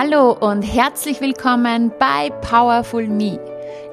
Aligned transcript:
Hallo 0.00 0.30
und 0.30 0.62
herzlich 0.62 1.20
willkommen 1.20 1.90
bei 1.98 2.30
Powerful 2.30 3.08
Me. 3.08 3.40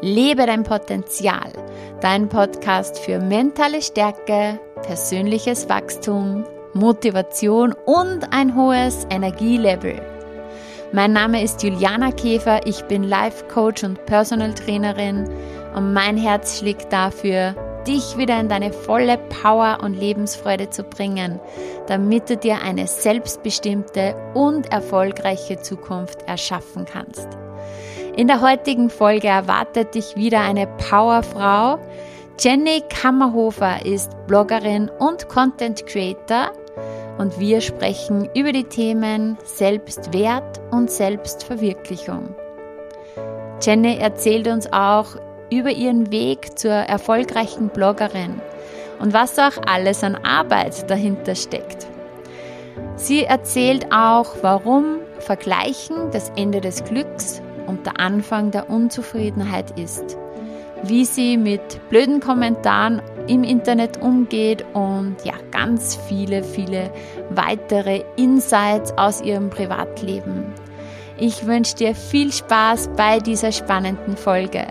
Lebe 0.01 0.45
dein 0.45 0.61
Potenzial. 0.61 1.51
Dein 1.99 2.29
Podcast 2.29 2.99
für 2.99 3.17
mentale 3.17 3.81
Stärke, 3.81 4.59
persönliches 4.83 5.67
Wachstum, 5.67 6.43
Motivation 6.75 7.73
und 7.87 8.31
ein 8.31 8.55
hohes 8.55 9.07
Energielevel. 9.09 9.99
Mein 10.93 11.11
Name 11.11 11.41
ist 11.41 11.63
Juliana 11.63 12.11
Käfer, 12.11 12.67
ich 12.67 12.83
bin 12.83 13.01
Life 13.01 13.43
Coach 13.51 13.83
und 13.83 14.05
Personal 14.05 14.53
Trainerin 14.53 15.27
und 15.75 15.91
mein 15.91 16.17
Herz 16.17 16.59
schlägt 16.59 16.93
dafür, 16.93 17.55
dich 17.87 18.17
wieder 18.17 18.39
in 18.39 18.49
deine 18.49 18.73
volle 18.73 19.17
Power 19.17 19.79
und 19.81 19.93
Lebensfreude 19.93 20.69
zu 20.69 20.83
bringen, 20.83 21.39
damit 21.87 22.29
du 22.29 22.37
dir 22.37 22.61
eine 22.61 22.87
selbstbestimmte 22.87 24.15
und 24.33 24.71
erfolgreiche 24.71 25.59
Zukunft 25.61 26.23
erschaffen 26.23 26.85
kannst. 26.85 27.27
In 28.15 28.27
der 28.27 28.41
heutigen 28.41 28.89
Folge 28.89 29.27
erwartet 29.27 29.93
dich 29.93 30.15
wieder 30.15 30.41
eine 30.41 30.67
Powerfrau. 30.67 31.79
Jenny 32.39 32.81
Kammerhofer 32.89 33.85
ist 33.85 34.11
Bloggerin 34.27 34.89
und 34.99 35.27
Content 35.29 35.85
Creator 35.85 36.51
und 37.17 37.39
wir 37.39 37.61
sprechen 37.61 38.29
über 38.35 38.51
die 38.51 38.63
Themen 38.63 39.37
Selbstwert 39.43 40.61
und 40.71 40.89
Selbstverwirklichung. 40.89 42.35
Jenny 43.61 43.97
erzählt 43.97 44.47
uns 44.47 44.71
auch 44.71 45.15
über 45.49 45.71
ihren 45.71 46.11
Weg 46.11 46.57
zur 46.57 46.71
erfolgreichen 46.71 47.69
Bloggerin 47.69 48.41
und 48.99 49.13
was 49.13 49.37
auch 49.39 49.61
alles 49.67 50.03
an 50.03 50.15
Arbeit 50.15 50.89
dahinter 50.89 51.35
steckt. 51.35 51.87
Sie 52.95 53.23
erzählt 53.23 53.87
auch, 53.91 54.35
warum 54.41 54.99
Vergleichen 55.19 56.11
das 56.11 56.31
Ende 56.35 56.61
des 56.61 56.83
Glücks 56.83 57.41
und 57.67 57.85
der 57.85 57.99
Anfang 57.99 58.51
der 58.51 58.69
Unzufriedenheit 58.69 59.77
ist, 59.79 60.17
wie 60.83 61.05
sie 61.05 61.37
mit 61.37 61.89
blöden 61.89 62.19
Kommentaren 62.19 63.01
im 63.27 63.43
Internet 63.43 64.01
umgeht 64.01 64.63
und 64.73 65.15
ja, 65.23 65.33
ganz 65.51 65.97
viele, 66.07 66.43
viele 66.43 66.91
weitere 67.31 68.03
Insights 68.17 68.93
aus 68.97 69.21
ihrem 69.21 69.49
Privatleben. 69.49 70.53
Ich 71.17 71.45
wünsche 71.45 71.75
dir 71.75 71.95
viel 71.95 72.31
Spaß 72.31 72.89
bei 72.95 73.19
dieser 73.19 73.51
spannenden 73.51 74.17
Folge. 74.17 74.67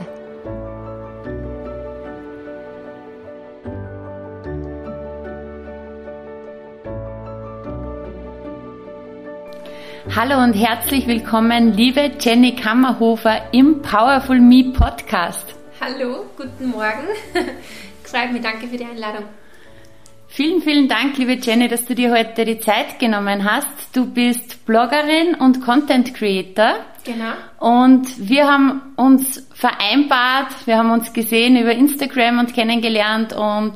Hallo 10.17 10.41
und 10.41 10.53
herzlich 10.53 11.09
willkommen, 11.09 11.73
liebe 11.73 12.09
Jenny 12.21 12.55
Kammerhofer 12.55 13.53
im 13.53 13.83
Powerful 13.83 14.41
Me 14.41 14.73
Podcast. 14.73 15.57
Hallo, 15.81 16.27
guten 16.37 16.71
Morgen. 16.71 17.09
Freut 18.05 18.33
mich, 18.33 18.41
danke 18.41 18.69
für 18.69 18.77
die 18.77 18.85
Einladung. 18.85 19.25
Vielen, 20.29 20.63
vielen 20.63 20.87
Dank, 20.87 21.19
liebe 21.19 21.33
Jenny, 21.33 21.67
dass 21.67 21.85
du 21.87 21.97
dir 21.97 22.13
heute 22.13 22.45
die 22.45 22.61
Zeit 22.61 23.01
genommen 23.01 23.43
hast. 23.45 23.67
Du 23.93 24.07
bist 24.07 24.65
Bloggerin 24.67 25.35
und 25.35 25.61
Content 25.61 26.15
Creator. 26.15 26.77
Genau. 27.03 27.33
Und 27.59 28.07
wir 28.17 28.47
haben 28.47 28.95
uns 28.95 29.45
vereinbart, 29.53 30.55
wir 30.67 30.79
haben 30.79 30.93
uns 30.93 31.13
gesehen 31.13 31.57
über 31.57 31.73
Instagram 31.73 32.39
und 32.39 32.55
kennengelernt 32.55 33.33
und 33.33 33.75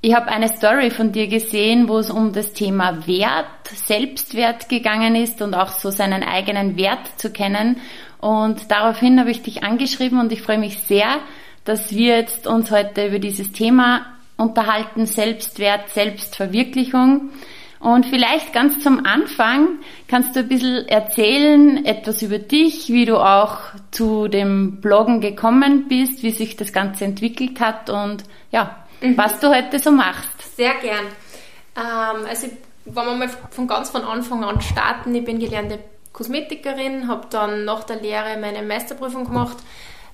ich 0.00 0.14
habe 0.14 0.28
eine 0.28 0.48
Story 0.48 0.90
von 0.90 1.10
dir 1.10 1.26
gesehen, 1.26 1.88
wo 1.88 1.98
es 1.98 2.10
um 2.10 2.32
das 2.32 2.52
Thema 2.52 3.06
Wert, 3.06 3.46
Selbstwert 3.64 4.68
gegangen 4.68 5.16
ist 5.16 5.42
und 5.42 5.54
auch 5.54 5.70
so 5.70 5.90
seinen 5.90 6.22
eigenen 6.22 6.76
Wert 6.76 7.00
zu 7.16 7.30
kennen. 7.32 7.80
Und 8.20 8.70
daraufhin 8.70 9.18
habe 9.18 9.30
ich 9.30 9.42
dich 9.42 9.64
angeschrieben 9.64 10.20
und 10.20 10.30
ich 10.32 10.42
freue 10.42 10.58
mich 10.58 10.78
sehr, 10.78 11.18
dass 11.64 11.92
wir 11.92 12.16
jetzt 12.16 12.46
uns 12.46 12.70
heute 12.70 13.08
über 13.08 13.18
dieses 13.18 13.52
Thema 13.52 14.06
unterhalten, 14.36 15.06
Selbstwert, 15.06 15.88
Selbstverwirklichung. 15.90 17.30
Und 17.80 18.06
vielleicht 18.06 18.52
ganz 18.52 18.78
zum 18.80 19.04
Anfang 19.04 19.78
kannst 20.06 20.34
du 20.34 20.40
ein 20.40 20.48
bisschen 20.48 20.88
erzählen, 20.88 21.84
etwas 21.84 22.22
über 22.22 22.38
dich, 22.38 22.88
wie 22.88 23.04
du 23.04 23.18
auch 23.18 23.58
zu 23.90 24.28
dem 24.28 24.80
Bloggen 24.80 25.20
gekommen 25.20 25.86
bist, 25.88 26.22
wie 26.22 26.30
sich 26.30 26.56
das 26.56 26.72
Ganze 26.72 27.04
entwickelt 27.04 27.60
hat 27.60 27.90
und 27.90 28.24
ja, 28.50 28.84
mhm. 29.00 29.16
was 29.16 29.38
du 29.40 29.48
heute 29.48 29.78
so 29.78 29.90
machst. 29.90 30.56
Sehr 30.56 30.74
gern. 30.74 31.06
Ähm, 31.76 32.26
also, 32.28 32.48
wenn 32.84 33.06
wir 33.06 33.14
mal 33.14 33.28
von 33.50 33.66
ganz 33.66 33.90
von 33.90 34.02
Anfang 34.02 34.44
an 34.44 34.60
starten, 34.60 35.14
ich 35.14 35.24
bin 35.24 35.38
gelernte 35.38 35.78
Kosmetikerin, 36.12 37.08
habe 37.08 37.26
dann 37.30 37.64
nach 37.64 37.84
der 37.84 38.00
Lehre 38.00 38.36
meine 38.38 38.62
Meisterprüfung 38.62 39.24
gemacht, 39.24 39.56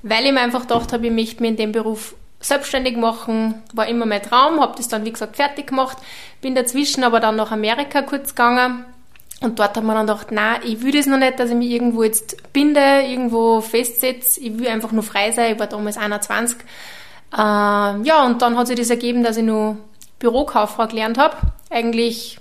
weil 0.02 0.26
ich 0.26 0.32
mir 0.32 0.40
einfach 0.40 0.62
gedacht 0.62 0.92
habe, 0.92 1.06
ich 1.06 1.12
möchte 1.12 1.40
mich 1.40 1.52
in 1.52 1.56
dem 1.56 1.72
Beruf 1.72 2.14
selbstständig 2.40 2.96
machen, 2.96 3.62
war 3.72 3.88
immer 3.88 4.04
mein 4.04 4.22
Traum, 4.22 4.60
habe 4.60 4.74
das 4.76 4.88
dann 4.88 5.04
wie 5.06 5.12
gesagt 5.12 5.36
fertig 5.36 5.68
gemacht, 5.68 5.96
bin 6.42 6.54
dazwischen 6.54 7.02
aber 7.02 7.20
dann 7.20 7.36
nach 7.36 7.52
Amerika 7.52 8.02
kurz 8.02 8.34
gegangen 8.34 8.84
und 9.40 9.58
dort 9.58 9.76
hat 9.76 9.84
man 9.84 9.96
dann 9.96 10.06
gedacht, 10.06 10.30
nein, 10.30 10.60
ich 10.64 10.82
will 10.82 10.92
das 10.92 11.06
noch 11.06 11.18
nicht, 11.18 11.38
dass 11.38 11.50
ich 11.50 11.56
mich 11.56 11.70
irgendwo 11.70 12.02
jetzt 12.02 12.52
binde, 12.52 13.02
irgendwo 13.06 13.62
festsetze, 13.62 14.40
ich 14.40 14.58
will 14.58 14.68
einfach 14.68 14.92
nur 14.92 15.02
frei 15.02 15.32
sein, 15.32 15.54
ich 15.54 15.58
war 15.58 15.66
damals 15.68 15.96
21 15.96 16.58
äh, 17.34 18.02
ja, 18.02 18.24
und 18.24 18.42
dann 18.42 18.56
hat 18.56 18.68
sich 18.68 18.76
das 18.76 18.90
ergeben, 18.90 19.22
dass 19.22 19.36
ich 19.36 19.44
nur 19.44 19.76
Bürokauffrau 20.18 20.86
gelernt 20.86 21.18
habe. 21.18 21.36
Eigentlich, 21.70 22.38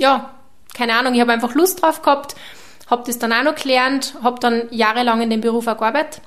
ja, 0.00 0.30
keine 0.74 0.94
Ahnung, 0.94 1.14
ich 1.14 1.20
habe 1.20 1.32
einfach 1.32 1.54
Lust 1.54 1.82
drauf 1.82 2.02
gehabt, 2.02 2.36
habe 2.88 3.02
das 3.06 3.18
dann 3.18 3.32
auch 3.32 3.42
noch 3.42 3.56
gelernt, 3.56 4.14
habe 4.22 4.38
dann 4.40 4.68
jahrelang 4.70 5.20
in 5.20 5.30
dem 5.30 5.40
Beruf 5.40 5.66
auch 5.66 5.78
gearbeitet. 5.78 6.20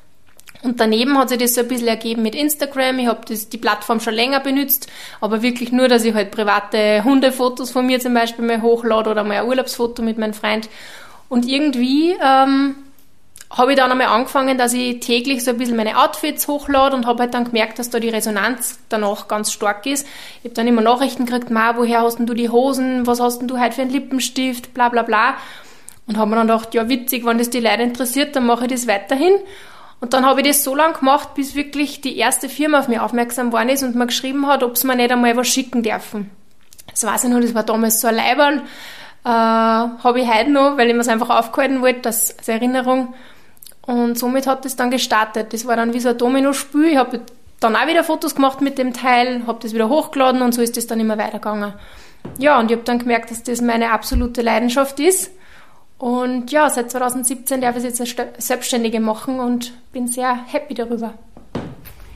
Und 0.61 0.81
daneben 0.81 1.17
hat 1.17 1.29
sich 1.29 1.37
das 1.37 1.55
so 1.55 1.61
ein 1.61 1.69
bisschen 1.69 1.87
ergeben 1.87 2.21
mit 2.21 2.35
Instagram. 2.35 2.99
Ich 2.99 3.07
habe 3.07 3.33
die 3.33 3.57
Plattform 3.57 4.01
schon 4.01 4.13
länger 4.13 4.41
benutzt, 4.41 4.87
aber 5.21 5.41
wirklich 5.41 5.71
nur, 5.71 5.87
dass 5.87 6.03
ich 6.03 6.13
halt 6.13 6.31
private 6.31 7.03
Hundefotos 7.05 7.71
von 7.71 7.85
mir 7.85 8.01
zum 8.01 8.13
Beispiel 8.13 8.45
mal 8.45 8.61
hochlade 8.61 9.09
oder 9.09 9.23
mal 9.23 9.37
ein 9.37 9.47
Urlaubsfoto 9.47 10.01
mit 10.01 10.17
meinem 10.17 10.33
Freund. 10.33 10.67
Und 11.29 11.47
irgendwie 11.47 12.17
ähm, 12.21 12.75
habe 13.51 13.71
ich 13.71 13.77
dann 13.77 13.91
einmal 13.91 14.07
angefangen, 14.07 14.57
dass 14.57 14.73
ich 14.73 14.99
täglich 14.99 15.43
so 15.43 15.51
ein 15.51 15.57
bisschen 15.57 15.75
meine 15.75 15.97
Outfits 15.97 16.47
hochlade 16.47 16.95
und 16.95 17.07
habe 17.07 17.23
halt 17.23 17.33
dann 17.33 17.45
gemerkt, 17.45 17.79
dass 17.79 17.89
da 17.89 17.99
die 17.99 18.09
Resonanz 18.09 18.79
danach 18.89 19.27
ganz 19.27 19.51
stark 19.51 19.87
ist. 19.87 20.05
Ich 20.39 20.45
habe 20.45 20.53
dann 20.53 20.67
immer 20.67 20.81
Nachrichten 20.81 21.25
gekriegt, 21.25 21.49
Ma, 21.49 21.75
woher 21.75 22.01
hast 22.01 22.19
denn 22.19 22.27
du 22.27 22.35
die 22.35 22.49
Hosen, 22.49 23.07
was 23.07 23.19
hast 23.19 23.39
denn 23.39 23.47
du 23.47 23.59
heute 23.59 23.73
für 23.73 23.81
einen 23.81 23.91
Lippenstift, 23.91 24.73
bla 24.75 24.89
bla 24.89 25.01
bla. 25.01 25.33
Und 26.05 26.17
habe 26.17 26.29
mir 26.29 26.35
dann 26.35 26.47
gedacht, 26.47 26.75
ja 26.75 26.89
witzig, 26.89 27.25
wenn 27.25 27.39
das 27.39 27.49
die 27.49 27.59
Leute 27.59 27.83
interessiert, 27.83 28.35
dann 28.35 28.45
mache 28.45 28.65
ich 28.65 28.71
das 28.71 28.87
weiterhin. 28.87 29.33
Und 29.99 30.13
dann 30.13 30.25
habe 30.25 30.41
ich 30.41 30.47
das 30.47 30.63
so 30.63 30.75
lange 30.75 30.93
gemacht, 30.93 31.33
bis 31.33 31.55
wirklich 31.55 32.01
die 32.01 32.17
erste 32.17 32.49
Firma 32.49 32.79
auf 32.79 32.87
mich 32.87 32.99
aufmerksam 32.99 33.47
geworden 33.47 33.69
ist 33.69 33.83
und 33.83 33.95
mir 33.95 34.07
geschrieben 34.07 34.47
hat, 34.47 34.63
ob 34.63 34.77
sie 34.77 34.87
mir 34.87 34.95
nicht 34.95 35.11
einmal 35.11 35.35
was 35.35 35.47
schicken 35.47 35.83
dürfen. 35.83 36.29
Das 36.89 37.03
weiß 37.03 37.25
ich 37.25 37.29
noch, 37.29 37.41
das 37.41 37.53
war 37.53 37.63
damals 37.63 37.99
so 37.99 38.07
ein 38.07 38.15
Leiberl. 38.15 38.61
Äh, 39.25 39.27
habe 39.27 40.21
ich 40.21 40.27
heute 40.27 40.51
noch, 40.51 40.77
weil 40.77 40.87
ich 40.87 40.93
mir 40.93 41.01
es 41.01 41.07
einfach 41.07 41.29
aufgehalten 41.29 41.81
wollte, 41.81 42.01
das 42.01 42.37
als 42.37 42.47
Erinnerung. 42.47 43.13
Und 43.89 44.19
somit 44.19 44.45
hat 44.45 44.65
das 44.65 44.75
dann 44.75 44.91
gestartet. 44.91 45.51
Das 45.51 45.65
war 45.65 45.75
dann 45.75 45.95
wie 45.95 45.99
so 45.99 46.09
ein 46.09 46.17
Domino-Spiel. 46.17 46.89
Ich 46.91 46.97
habe 46.97 47.21
dann 47.59 47.75
auch 47.75 47.87
wieder 47.87 48.03
Fotos 48.03 48.35
gemacht 48.35 48.61
mit 48.61 48.77
dem 48.77 48.93
Teil, 48.93 49.47
habe 49.47 49.57
das 49.63 49.73
wieder 49.73 49.89
hochgeladen 49.89 50.43
und 50.43 50.53
so 50.53 50.61
ist 50.61 50.77
das 50.77 50.85
dann 50.85 50.99
immer 50.99 51.17
weitergegangen. 51.17 51.73
Ja, 52.37 52.59
und 52.59 52.69
ich 52.69 52.77
habe 52.77 52.85
dann 52.85 52.99
gemerkt, 52.99 53.31
dass 53.31 53.41
das 53.41 53.61
meine 53.61 53.91
absolute 53.91 54.43
Leidenschaft 54.43 54.99
ist. 54.99 55.31
Und 55.97 56.51
ja, 56.51 56.69
seit 56.69 56.91
2017 56.91 57.61
darf 57.61 57.77
ich 57.77 57.83
es 57.83 57.97
jetzt 57.97 58.19
als 58.19 58.45
Selbstständige 58.45 58.99
machen 58.99 59.39
und 59.39 59.73
bin 59.91 60.05
sehr 60.05 60.37
happy 60.45 60.75
darüber. 60.75 61.15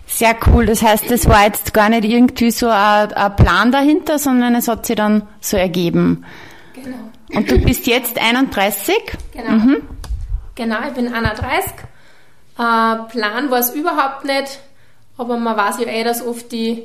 Sehr 0.06 0.36
cool. 0.46 0.68
Das 0.68 0.84
heißt, 0.84 1.10
das 1.10 1.28
war 1.28 1.46
jetzt 1.46 1.74
gar 1.74 1.90
nicht 1.90 2.06
irgendwie 2.06 2.52
so 2.52 2.68
ein, 2.68 3.14
ein 3.14 3.36
Plan 3.36 3.72
dahinter, 3.72 4.20
sondern 4.20 4.54
es 4.54 4.68
hat 4.68 4.86
sich 4.86 4.96
dann 4.96 5.24
so 5.42 5.58
ergeben. 5.58 6.24
Genau. 6.76 6.98
Und 7.34 7.50
du 7.50 7.58
bist 7.58 7.88
jetzt 7.88 8.22
31? 8.22 8.94
Genau. 9.34 9.50
Mhm. 9.54 9.82
Genau, 10.56 10.78
ich 10.88 10.94
bin 10.94 11.14
31. 11.14 11.74
Äh, 12.58 13.10
Plan 13.10 13.50
war 13.50 13.60
es 13.60 13.74
überhaupt 13.74 14.26
nicht, 14.26 14.60
aber 15.18 15.38
man 15.38 15.58
weiß 15.58 15.80
ja 15.80 15.88
eh, 15.88 16.04
dass 16.04 16.26
oft 16.26 16.52
die, 16.52 16.84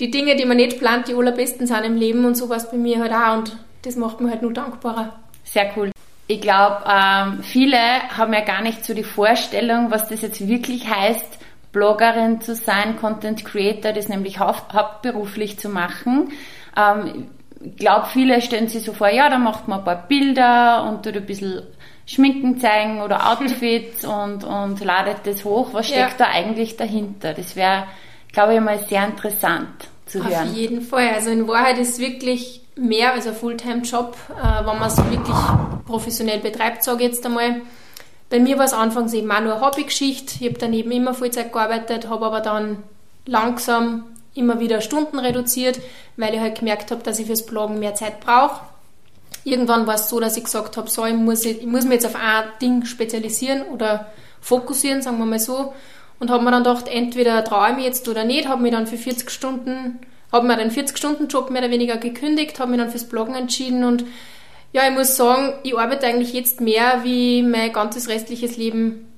die 0.00 0.10
Dinge, 0.10 0.36
die 0.36 0.44
man 0.44 0.56
nicht 0.56 0.78
plant, 0.78 1.08
die 1.08 1.14
allerbesten 1.14 1.66
sind 1.66 1.84
im 1.84 1.96
Leben 1.96 2.24
und 2.24 2.36
so 2.36 2.48
war 2.48 2.56
es 2.56 2.70
bei 2.70 2.76
mir 2.76 2.98
halt 3.00 3.12
auch 3.12 3.38
und 3.38 3.56
das 3.82 3.96
macht 3.96 4.20
mich 4.20 4.30
halt 4.30 4.42
nur 4.42 4.52
dankbarer. 4.52 5.12
Sehr 5.44 5.70
cool. 5.76 5.92
Ich 6.26 6.40
glaube, 6.40 6.84
ähm, 6.86 7.42
viele 7.42 7.78
haben 7.78 8.34
ja 8.34 8.40
gar 8.40 8.60
nicht 8.60 8.84
so 8.84 8.92
die 8.92 9.04
Vorstellung, 9.04 9.90
was 9.90 10.08
das 10.08 10.20
jetzt 10.20 10.46
wirklich 10.46 10.88
heißt, 10.88 11.38
Bloggerin 11.72 12.40
zu 12.40 12.54
sein, 12.54 12.98
Content 12.98 13.44
Creator, 13.44 13.92
das 13.92 14.08
nämlich 14.08 14.38
haupt, 14.38 14.74
hauptberuflich 14.74 15.58
zu 15.58 15.68
machen. 15.68 16.32
Ähm, 16.76 17.28
ich 17.64 17.76
glaube, 17.76 18.06
viele 18.12 18.40
stellen 18.42 18.68
sich 18.68 18.84
so 18.84 18.92
vor, 18.92 19.08
ja, 19.08 19.28
da 19.30 19.38
macht 19.38 19.68
man 19.68 19.78
ein 19.80 19.84
paar 19.84 20.06
Bilder 20.06 20.84
und 20.84 21.04
tut 21.04 21.16
ein 21.16 21.26
bisschen 21.26 21.62
Schminken 22.08 22.58
zeigen 22.58 23.02
oder 23.02 23.30
Outfits 23.30 24.04
und, 24.04 24.42
und 24.42 24.82
ladet 24.82 25.18
das 25.24 25.44
hoch. 25.44 25.68
Was 25.72 25.88
steckt 25.88 26.18
ja. 26.18 26.26
da 26.26 26.32
eigentlich 26.32 26.76
dahinter? 26.76 27.34
Das 27.34 27.54
wäre, 27.54 27.84
glaube 28.32 28.54
ich, 28.54 28.60
mal 28.60 28.78
sehr 28.88 29.04
interessant 29.04 29.68
zu 30.06 30.24
hören. 30.24 30.48
Auf 30.48 30.56
jeden 30.56 30.80
Fall. 30.80 31.10
Also 31.14 31.30
in 31.30 31.46
Wahrheit 31.46 31.78
ist 31.78 32.00
wirklich 32.00 32.62
mehr 32.76 33.12
als 33.12 33.26
ein 33.26 33.34
Fulltime-Job, 33.34 34.16
äh, 34.30 34.66
wenn 34.66 34.78
man 34.78 34.88
es 34.88 34.96
wirklich 34.96 35.36
professionell 35.86 36.38
betreibt, 36.38 36.82
sage 36.82 37.04
ich 37.04 37.10
jetzt 37.10 37.26
einmal. 37.26 37.60
Bei 38.30 38.40
mir 38.40 38.56
war 38.58 38.64
es 38.64 38.72
anfangs 38.72 39.12
eben 39.12 39.30
auch 39.30 39.40
nur 39.40 39.56
eine 39.56 39.64
Hobbygeschichte. 39.64 40.36
Ich 40.40 40.48
habe 40.48 40.58
daneben 40.58 40.90
immer 40.90 41.12
Vollzeit 41.14 41.52
gearbeitet, 41.52 42.08
habe 42.08 42.26
aber 42.26 42.40
dann 42.40 42.82
langsam 43.26 44.04
immer 44.34 44.60
wieder 44.60 44.80
Stunden 44.80 45.18
reduziert, 45.18 45.80
weil 46.16 46.34
ich 46.34 46.40
halt 46.40 46.58
gemerkt 46.58 46.90
habe, 46.90 47.02
dass 47.02 47.18
ich 47.18 47.26
fürs 47.26 47.44
Bloggen 47.44 47.78
mehr 47.78 47.94
Zeit 47.94 48.20
brauche. 48.20 48.60
Irgendwann 49.44 49.86
war 49.86 49.94
es 49.94 50.08
so, 50.08 50.20
dass 50.20 50.36
ich 50.36 50.44
gesagt 50.44 50.76
habe, 50.76 50.90
so, 50.90 51.04
ich 51.04 51.14
muss, 51.14 51.44
ich 51.44 51.64
muss 51.64 51.84
mich 51.84 51.94
jetzt 51.94 52.06
auf 52.06 52.16
ein 52.16 52.44
Ding 52.60 52.84
spezialisieren 52.84 53.62
oder 53.62 54.10
fokussieren, 54.40 55.02
sagen 55.02 55.18
wir 55.18 55.26
mal 55.26 55.38
so. 55.38 55.72
Und 56.20 56.30
habe 56.30 56.44
mir 56.44 56.50
dann 56.50 56.64
gedacht, 56.64 56.88
entweder 56.88 57.44
traue 57.44 57.70
ich 57.70 57.76
mich 57.76 57.84
jetzt 57.84 58.08
oder 58.08 58.24
nicht, 58.24 58.48
habe 58.48 58.62
mich 58.62 58.72
dann 58.72 58.86
für 58.86 58.96
40 58.96 59.30
Stunden, 59.30 60.00
habe 60.32 60.46
mir 60.46 60.56
den 60.56 60.70
40-Stunden-Job 60.70 61.50
mehr 61.50 61.62
oder 61.62 61.70
weniger 61.70 61.96
gekündigt, 61.96 62.58
habe 62.58 62.72
mich 62.72 62.80
dann 62.80 62.90
fürs 62.90 63.04
Bloggen 63.04 63.34
entschieden 63.34 63.84
und 63.84 64.04
ja, 64.72 64.86
ich 64.86 64.94
muss 64.94 65.16
sagen, 65.16 65.54
ich 65.62 65.78
arbeite 65.78 66.06
eigentlich 66.06 66.32
jetzt 66.32 66.60
mehr 66.60 67.00
wie 67.02 67.42
mein 67.42 67.72
ganzes 67.72 68.08
restliches 68.08 68.56
Leben 68.56 69.10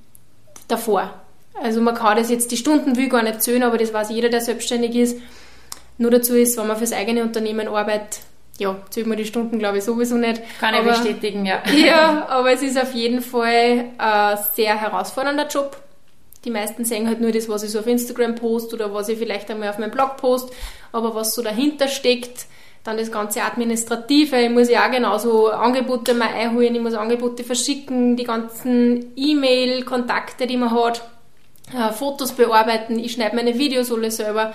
davor. 0.67 1.13
Also 1.61 1.81
man 1.81 1.95
kann 1.95 2.17
das 2.17 2.29
jetzt, 2.29 2.51
die 2.51 2.57
Stunden 2.57 2.95
will 2.95 3.09
gar 3.09 3.21
nicht 3.23 3.41
zählen, 3.41 3.63
aber 3.63 3.77
das 3.77 3.93
weiß 3.93 4.11
jeder, 4.11 4.29
der 4.29 4.41
selbstständig 4.41 4.95
ist. 4.95 5.17
Nur 5.97 6.09
dazu 6.09 6.35
ist, 6.35 6.57
wenn 6.57 6.67
man 6.67 6.77
fürs 6.77 6.93
eigene 6.93 7.21
Unternehmen 7.21 7.67
arbeitet, 7.67 8.21
ja, 8.61 8.77
zählt 8.91 9.07
man 9.07 9.17
die 9.17 9.25
Stunden, 9.25 9.57
glaube 9.57 9.79
ich, 9.79 9.83
sowieso 9.83 10.15
nicht. 10.15 10.41
Kann 10.59 10.75
ich 10.75 10.81
bestätigen, 10.81 11.45
ja. 11.45 11.63
Ja, 11.75 12.27
aber 12.29 12.51
es 12.51 12.61
ist 12.61 12.79
auf 12.79 12.93
jeden 12.93 13.21
Fall 13.21 13.85
ein 13.97 14.37
sehr 14.53 14.79
herausfordernder 14.79 15.47
Job. 15.47 15.77
Die 16.45 16.51
meisten 16.51 16.85
sehen 16.85 17.07
halt 17.07 17.21
nur 17.21 17.31
das, 17.31 17.49
was 17.49 17.63
ich 17.63 17.71
so 17.71 17.79
auf 17.79 17.87
Instagram 17.87 18.35
post 18.35 18.73
oder 18.73 18.93
was 18.93 19.09
ich 19.09 19.17
vielleicht 19.17 19.49
einmal 19.49 19.69
auf 19.69 19.79
meinem 19.79 19.91
Blog 19.91 20.17
post, 20.17 20.53
aber 20.91 21.13
was 21.15 21.33
so 21.33 21.41
dahinter 21.41 21.87
steckt, 21.87 22.45
dann 22.83 22.97
das 22.97 23.11
ganze 23.11 23.43
Administrative, 23.43 24.37
ich 24.37 24.49
muss 24.49 24.69
ja 24.69 24.85
auch 24.85 24.91
genauso 24.91 25.49
Angebote 25.49 26.13
mal 26.13 26.29
einholen, 26.29 26.73
ich 26.73 26.81
muss 26.81 26.93
Angebote 26.93 27.43
verschicken, 27.43 28.15
die 28.15 28.23
ganzen 28.23 29.11
E-Mail-Kontakte, 29.15 30.47
die 30.47 30.57
man 30.57 30.71
hat, 30.71 31.03
äh, 31.75 31.91
Fotos 31.93 32.31
bearbeiten, 32.31 32.97
ich 32.97 33.13
schneide 33.13 33.35
meine 33.35 33.57
Videos 33.57 33.91
alle 33.91 34.09
selber. 34.09 34.53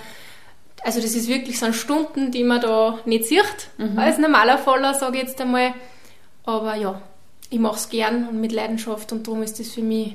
Also 0.86 1.00
das 1.00 1.16
ist 1.16 1.26
wirklich 1.26 1.58
so 1.58 1.72
Stunden, 1.72 2.30
die 2.30 2.44
man 2.44 2.60
da 2.60 3.00
nicht 3.06 3.24
sieht, 3.24 3.70
mhm. 3.76 3.98
als 3.98 4.18
normaler 4.18 4.56
Faller, 4.56 4.94
sage 4.94 5.16
ich 5.16 5.24
jetzt 5.24 5.40
einmal. 5.40 5.74
Aber 6.44 6.76
ja, 6.76 7.02
ich 7.50 7.58
mache 7.58 7.74
es 7.74 7.88
gern 7.88 8.28
und 8.28 8.40
mit 8.40 8.52
Leidenschaft 8.52 9.10
und 9.10 9.26
darum 9.26 9.42
ist 9.42 9.58
das 9.58 9.72
für 9.72 9.82
mich 9.82 10.14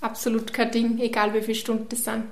absolut 0.00 0.54
kein 0.54 0.70
Ding, 0.70 0.98
egal 1.00 1.34
wie 1.34 1.42
viele 1.42 1.54
Stunden 1.54 1.86
das 1.90 2.04
sind. 2.04 2.24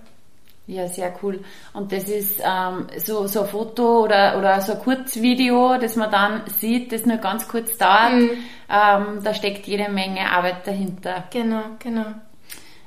Ja, 0.66 0.88
sehr 0.88 1.14
cool. 1.22 1.44
Und 1.74 1.92
das 1.92 2.04
ist 2.08 2.40
ähm, 2.42 2.86
so, 2.96 3.26
so 3.26 3.42
ein 3.42 3.48
Foto 3.48 4.04
oder, 4.04 4.38
oder 4.38 4.62
so 4.62 4.72
ein 4.72 4.78
Kurzvideo, 4.78 5.76
das 5.78 5.94
man 5.96 6.10
dann 6.10 6.42
sieht, 6.46 6.90
das 6.90 7.04
nur 7.04 7.18
ganz 7.18 7.48
kurz 7.48 7.76
dauert. 7.76 8.14
Mhm. 8.14 8.30
Ähm, 8.70 9.20
da 9.22 9.34
steckt 9.34 9.66
jede 9.66 9.90
Menge 9.90 10.30
Arbeit 10.30 10.66
dahinter. 10.66 11.24
Genau, 11.30 11.64
genau. 11.78 12.06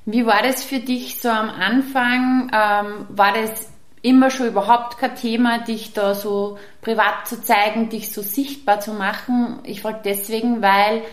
Wie 0.06 0.25
war 0.25 0.42
das 0.42 0.63
für 0.63 0.80
dich 0.80 1.22
so 1.22 1.30
am 1.30 1.51
Anfang? 1.51 2.50
Ähm, 2.51 3.06
war 3.10 3.33
das 3.33 3.70
immer 4.01 4.30
schon 4.30 4.48
überhaupt 4.48 4.98
kein 4.98 5.15
Thema, 5.15 5.59
dich 5.59 5.94
da 5.94 6.15
so 6.15 6.57
privat 6.81 7.27
zu 7.27 7.42
zeigen, 7.42 7.89
dich 7.89 8.12
so 8.12 8.21
sichtbar 8.21 8.80
zu 8.80 8.94
machen? 8.94 9.59
Ich 9.63 9.81
frage 9.81 10.01
deswegen, 10.03 10.62
weil 10.62 11.03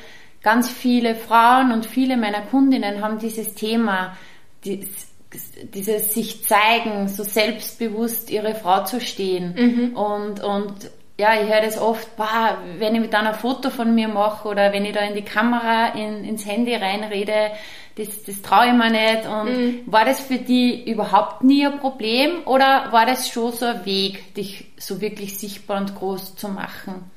ganz 0.43 0.71
viele 0.71 1.15
Frauen 1.15 1.73
und 1.73 1.87
viele 1.87 2.17
meiner 2.17 2.43
Kundinnen 2.43 3.03
haben 3.03 3.19
dieses 3.19 3.55
Thema, 3.55 4.17
dieses 4.65 6.15
sich 6.15 6.45
zeigen, 6.45 7.09
so 7.09 7.23
selbstbewusst 7.23 8.31
ihre 8.31 8.55
Frau 8.55 8.85
zu 8.85 9.01
stehen. 9.01 9.55
Mhm. 9.55 9.97
Und, 9.97 10.43
und 10.43 10.91
ja, 11.21 11.35
ich 11.41 11.49
höre 11.49 11.61
das 11.61 11.77
oft, 11.79 12.17
boah, 12.17 12.59
wenn 12.79 12.95
ich 12.95 13.01
mit 13.01 13.13
dann 13.13 13.27
ein 13.27 13.35
Foto 13.35 13.71
von 13.71 13.93
mir 13.93 14.07
mache 14.07 14.47
oder 14.47 14.73
wenn 14.73 14.85
ich 14.85 14.93
da 14.93 15.01
in 15.01 15.17
die 15.17 15.23
Kamera, 15.23 15.89
in, 15.89 16.23
ins 16.25 16.47
Handy 16.47 16.75
reinrede, 16.75 17.51
das, 17.97 18.23
das 18.23 18.41
traue 18.41 18.69
ich 18.69 18.73
mir 18.73 18.91
nicht. 18.91 19.27
Und 19.27 19.49
mhm. 19.49 19.83
war 19.87 20.05
das 20.05 20.21
für 20.21 20.39
die 20.39 20.89
überhaupt 20.89 21.43
nie 21.43 21.67
ein 21.67 21.81
Problem 21.81 22.43
oder 22.45 22.93
war 22.93 23.05
das 23.05 23.29
schon 23.29 23.53
so 23.53 23.67
ein 23.67 23.85
Weg, 23.85 24.35
dich 24.35 24.67
so 24.79 25.01
wirklich 25.01 25.39
sichtbar 25.39 25.81
und 25.81 25.97
groß 25.97 26.37
zu 26.37 26.49
machen? 26.49 27.11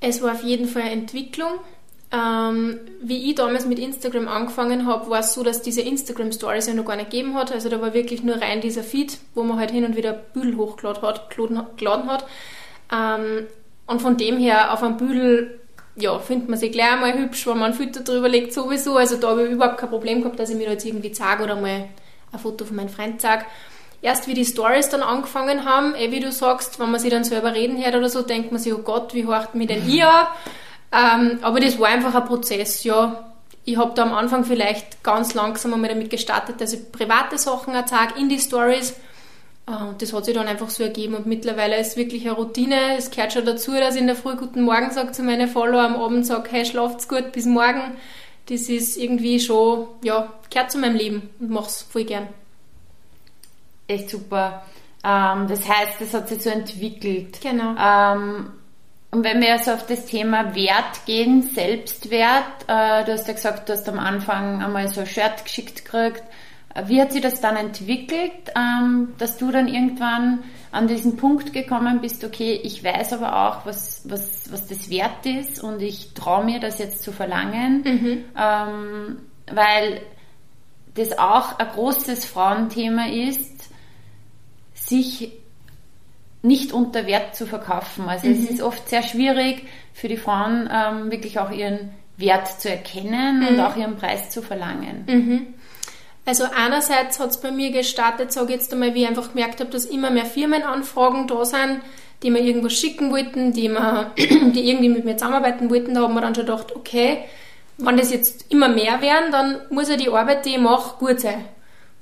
Es 0.00 0.20
war 0.20 0.32
auf 0.32 0.42
jeden 0.42 0.66
Fall 0.66 0.82
eine 0.82 0.90
Entwicklung. 0.90 1.52
Ähm, 2.10 2.80
wie 3.00 3.30
ich 3.30 3.36
damals 3.36 3.64
mit 3.64 3.78
Instagram 3.78 4.26
angefangen 4.26 4.86
habe, 4.86 5.08
war 5.08 5.20
es 5.20 5.34
so, 5.34 5.44
dass 5.44 5.62
diese 5.62 5.82
Instagram 5.82 6.32
Stories 6.32 6.66
ja 6.66 6.74
noch 6.74 6.84
gar 6.84 6.96
nicht 6.96 7.10
gegeben 7.10 7.34
hat. 7.34 7.52
Also 7.52 7.68
da 7.68 7.80
war 7.80 7.94
wirklich 7.94 8.24
nur 8.24 8.40
rein 8.42 8.60
dieser 8.60 8.82
Feed, 8.82 9.18
wo 9.34 9.44
man 9.44 9.58
halt 9.58 9.70
hin 9.70 9.84
und 9.84 9.96
wieder 9.96 10.12
Büdel 10.12 10.56
hochgeladen 10.56 11.02
hat. 11.02 11.30
Geladen 11.76 12.10
hat. 12.10 12.26
Ähm, 12.92 13.46
und 13.86 14.02
von 14.02 14.16
dem 14.16 14.38
her 14.38 14.72
auf 14.72 14.82
einem 14.82 14.96
Büdel 14.96 15.60
ja, 15.96 16.18
findet 16.18 16.48
man 16.48 16.58
sich 16.58 16.72
gleich 16.72 16.92
einmal 16.92 17.16
hübsch, 17.16 17.46
wenn 17.46 17.58
man 17.58 17.72
ein 17.72 17.76
Filter 17.76 18.00
drüber 18.00 18.28
legt, 18.28 18.52
sowieso. 18.52 18.96
Also 18.96 19.16
da 19.16 19.28
habe 19.30 19.44
ich 19.44 19.52
überhaupt 19.52 19.78
kein 19.78 19.90
Problem 19.90 20.20
gehabt, 20.22 20.38
dass 20.38 20.50
ich 20.50 20.56
mir 20.56 20.66
da 20.66 20.72
jetzt 20.72 20.84
irgendwie 20.84 21.12
zeige 21.12 21.44
oder 21.44 21.56
mal 21.56 21.88
ein 22.32 22.38
Foto 22.38 22.64
von 22.64 22.76
meinem 22.76 22.88
Freund 22.88 23.20
zeige. 23.20 23.44
Erst 24.02 24.26
wie 24.26 24.34
die 24.34 24.44
Stories 24.44 24.88
dann 24.88 25.02
angefangen 25.02 25.64
haben, 25.64 25.94
eh 25.94 26.10
wie 26.10 26.20
du 26.20 26.30
sagst, 26.30 26.78
wenn 26.78 26.90
man 26.90 27.00
sich 27.00 27.10
dann 27.10 27.24
selber 27.24 27.54
reden 27.54 27.82
hört 27.82 27.94
oder 27.94 28.08
so, 28.08 28.22
denkt 28.22 28.52
man 28.52 28.60
sich, 28.60 28.74
oh 28.74 28.78
Gott, 28.78 29.14
wie 29.14 29.26
horcht 29.26 29.54
mich 29.54 29.68
denn 29.68 29.88
ich 29.88 30.04
an? 30.04 30.26
Ähm, 30.92 31.38
aber 31.42 31.60
das 31.60 31.78
war 31.78 31.88
einfach 31.88 32.14
ein 32.14 32.24
Prozess, 32.24 32.84
ja. 32.84 33.32
Ich 33.64 33.78
habe 33.78 33.94
da 33.94 34.02
am 34.02 34.12
Anfang 34.12 34.44
vielleicht 34.44 35.02
ganz 35.02 35.32
langsam 35.32 35.72
einmal 35.72 35.88
damit 35.88 36.10
gestartet, 36.10 36.60
dass 36.60 36.74
ich 36.74 36.92
private 36.92 37.38
Sachen 37.38 37.74
zeige 37.86 38.18
in 38.18 38.28
die 38.28 38.38
Stories. 38.38 38.94
Und 39.66 39.74
äh, 39.74 39.94
das 39.98 40.12
hat 40.12 40.24
sich 40.24 40.34
dann 40.34 40.46
einfach 40.46 40.70
so 40.70 40.82
ergeben 40.82 41.14
und 41.14 41.26
mittlerweile 41.26 41.78
ist 41.78 41.88
es 41.88 41.96
wirklich 41.96 42.26
eine 42.26 42.36
Routine. 42.36 42.96
Es 42.96 43.10
gehört 43.10 43.32
schon 43.32 43.46
dazu, 43.46 43.72
dass 43.72 43.94
ich 43.94 44.00
in 44.00 44.06
der 44.06 44.16
Früh 44.16 44.36
Guten 44.36 44.62
Morgen 44.62 44.90
sage 44.90 45.12
zu 45.12 45.22
meinen 45.22 45.48
Follower, 45.48 45.82
am 45.82 45.96
Abend 45.96 46.26
sage, 46.26 46.48
hey, 46.50 46.64
schlaft's 46.64 47.08
gut, 47.08 47.32
bis 47.32 47.46
morgen. 47.46 47.96
Das 48.46 48.62
ist 48.62 48.96
irgendwie 48.96 49.40
schon, 49.40 49.86
ja, 50.02 50.32
gehört 50.50 50.70
zu 50.70 50.78
meinem 50.78 50.96
Leben 50.96 51.30
und 51.40 51.50
mache 51.50 51.68
es 51.68 51.82
voll 51.82 52.04
gern. 52.04 52.28
Echt 53.88 54.10
super. 54.10 54.62
Ähm, 55.02 55.46
das 55.48 55.66
heißt, 55.68 56.00
das 56.00 56.12
hat 56.12 56.28
sich 56.28 56.42
so 56.42 56.50
entwickelt. 56.50 57.40
Genau. 57.40 57.74
Ähm, 57.78 58.52
und 59.10 59.22
wenn 59.22 59.40
wir 59.40 59.52
also 59.52 59.72
auf 59.72 59.86
das 59.86 60.06
Thema 60.06 60.54
Wert 60.54 61.06
gehen, 61.06 61.42
Selbstwert, 61.42 62.64
äh, 62.66 63.04
du 63.04 63.12
hast 63.12 63.28
ja 63.28 63.34
gesagt, 63.34 63.68
du 63.68 63.72
hast 63.72 63.88
am 63.88 63.98
Anfang 63.98 64.62
einmal 64.62 64.88
so 64.88 65.00
ein 65.00 65.06
Shirt 65.06 65.44
geschickt 65.44 65.84
gekriegt. 65.84 66.24
Wie 66.86 67.00
hat 67.00 67.12
sich 67.12 67.22
das 67.22 67.40
dann 67.40 67.56
entwickelt, 67.56 68.32
ähm, 68.56 69.14
dass 69.18 69.38
du 69.38 69.52
dann 69.52 69.68
irgendwann 69.68 70.40
an 70.72 70.88
diesen 70.88 71.16
Punkt 71.16 71.52
gekommen 71.52 72.00
bist, 72.00 72.24
okay, 72.24 72.58
ich 72.62 72.82
weiß 72.82 73.12
aber 73.12 73.46
auch, 73.46 73.64
was, 73.64 74.02
was, 74.08 74.50
was 74.50 74.66
das 74.66 74.90
wert 74.90 75.24
ist 75.24 75.62
und 75.62 75.80
ich 75.80 76.14
traue 76.14 76.44
mir 76.44 76.58
das 76.58 76.80
jetzt 76.80 77.04
zu 77.04 77.12
verlangen, 77.12 77.82
mhm. 77.84 78.24
ähm, 78.36 79.18
weil 79.52 80.00
das 80.94 81.16
auch 81.16 81.60
ein 81.60 81.68
großes 81.68 82.24
Frauenthema 82.24 83.06
ist, 83.06 83.70
sich 84.74 85.32
nicht 86.42 86.72
unter 86.72 87.06
Wert 87.06 87.36
zu 87.36 87.46
verkaufen. 87.46 88.08
Also 88.08 88.26
mhm. 88.26 88.32
es 88.34 88.50
ist 88.50 88.62
oft 88.62 88.88
sehr 88.88 89.02
schwierig 89.02 89.62
für 89.92 90.08
die 90.08 90.16
Frauen 90.16 90.68
ähm, 90.72 91.10
wirklich 91.10 91.38
auch 91.38 91.52
ihren 91.52 91.90
Wert 92.16 92.48
zu 92.48 92.68
erkennen 92.68 93.40
mhm. 93.40 93.46
und 93.48 93.60
auch 93.60 93.76
ihren 93.76 93.96
Preis 93.96 94.30
zu 94.30 94.42
verlangen. 94.42 95.04
Also 96.26 96.44
einerseits 96.54 97.20
hat 97.20 97.30
es 97.30 97.40
bei 97.40 97.50
mir 97.50 97.70
gestartet, 97.70 98.32
sage 98.32 98.54
ich 98.54 98.60
jetzt 98.60 98.72
einmal, 98.72 98.94
wie 98.94 99.02
ich 99.02 99.08
einfach 99.08 99.32
gemerkt 99.32 99.60
habe, 99.60 99.70
dass 99.70 99.84
immer 99.84 100.10
mehr 100.10 100.24
Firmenanfragen 100.24 101.26
da 101.26 101.44
sind, 101.44 101.80
die 102.22 102.30
mir 102.30 102.40
irgendwas 102.40 102.72
schicken 102.72 103.10
wollten, 103.10 103.52
die, 103.52 103.68
mir, 103.68 104.12
die 104.16 104.70
irgendwie 104.70 104.88
mit 104.88 105.04
mir 105.04 105.16
zusammenarbeiten 105.16 105.68
wollten. 105.68 105.94
Da 105.94 106.02
haben 106.02 106.14
wir 106.14 106.22
dann 106.22 106.34
schon 106.34 106.46
gedacht, 106.46 106.74
okay, 106.74 107.24
wenn 107.76 107.96
das 107.96 108.10
jetzt 108.10 108.50
immer 108.50 108.68
mehr 108.68 109.02
werden, 109.02 109.32
dann 109.32 109.60
muss 109.68 109.88
ja 109.88 109.96
die 109.96 110.08
Arbeit, 110.08 110.46
die 110.46 110.50
ich 110.50 110.58
mache, 110.58 110.98
gut 110.98 111.20
sein. 111.20 111.44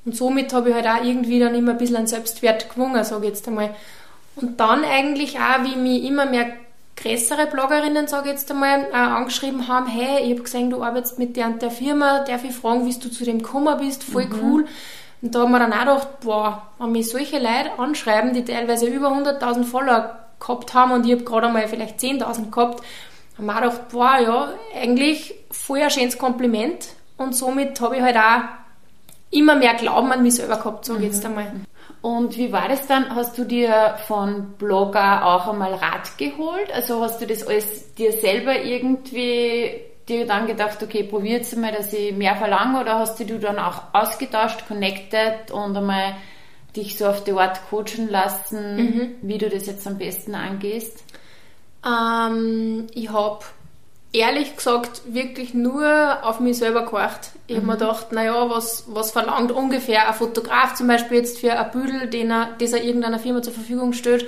Und 0.04 0.16
somit 0.16 0.52
habe 0.52 0.70
ich 0.70 0.74
halt 0.74 0.86
auch 0.86 1.04
irgendwie 1.04 1.40
dann 1.40 1.54
immer 1.54 1.72
ein 1.72 1.78
bisschen 1.78 1.96
an 1.96 2.06
Selbstwert 2.06 2.72
gewonnen, 2.72 3.02
sage 3.04 3.24
ich 3.24 3.30
jetzt 3.30 3.48
einmal. 3.48 3.74
Und 4.36 4.60
dann 4.60 4.84
eigentlich 4.84 5.38
auch, 5.38 5.64
wie 5.64 5.76
mich 5.76 6.04
immer 6.04 6.26
mehr 6.26 6.46
größere 6.96 7.46
Bloggerinnen, 7.46 8.06
sage 8.06 8.28
ich 8.28 8.34
jetzt 8.34 8.50
einmal, 8.50 8.86
äh, 8.92 8.94
angeschrieben 8.94 9.68
haben, 9.68 9.86
hey, 9.86 10.24
ich 10.24 10.32
habe 10.32 10.42
gesehen, 10.42 10.70
du 10.70 10.82
arbeitest 10.82 11.18
mit 11.18 11.36
der 11.36 11.46
und 11.46 11.62
der 11.62 11.70
Firma, 11.70 12.20
darf 12.24 12.44
ich 12.44 12.54
fragen, 12.54 12.86
wie 12.86 12.94
du 12.94 13.10
zu 13.10 13.24
dem 13.24 13.42
gekommen 13.42 13.78
bist, 13.78 14.04
voll 14.04 14.26
mhm. 14.26 14.40
cool. 14.42 14.66
Und 15.22 15.34
da 15.34 15.40
haben 15.40 15.52
wir 15.52 15.58
dann 15.58 15.72
auch 15.72 15.78
gedacht, 15.78 16.20
boah, 16.20 16.62
wenn 16.78 16.92
mich 16.92 17.08
solche 17.08 17.38
Leute 17.38 17.78
anschreiben, 17.78 18.34
die 18.34 18.44
teilweise 18.44 18.86
über 18.86 19.08
100.000 19.08 19.64
Follower 19.64 20.16
gehabt 20.40 20.74
haben 20.74 20.92
und 20.92 21.06
ich 21.06 21.12
habe 21.12 21.24
gerade 21.24 21.46
einmal 21.46 21.68
vielleicht 21.68 22.00
10.000 22.00 22.50
gehabt, 22.50 22.82
haben 23.38 23.46
wir 23.46 23.56
auch 23.56 23.60
gedacht, 23.60 23.88
boah, 23.90 24.18
ja, 24.20 24.48
eigentlich 24.80 25.34
voll 25.50 25.80
ein 25.80 25.90
schönes 25.90 26.18
Kompliment 26.18 26.88
und 27.16 27.34
somit 27.34 27.80
habe 27.80 27.96
ich 27.96 28.02
halt 28.02 28.16
auch 28.16 28.42
immer 29.30 29.54
mehr 29.54 29.74
Glauben 29.74 30.12
an 30.12 30.22
mich 30.22 30.34
selber 30.34 30.56
gehabt, 30.56 30.84
sage 30.84 30.98
ich 31.00 31.06
mhm. 31.06 31.12
jetzt 31.12 31.24
einmal. 31.24 31.52
Und 32.00 32.36
wie 32.36 32.52
war 32.52 32.68
das 32.68 32.86
dann? 32.86 33.14
Hast 33.14 33.38
du 33.38 33.44
dir 33.44 33.96
von 34.06 34.54
Blogger 34.58 35.24
auch 35.24 35.46
einmal 35.46 35.74
Rat 35.74 36.18
geholt? 36.18 36.72
Also 36.74 37.00
hast 37.00 37.20
du 37.20 37.26
das 37.26 37.46
alles 37.46 37.94
dir 37.94 38.12
selber 38.12 38.60
irgendwie 38.60 39.82
dir 40.08 40.26
dann 40.26 40.46
gedacht, 40.46 40.82
okay, 40.82 41.04
probier 41.04 41.38
jetzt 41.38 41.56
mal, 41.56 41.72
dass 41.72 41.92
ich 41.92 42.12
mehr 42.12 42.36
verlange 42.36 42.80
oder 42.80 42.98
hast 42.98 43.20
du 43.20 43.38
dann 43.38 43.58
auch 43.58 43.82
ausgetauscht, 43.92 44.66
connected 44.66 45.52
und 45.52 45.76
einmal 45.76 46.16
dich 46.74 46.98
so 46.98 47.06
auf 47.06 47.22
die 47.22 47.32
Art 47.32 47.60
coachen 47.68 48.10
lassen, 48.10 48.76
mhm. 48.76 49.14
wie 49.22 49.38
du 49.38 49.48
das 49.48 49.66
jetzt 49.66 49.86
am 49.86 49.98
besten 49.98 50.34
angehst? 50.34 51.04
Ähm, 51.86 52.86
ich 52.94 53.10
habe 53.10 53.44
ehrlich 54.12 54.56
gesagt 54.56 55.02
wirklich 55.06 55.54
nur 55.54 56.18
auf 56.22 56.38
mich 56.40 56.58
selber 56.58 56.84
gehorcht. 56.84 57.30
Ich 57.46 57.56
mhm. 57.56 57.60
habe 57.60 57.66
mir 57.66 57.78
gedacht, 57.78 58.12
naja, 58.12 58.50
was, 58.50 58.84
was 58.88 59.10
verlangt 59.10 59.52
ungefähr 59.52 60.08
ein 60.08 60.14
Fotograf 60.14 60.74
zum 60.74 60.86
Beispiel 60.86 61.18
jetzt 61.18 61.38
für 61.38 61.58
ein 61.58 61.70
Büdel, 61.70 62.08
den 62.08 62.30
er, 62.30 62.50
das 62.58 62.72
er 62.72 62.84
irgendeiner 62.84 63.18
Firma 63.18 63.42
zur 63.42 63.54
Verfügung 63.54 63.92
stellt. 63.92 64.26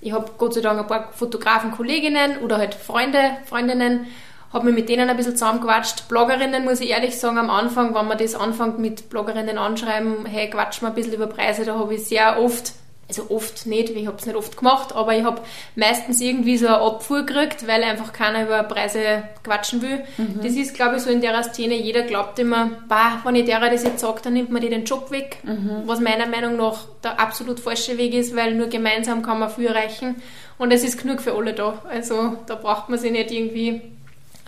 Ich 0.00 0.12
habe 0.12 0.32
Gott 0.36 0.54
sei 0.54 0.60
Dank 0.60 0.78
ein 0.78 0.86
paar 0.86 1.12
Fotografen, 1.12 1.72
Kolleginnen 1.72 2.38
oder 2.42 2.58
halt 2.58 2.74
Freunde, 2.74 3.38
Freundinnen, 3.46 4.06
habe 4.52 4.66
mich 4.66 4.74
mit 4.74 4.88
denen 4.88 5.08
ein 5.08 5.16
bisschen 5.16 5.32
zusammengequatscht. 5.32 6.08
Bloggerinnen, 6.08 6.64
muss 6.64 6.80
ich 6.80 6.90
ehrlich 6.90 7.18
sagen, 7.18 7.38
am 7.38 7.50
Anfang, 7.50 7.94
wenn 7.94 8.06
man 8.06 8.18
das 8.18 8.34
anfängt 8.34 8.78
mit 8.78 9.08
Bloggerinnen 9.08 9.56
anschreiben, 9.56 10.26
hey, 10.26 10.50
quatsch 10.50 10.82
mal 10.82 10.88
ein 10.88 10.94
bisschen 10.94 11.14
über 11.14 11.26
Preise, 11.26 11.64
da 11.64 11.78
habe 11.78 11.94
ich 11.94 12.04
sehr 12.04 12.38
oft 12.40 12.74
also 13.18 13.34
oft 13.34 13.66
nicht, 13.66 13.90
ich 13.90 14.06
habe 14.06 14.16
es 14.18 14.26
nicht 14.26 14.36
oft 14.36 14.56
gemacht, 14.56 14.94
aber 14.94 15.16
ich 15.16 15.24
habe 15.24 15.40
meistens 15.76 16.20
irgendwie 16.20 16.56
so 16.56 16.66
eine 16.66 16.78
Abfuhr 16.78 17.24
gekriegt, 17.24 17.66
weil 17.66 17.82
einfach 17.82 18.12
keiner 18.12 18.44
über 18.44 18.62
Preise 18.64 19.24
quatschen 19.42 19.82
will. 19.82 20.04
Mhm. 20.16 20.40
Das 20.42 20.52
ist, 20.52 20.74
glaube 20.74 20.96
ich, 20.96 21.02
so 21.02 21.10
in 21.10 21.20
der 21.20 21.42
Szene, 21.42 21.74
jeder 21.74 22.02
glaubt 22.02 22.38
immer, 22.38 22.70
bah, 22.88 23.20
wenn 23.24 23.36
ich 23.36 23.44
derer 23.44 23.70
das 23.70 23.84
jetzt 23.84 24.00
sage, 24.00 24.20
dann 24.22 24.32
nimmt 24.32 24.50
man 24.50 24.60
dir 24.60 24.70
den 24.70 24.84
Job 24.84 25.10
weg, 25.10 25.38
mhm. 25.42 25.82
was 25.86 26.00
meiner 26.00 26.26
Meinung 26.26 26.56
nach 26.56 26.80
der 27.02 27.20
absolut 27.20 27.60
falsche 27.60 27.98
Weg 27.98 28.14
ist, 28.14 28.34
weil 28.34 28.54
nur 28.54 28.68
gemeinsam 28.68 29.22
kann 29.22 29.38
man 29.38 29.50
viel 29.50 29.66
erreichen 29.66 30.16
und 30.58 30.72
es 30.72 30.84
ist 30.84 31.00
genug 31.00 31.20
für 31.20 31.34
alle 31.34 31.52
da. 31.52 31.82
Also 31.88 32.36
da 32.46 32.54
braucht 32.54 32.88
man 32.88 32.98
sich 32.98 33.12
nicht 33.12 33.30
irgendwie 33.30 33.82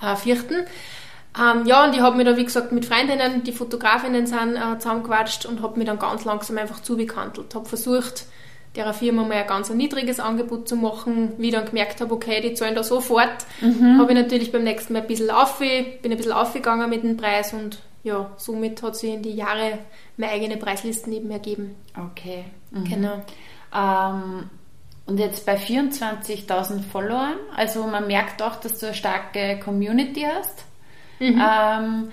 äh, 0.03 0.17
fürchten. 0.17 0.67
Ähm, 1.39 1.67
ja, 1.67 1.85
und 1.85 1.95
ich 1.95 2.01
habe 2.01 2.17
mich 2.17 2.25
da, 2.25 2.37
wie 2.37 2.45
gesagt, 2.45 2.73
mit 2.73 2.87
Freundinnen, 2.87 3.45
die 3.45 3.53
Fotografinnen 3.53 4.27
sind, 4.27 4.57
äh, 4.57 4.79
zusammengequatscht 4.79 5.45
und 5.45 5.61
habe 5.63 5.79
mich 5.79 5.87
dann 5.87 5.99
ganz 5.99 6.25
langsam 6.25 6.57
einfach 6.57 6.81
zubekantelt. 6.81 7.55
Habe 7.55 7.67
versucht, 7.67 8.25
der 8.85 8.95
Firma 8.95 9.23
mal 9.23 9.35
ein 9.35 9.47
ganz 9.47 9.71
niedriges 9.71 10.21
Angebot 10.21 10.69
zu 10.69 10.77
machen. 10.77 11.33
Wie 11.39 11.49
ich 11.49 11.55
dann 11.55 11.67
gemerkt 11.67 12.01
habe, 12.01 12.15
okay, 12.15 12.41
die 12.41 12.55
zahlen 12.55 12.75
da 12.75 12.83
sofort, 12.83 13.47
mhm. 13.61 13.99
habe 13.99 14.13
ich 14.13 14.19
natürlich 14.19 14.53
beim 14.53 14.65
nächsten 14.65 14.93
Mal 14.93 15.03
ein 15.03 15.07
bisschen 15.07 15.31
auf, 15.31 15.59
bin 15.59 16.13
ein 16.13 16.17
bisschen 16.17 16.33
aufgegangen 16.33 16.89
mit 16.91 17.03
dem 17.03 17.17
Preis 17.17 17.53
und 17.53 17.79
ja, 18.03 18.31
somit 18.37 18.83
hat 18.83 18.97
sich 18.97 19.15
in 19.15 19.23
die 19.23 19.35
Jahre 19.35 19.79
meine 20.17 20.33
eigene 20.33 20.57
Preislisten 20.57 21.13
eben 21.13 21.31
ergeben. 21.31 21.75
Okay. 21.97 22.45
Mhm. 22.71 22.85
Genau. 22.85 23.23
Ähm, 23.75 24.51
und 25.07 25.19
jetzt 25.19 25.47
bei 25.47 25.57
24.000 25.57 26.83
Followern, 26.83 27.37
also 27.55 27.85
man 27.87 28.07
merkt 28.07 28.43
auch, 28.43 28.57
dass 28.57 28.79
du 28.79 28.87
eine 28.87 28.95
starke 28.95 29.59
Community 29.59 30.27
hast. 30.29 30.65
Mhm. 31.19 31.43
Ähm, 31.43 32.11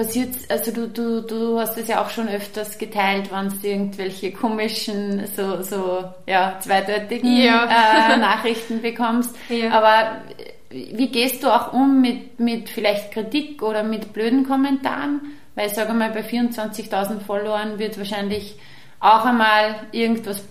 passiert, 0.00 0.34
also 0.48 0.72
du, 0.72 0.88
du, 0.88 1.20
du 1.20 1.60
hast 1.60 1.76
es 1.76 1.88
ja 1.88 2.02
auch 2.02 2.08
schon 2.08 2.26
öfters 2.26 2.78
geteilt, 2.78 3.30
wenn 3.30 3.50
du 3.50 3.68
irgendwelche 3.68 4.32
komischen, 4.32 5.26
so, 5.36 5.62
so 5.62 6.04
ja, 6.26 6.56
zweideutigen 6.58 7.36
ja. 7.36 8.14
Äh, 8.14 8.16
Nachrichten 8.16 8.80
bekommst. 8.80 9.36
Ja. 9.50 9.72
Aber 9.72 10.22
wie 10.70 11.08
gehst 11.08 11.42
du 11.42 11.54
auch 11.54 11.74
um 11.74 12.00
mit, 12.00 12.40
mit 12.40 12.70
vielleicht 12.70 13.12
Kritik 13.12 13.62
oder 13.62 13.82
mit 13.82 14.14
blöden 14.14 14.46
Kommentaren? 14.46 15.20
Weil 15.54 15.66
ich 15.66 15.74
sage 15.74 15.92
mal, 15.92 16.10
bei 16.10 16.22
24.000 16.22 17.20
Followern 17.20 17.78
wird 17.78 17.98
wahrscheinlich 17.98 18.56
auch 19.00 19.26
einmal 19.26 19.74
irgendwas 19.92 20.42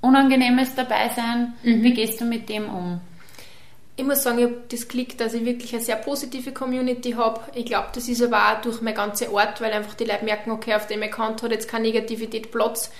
Unangenehmes 0.00 0.76
dabei 0.76 1.08
sein. 1.08 1.54
Mhm. 1.64 1.82
Wie 1.82 1.94
gehst 1.94 2.20
du 2.20 2.24
mit 2.24 2.48
dem 2.48 2.68
um? 2.68 3.00
Ich 3.96 4.04
muss 4.04 4.22
sagen, 4.22 4.38
ich 4.38 4.44
habe 4.44 4.62
das 4.70 4.88
Glück, 4.88 5.18
dass 5.18 5.34
ich 5.34 5.44
wirklich 5.44 5.74
eine 5.74 5.82
sehr 5.82 5.96
positive 5.96 6.52
Community 6.52 7.12
habe. 7.12 7.40
Ich 7.54 7.66
glaube, 7.66 7.88
das 7.94 8.08
ist 8.08 8.22
aber 8.22 8.38
auch 8.38 8.62
durch 8.62 8.80
mein 8.80 8.94
ganzen 8.94 9.28
Ort, 9.28 9.60
weil 9.60 9.72
einfach 9.72 9.94
die 9.94 10.04
Leute 10.04 10.24
merken, 10.24 10.50
okay, 10.50 10.74
auf 10.74 10.86
dem 10.86 11.02
Account 11.02 11.42
hat 11.42 11.50
jetzt 11.50 11.68
keine 11.68 11.88
Negativität 11.88 12.50
Platz. 12.50 12.90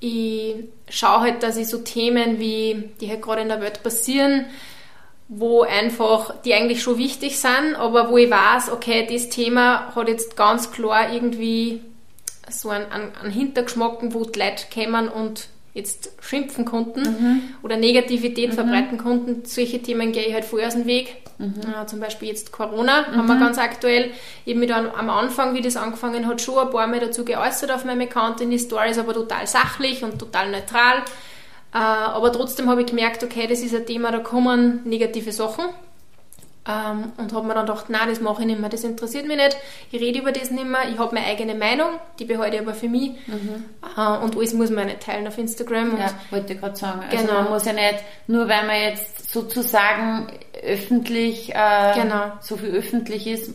Ich 0.00 0.56
schaue 0.88 1.20
halt, 1.20 1.42
dass 1.42 1.56
ich 1.56 1.68
so 1.68 1.78
Themen 1.78 2.38
wie, 2.38 2.90
die 3.00 3.08
halt 3.08 3.22
gerade 3.22 3.42
in 3.42 3.48
der 3.48 3.62
Welt 3.62 3.82
passieren, 3.82 4.46
wo 5.28 5.62
einfach, 5.62 6.34
die 6.42 6.52
eigentlich 6.52 6.82
schon 6.82 6.98
wichtig 6.98 7.38
sind, 7.38 7.74
aber 7.76 8.10
wo 8.10 8.18
ich 8.18 8.30
weiß, 8.30 8.70
okay, 8.72 9.06
das 9.10 9.30
Thema 9.30 9.94
hat 9.94 10.08
jetzt 10.08 10.36
ganz 10.36 10.70
klar 10.70 11.12
irgendwie 11.14 11.80
so 12.50 12.68
einen, 12.68 12.90
einen, 12.92 13.14
einen 13.14 13.32
Hintergeschmack, 13.32 13.98
wo 14.12 14.24
die 14.24 14.38
Leute 14.38 14.66
kommen 14.74 15.08
und 15.08 15.48
jetzt 15.74 16.12
schimpfen 16.20 16.64
konnten 16.64 17.02
mhm. 17.02 17.42
oder 17.62 17.76
Negativität 17.76 18.50
mhm. 18.50 18.54
verbreiten 18.54 18.98
konnten. 18.98 19.44
Solche 19.44 19.80
Themen 19.80 20.12
gehe 20.12 20.26
ich 20.26 20.34
halt 20.34 20.44
vorher 20.44 20.68
aus 20.68 20.74
dem 20.74 20.86
Weg. 20.86 21.16
Mhm. 21.38 21.54
Äh, 21.60 21.86
zum 21.86 21.98
Beispiel 21.98 22.28
jetzt 22.28 22.52
Corona 22.52 23.06
haben 23.06 23.26
wir 23.26 23.34
mhm. 23.34 23.40
ganz 23.40 23.58
aktuell. 23.58 24.10
Ich 24.44 24.52
habe 24.52 24.60
mich 24.60 24.68
dann 24.68 24.90
am 24.90 25.08
Anfang, 25.08 25.54
wie 25.54 25.62
das 25.62 25.76
angefangen 25.76 26.26
hat, 26.26 26.40
schon 26.40 26.58
ein 26.58 26.70
paar 26.70 26.86
Mal 26.86 27.00
dazu 27.00 27.24
geäußert 27.24 27.70
auf 27.70 27.84
meinem 27.84 28.02
Account 28.02 28.40
in 28.40 28.50
die 28.50 28.58
Stories, 28.58 28.98
aber 28.98 29.14
total 29.14 29.46
sachlich 29.46 30.04
und 30.04 30.18
total 30.18 30.50
neutral. 30.50 30.98
Äh, 31.74 31.78
aber 31.78 32.30
trotzdem 32.32 32.68
habe 32.68 32.82
ich 32.82 32.88
gemerkt, 32.88 33.24
okay, 33.24 33.46
das 33.46 33.60
ist 33.60 33.74
ein 33.74 33.86
Thema, 33.86 34.12
da 34.12 34.18
kommen 34.18 34.82
negative 34.84 35.32
Sachen. 35.32 35.64
Ähm, 36.64 37.12
und 37.16 37.32
habe 37.32 37.46
mir 37.48 37.54
dann 37.54 37.66
gedacht, 37.66 37.90
nein, 37.90 38.08
das 38.08 38.20
mache 38.20 38.42
ich 38.42 38.46
nicht 38.46 38.60
mehr, 38.60 38.70
das 38.70 38.84
interessiert 38.84 39.26
mich 39.26 39.36
nicht, 39.36 39.56
ich 39.90 40.00
rede 40.00 40.20
über 40.20 40.30
das 40.30 40.52
nicht 40.52 40.64
mehr, 40.64 40.88
ich 40.88 40.96
habe 40.96 41.12
meine 41.12 41.26
eigene 41.26 41.56
Meinung, 41.56 41.98
die 42.20 42.24
behalte 42.24 42.54
ich 42.54 42.62
aber 42.62 42.74
für 42.74 42.88
mich 42.88 43.14
mhm. 43.26 43.64
äh, 43.96 44.18
und 44.18 44.36
alles 44.36 44.54
muss 44.54 44.70
man 44.70 44.86
nicht 44.86 45.00
teilen 45.00 45.26
auf 45.26 45.38
Instagram. 45.38 45.98
ja, 45.98 46.10
wollte 46.30 46.52
ich 46.52 46.60
gerade 46.60 46.76
sagen. 46.76 47.02
Also 47.10 47.26
genau. 47.26 47.42
man 47.42 47.50
muss 47.50 47.64
ja 47.64 47.72
nicht, 47.72 47.96
nur 48.28 48.48
weil 48.48 48.64
man 48.64 48.76
jetzt 48.76 49.32
sozusagen 49.32 50.28
öffentlich, 50.62 51.52
äh, 51.52 51.94
genau. 52.00 52.34
so 52.40 52.56
viel 52.56 52.70
öffentlich 52.70 53.26
ist, 53.26 53.54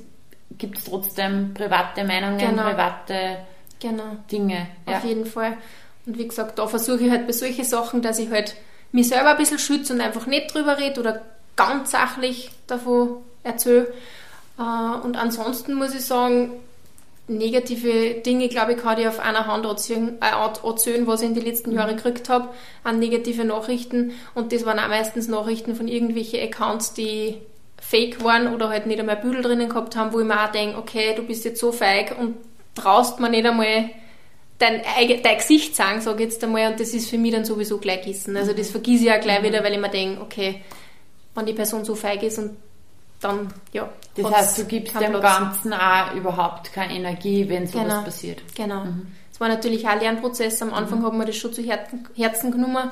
gibt 0.58 0.78
es 0.78 0.84
trotzdem 0.84 1.54
private 1.54 2.04
Meinungen, 2.04 2.38
genau. 2.38 2.64
private 2.64 3.38
genau. 3.80 4.18
Dinge. 4.30 4.68
Ja. 4.86 4.98
Auf 4.98 5.06
jeden 5.06 5.26
Fall. 5.26 5.58
Und 6.06 6.18
wie 6.18 6.28
gesagt, 6.28 6.60
da 6.60 6.68
versuche 6.68 7.06
ich 7.06 7.12
halt 7.12 7.26
bei 7.26 7.34
solchen 7.34 7.64
Sachen, 7.64 8.02
dass 8.02 8.20
ich 8.20 8.30
halt 8.30 8.56
mich 8.92 9.08
selber 9.08 9.32
ein 9.32 9.38
bisschen 9.38 9.60
schütze 9.60 9.94
und 9.94 10.02
einfach 10.02 10.26
nicht 10.26 10.54
drüber 10.54 10.78
rede 10.78 11.00
oder 11.00 11.22
ganz 11.58 11.92
sachlich 11.92 12.52
davon 12.68 13.18
erzähle. 13.44 13.94
Äh, 14.58 15.06
und 15.06 15.18
ansonsten 15.18 15.74
muss 15.74 15.94
ich 15.94 16.06
sagen, 16.06 16.52
negative 17.28 18.22
Dinge, 18.22 18.48
glaube 18.48 18.74
ich, 18.74 18.78
kann 18.78 18.98
ich 18.98 19.08
auf 19.08 19.20
einer 19.20 19.48
Hand 19.48 19.66
erzählen, 19.66 20.18
äh, 20.22 20.66
erzählen, 20.66 21.06
was 21.08 21.22
ich 21.22 21.28
in 21.28 21.36
den 21.36 21.44
letzten 21.44 21.74
Jahren 21.74 21.98
gekriegt 21.98 22.30
habe, 22.30 22.50
an 22.84 23.00
negative 23.00 23.44
Nachrichten. 23.44 24.14
Und 24.34 24.54
das 24.54 24.66
waren 24.66 24.80
auch 24.80 24.88
meistens 24.88 25.28
Nachrichten 25.28 25.76
von 25.76 25.90
irgendwelchen 25.90 26.40
Accounts, 26.42 26.94
die 26.94 27.42
fake 27.82 28.24
waren 28.24 28.54
oder 28.54 28.70
halt 28.70 28.88
nicht 28.88 29.00
einmal 29.00 29.18
Büdel 29.18 29.42
drinnen 29.42 29.70
gehabt 29.70 29.96
haben, 29.96 30.14
wo 30.14 30.20
ich 30.20 30.26
mir 30.26 30.42
auch 30.42 30.52
denke, 30.52 30.78
okay, 30.78 31.14
du 31.16 31.24
bist 31.24 31.46
jetzt 31.46 31.60
so 31.60 31.72
feig 31.72 32.16
und 32.18 32.38
traust 32.76 33.20
mir 33.20 33.30
nicht 33.30 33.46
einmal 33.46 33.90
dein, 34.58 34.82
dein 35.24 35.38
Gesicht 35.38 35.76
sagen, 35.76 36.02
sage 36.02 36.24
ich 36.24 36.32
jetzt 36.32 36.44
einmal, 36.44 36.72
und 36.72 36.80
das 36.80 36.94
ist 36.94 37.10
für 37.10 37.18
mich 37.18 37.34
dann 37.34 37.46
sowieso 37.46 37.78
gleich 37.78 38.04
Gissen. 38.04 38.36
Also 38.38 38.54
das 38.54 38.72
vergieße 38.72 39.06
ich 39.06 39.12
auch 39.12 39.20
gleich 39.20 39.44
wieder, 39.44 39.64
weil 39.64 39.74
ich 39.74 39.80
mir 39.80 39.90
denke, 39.90 40.22
okay, 40.22 40.62
wenn 41.38 41.46
die 41.46 41.53
Person 41.53 41.86
so 41.86 41.96
feig 41.96 42.24
ist 42.24 42.39
und 42.39 42.58
dann, 43.22 43.53
ja. 43.72 43.89
Das 44.15 44.32
heißt, 44.32 44.58
du 44.60 44.65
gibst 44.65 45.00
dem 45.00 45.12
Platz. 45.12 45.22
Ganzen 45.22 45.74
auch 45.74 46.13
überhaupt 46.13 46.74
keine 46.74 46.94
Energie, 46.94 47.48
wenn 47.48 47.67
sowas 47.67 47.88
genau, 47.88 48.01
passiert. 48.01 48.41
Genau. 48.56 48.86
Mhm. 48.86 49.08
Es 49.32 49.39
war 49.39 49.48
natürlich 49.48 49.86
auch 49.86 49.91
ein 49.91 50.00
Lernprozess. 50.00 50.62
Am 50.62 50.74
Anfang 50.74 51.00
mhm. 51.00 51.06
hat 51.06 51.13
man 51.13 51.27
das 51.27 51.36
schon 51.36 51.53
zu 51.53 51.62
Herzen, 51.62 52.08
Herzen 52.15 52.51
genommen. 52.51 52.89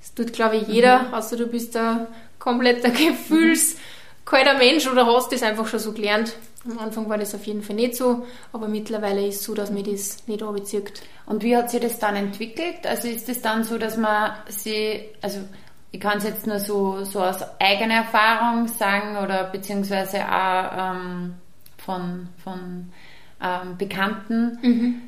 Das 0.00 0.14
tut, 0.14 0.32
glaube 0.32 0.56
ich, 0.56 0.68
jeder, 0.68 1.04
mhm. 1.04 1.14
außer 1.14 1.36
du 1.36 1.46
bist 1.46 1.76
ein 1.76 2.06
kompletter 2.38 2.90
gefühlskalter 2.90 4.58
Mensch 4.58 4.88
oder 4.88 5.06
hast 5.06 5.32
das 5.32 5.42
einfach 5.42 5.66
schon 5.66 5.80
so 5.80 5.92
gelernt. 5.92 6.34
Am 6.68 6.78
Anfang 6.78 7.08
war 7.08 7.18
das 7.18 7.34
auf 7.34 7.44
jeden 7.46 7.62
Fall 7.62 7.76
nicht 7.76 7.94
so, 7.94 8.26
aber 8.52 8.66
mittlerweile 8.66 9.24
ist 9.24 9.36
es 9.36 9.44
so, 9.44 9.54
dass 9.54 9.70
mir 9.70 9.84
das 9.84 10.26
nicht 10.26 10.42
anbezieht. 10.42 11.02
Und 11.26 11.44
wie 11.44 11.56
hat 11.56 11.70
sich 11.70 11.80
das 11.80 12.00
dann 12.00 12.16
entwickelt? 12.16 12.84
Also 12.84 13.06
ist 13.06 13.28
es 13.28 13.40
dann 13.40 13.62
so, 13.62 13.78
dass 13.78 13.96
man 13.96 14.32
sie, 14.48 15.04
also 15.22 15.38
ich 15.96 16.02
kann 16.02 16.18
es 16.18 16.24
jetzt 16.24 16.46
nur 16.46 16.58
so, 16.58 17.04
so 17.04 17.22
aus 17.22 17.38
eigener 17.58 17.94
Erfahrung 17.94 18.68
sagen 18.68 19.16
oder 19.16 19.44
beziehungsweise 19.44 20.18
auch 20.28 20.92
ähm, 20.94 21.34
von, 21.78 22.28
von 22.44 22.92
ähm, 23.42 23.78
Bekannten. 23.78 24.58
Mhm. 24.60 25.02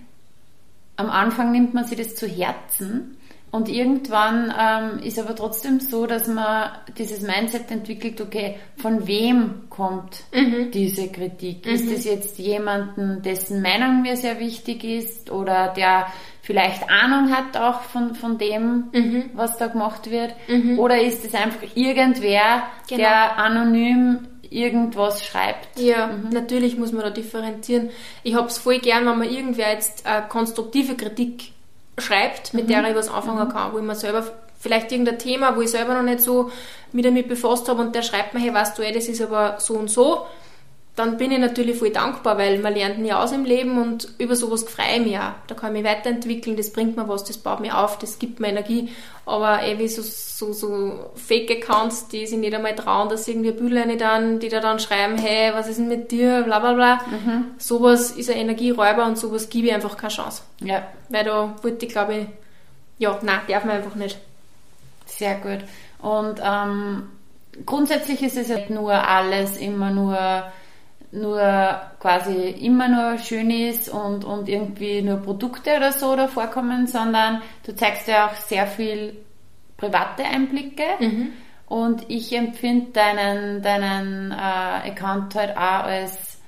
Am 0.97 1.11
Anfang 1.11 1.52
nimmt 1.52 1.75
man 1.75 1.85
sich 1.85 1.99
das 1.99 2.16
zu 2.16 2.26
Herzen 2.26 3.18
und 3.50 3.68
irgendwann 3.68 4.50
ähm, 4.59 5.02
ist 5.02 5.18
aber 5.18 5.37
trotzdem 5.37 5.78
so, 5.78 6.07
dass 6.07 6.26
man 6.26 6.71
dieses 6.97 7.21
Mindset 7.21 7.71
entwickelt, 7.71 8.23
okay, 8.23 8.57
von 8.78 9.07
wem 9.07 9.68
kommt 9.68 10.25
mhm. 10.33 10.71
diese 10.71 11.09
Kritik? 11.09 11.66
Mhm. 11.66 11.73
Ist 11.73 11.90
es 11.90 12.04
jetzt 12.07 12.38
jemanden, 12.38 13.21
dessen 13.21 13.61
Meinung 13.61 14.00
mir 14.00 14.16
sehr 14.16 14.40
wichtig 14.40 14.85
ist 14.85 15.30
oder 15.30 15.68
der 15.68 16.07
vielleicht 16.49 16.88
Ahnung 16.88 17.31
hat 17.31 17.59
auch 17.59 17.83
von, 17.83 18.14
von 18.14 18.38
dem, 18.38 18.85
mhm. 18.93 19.31
was 19.35 19.59
da 19.59 19.67
gemacht 19.67 20.11
wird? 20.11 20.33
Mhm. 20.49 20.78
Oder 20.78 20.99
ist 20.99 21.23
es 21.23 21.35
einfach 21.35 21.59
irgendwer, 21.75 22.62
genau. 22.88 23.02
der 23.02 23.37
anonym 23.37 24.26
irgendwas 24.49 25.26
schreibt? 25.26 25.78
Ja, 25.78 26.07
mhm. 26.07 26.31
natürlich 26.31 26.78
muss 26.78 26.93
man 26.93 27.02
da 27.02 27.11
differenzieren. 27.11 27.90
Ich 28.23 28.35
habe 28.35 28.47
es 28.47 28.57
voll 28.57 28.78
gern, 28.78 29.05
wenn 29.05 29.19
man 29.19 29.28
irgendwer 29.28 29.71
jetzt 29.71 30.07
äh, 30.07 30.23
konstruktive 30.26 30.95
Kritik 30.95 31.52
schreibt, 31.99 32.55
mit 32.55 32.71
der 32.71 32.81
mhm. 32.81 32.87
ich 32.87 32.95
was 32.95 33.11
anfangen 33.11 33.47
mhm. 33.47 33.52
kann, 33.52 33.73
wo 33.75 33.78
ich 33.78 33.85
mir 33.85 33.95
selber 33.95 34.25
vielleicht 34.59 34.90
irgendein 34.90 35.19
Thema, 35.19 35.55
wo 35.55 35.61
ich 35.61 35.71
selber 35.71 35.93
noch 35.93 36.02
nicht 36.02 36.23
so 36.23 36.50
mit 36.93 37.05
damit 37.05 37.28
befasst 37.28 37.69
habe 37.69 37.83
und 37.83 37.95
der 37.95 38.00
schreibt 38.00 38.33
mir, 38.33 38.40
hey, 38.40 38.55
weißt 38.55 38.78
du, 38.78 38.81
ey, 38.81 38.95
das 38.95 39.07
ist 39.07 39.21
aber 39.21 39.57
so 39.59 39.75
und 39.75 39.90
so 39.90 40.26
dann 40.99 41.17
bin 41.17 41.31
ich 41.31 41.38
natürlich 41.38 41.78
voll 41.78 41.90
dankbar, 41.90 42.38
weil 42.38 42.59
man 42.59 42.75
lernt 42.75 42.99
nie 42.99 43.12
aus 43.12 43.31
im 43.31 43.45
Leben 43.45 43.81
und 43.81 44.09
über 44.19 44.35
sowas 44.35 44.64
freue 44.64 44.97
ich 44.97 45.07
mich 45.07 45.19
auch. 45.19 45.33
Da 45.47 45.55
kann 45.55 45.75
ich 45.75 45.83
mich 45.83 45.90
weiterentwickeln, 45.90 46.57
das 46.57 46.73
bringt 46.73 46.97
mir 46.97 47.09
was, 47.09 47.23
das 47.23 47.38
baut 47.38 47.61
mich 47.61 47.73
auf, 47.73 47.99
das 47.99 48.19
gibt 48.19 48.40
mir 48.40 48.49
Energie. 48.49 48.88
Aber 49.25 49.62
eh 49.62 49.78
wie 49.78 49.87
so, 49.87 50.02
so, 50.02 50.52
so 50.52 51.11
Fake-Accounts, 51.14 52.09
die 52.09 52.26
sich 52.26 52.38
nicht 52.38 52.52
einmal 52.52 52.75
trauen, 52.75 53.09
dass 53.09 53.28
irgendwie 53.28 53.52
Bilder 53.52 53.87
nicht 53.87 54.00
dann, 54.00 54.40
die 54.40 54.49
da 54.49 54.59
dann 54.59 54.81
schreiben, 54.81 55.17
hey, 55.19 55.52
was 55.55 55.69
ist 55.69 55.78
denn 55.78 55.88
mit 55.88 56.11
dir, 56.11 56.43
bla 56.43 56.59
bla 56.59 56.73
bla. 56.73 56.95
Mhm. 56.97 57.45
Sowas 57.59 58.11
ist 58.11 58.28
ein 58.31 58.37
Energieräuber 58.37 59.07
und 59.07 59.17
sowas 59.17 59.49
gebe 59.50 59.69
ich 59.69 59.75
einfach 59.75 59.97
keine 59.97 60.12
Chance. 60.12 60.43
Ja. 60.61 60.83
Weil 61.11 61.25
da 61.25 61.55
wollte 61.62 61.87
ich, 61.87 61.93
glaube 61.93 62.17
ich, 62.17 62.26
ja, 62.99 63.17
nein, 63.23 63.40
darf 63.47 63.64
man 63.64 63.76
einfach 63.76 63.95
nicht. 63.95 64.19
Sehr 65.07 65.37
gut. 65.37 65.61
Und 66.00 66.40
ähm, 66.43 67.09
grundsätzlich 67.64 68.23
ist 68.23 68.37
es 68.37 68.49
nicht 68.49 68.71
nur 68.71 68.93
alles 68.93 69.57
immer 69.59 69.90
nur 69.90 70.45
nur 71.10 71.40
quasi 72.00 72.50
immer 72.50 72.88
nur 72.88 73.18
schön 73.18 73.50
ist 73.50 73.88
und, 73.88 74.24
und 74.24 74.48
irgendwie 74.48 75.02
nur 75.02 75.18
Produkte 75.18 75.76
oder 75.76 75.92
so 75.92 76.14
da 76.16 76.28
vorkommen, 76.28 76.86
sondern 76.86 77.42
du 77.64 77.74
zeigst 77.74 78.08
ja 78.08 78.26
auch 78.26 78.34
sehr 78.34 78.66
viel 78.66 79.16
private 79.76 80.24
Einblicke. 80.24 80.84
Mhm. 81.00 81.32
Und 81.66 82.04
ich 82.08 82.34
empfinde 82.34 82.92
deinen, 82.92 83.62
deinen 83.62 84.32
äh, 84.32 84.90
Account 84.90 85.34
halt 85.34 85.56
auch 85.56 85.84
als 85.84 86.38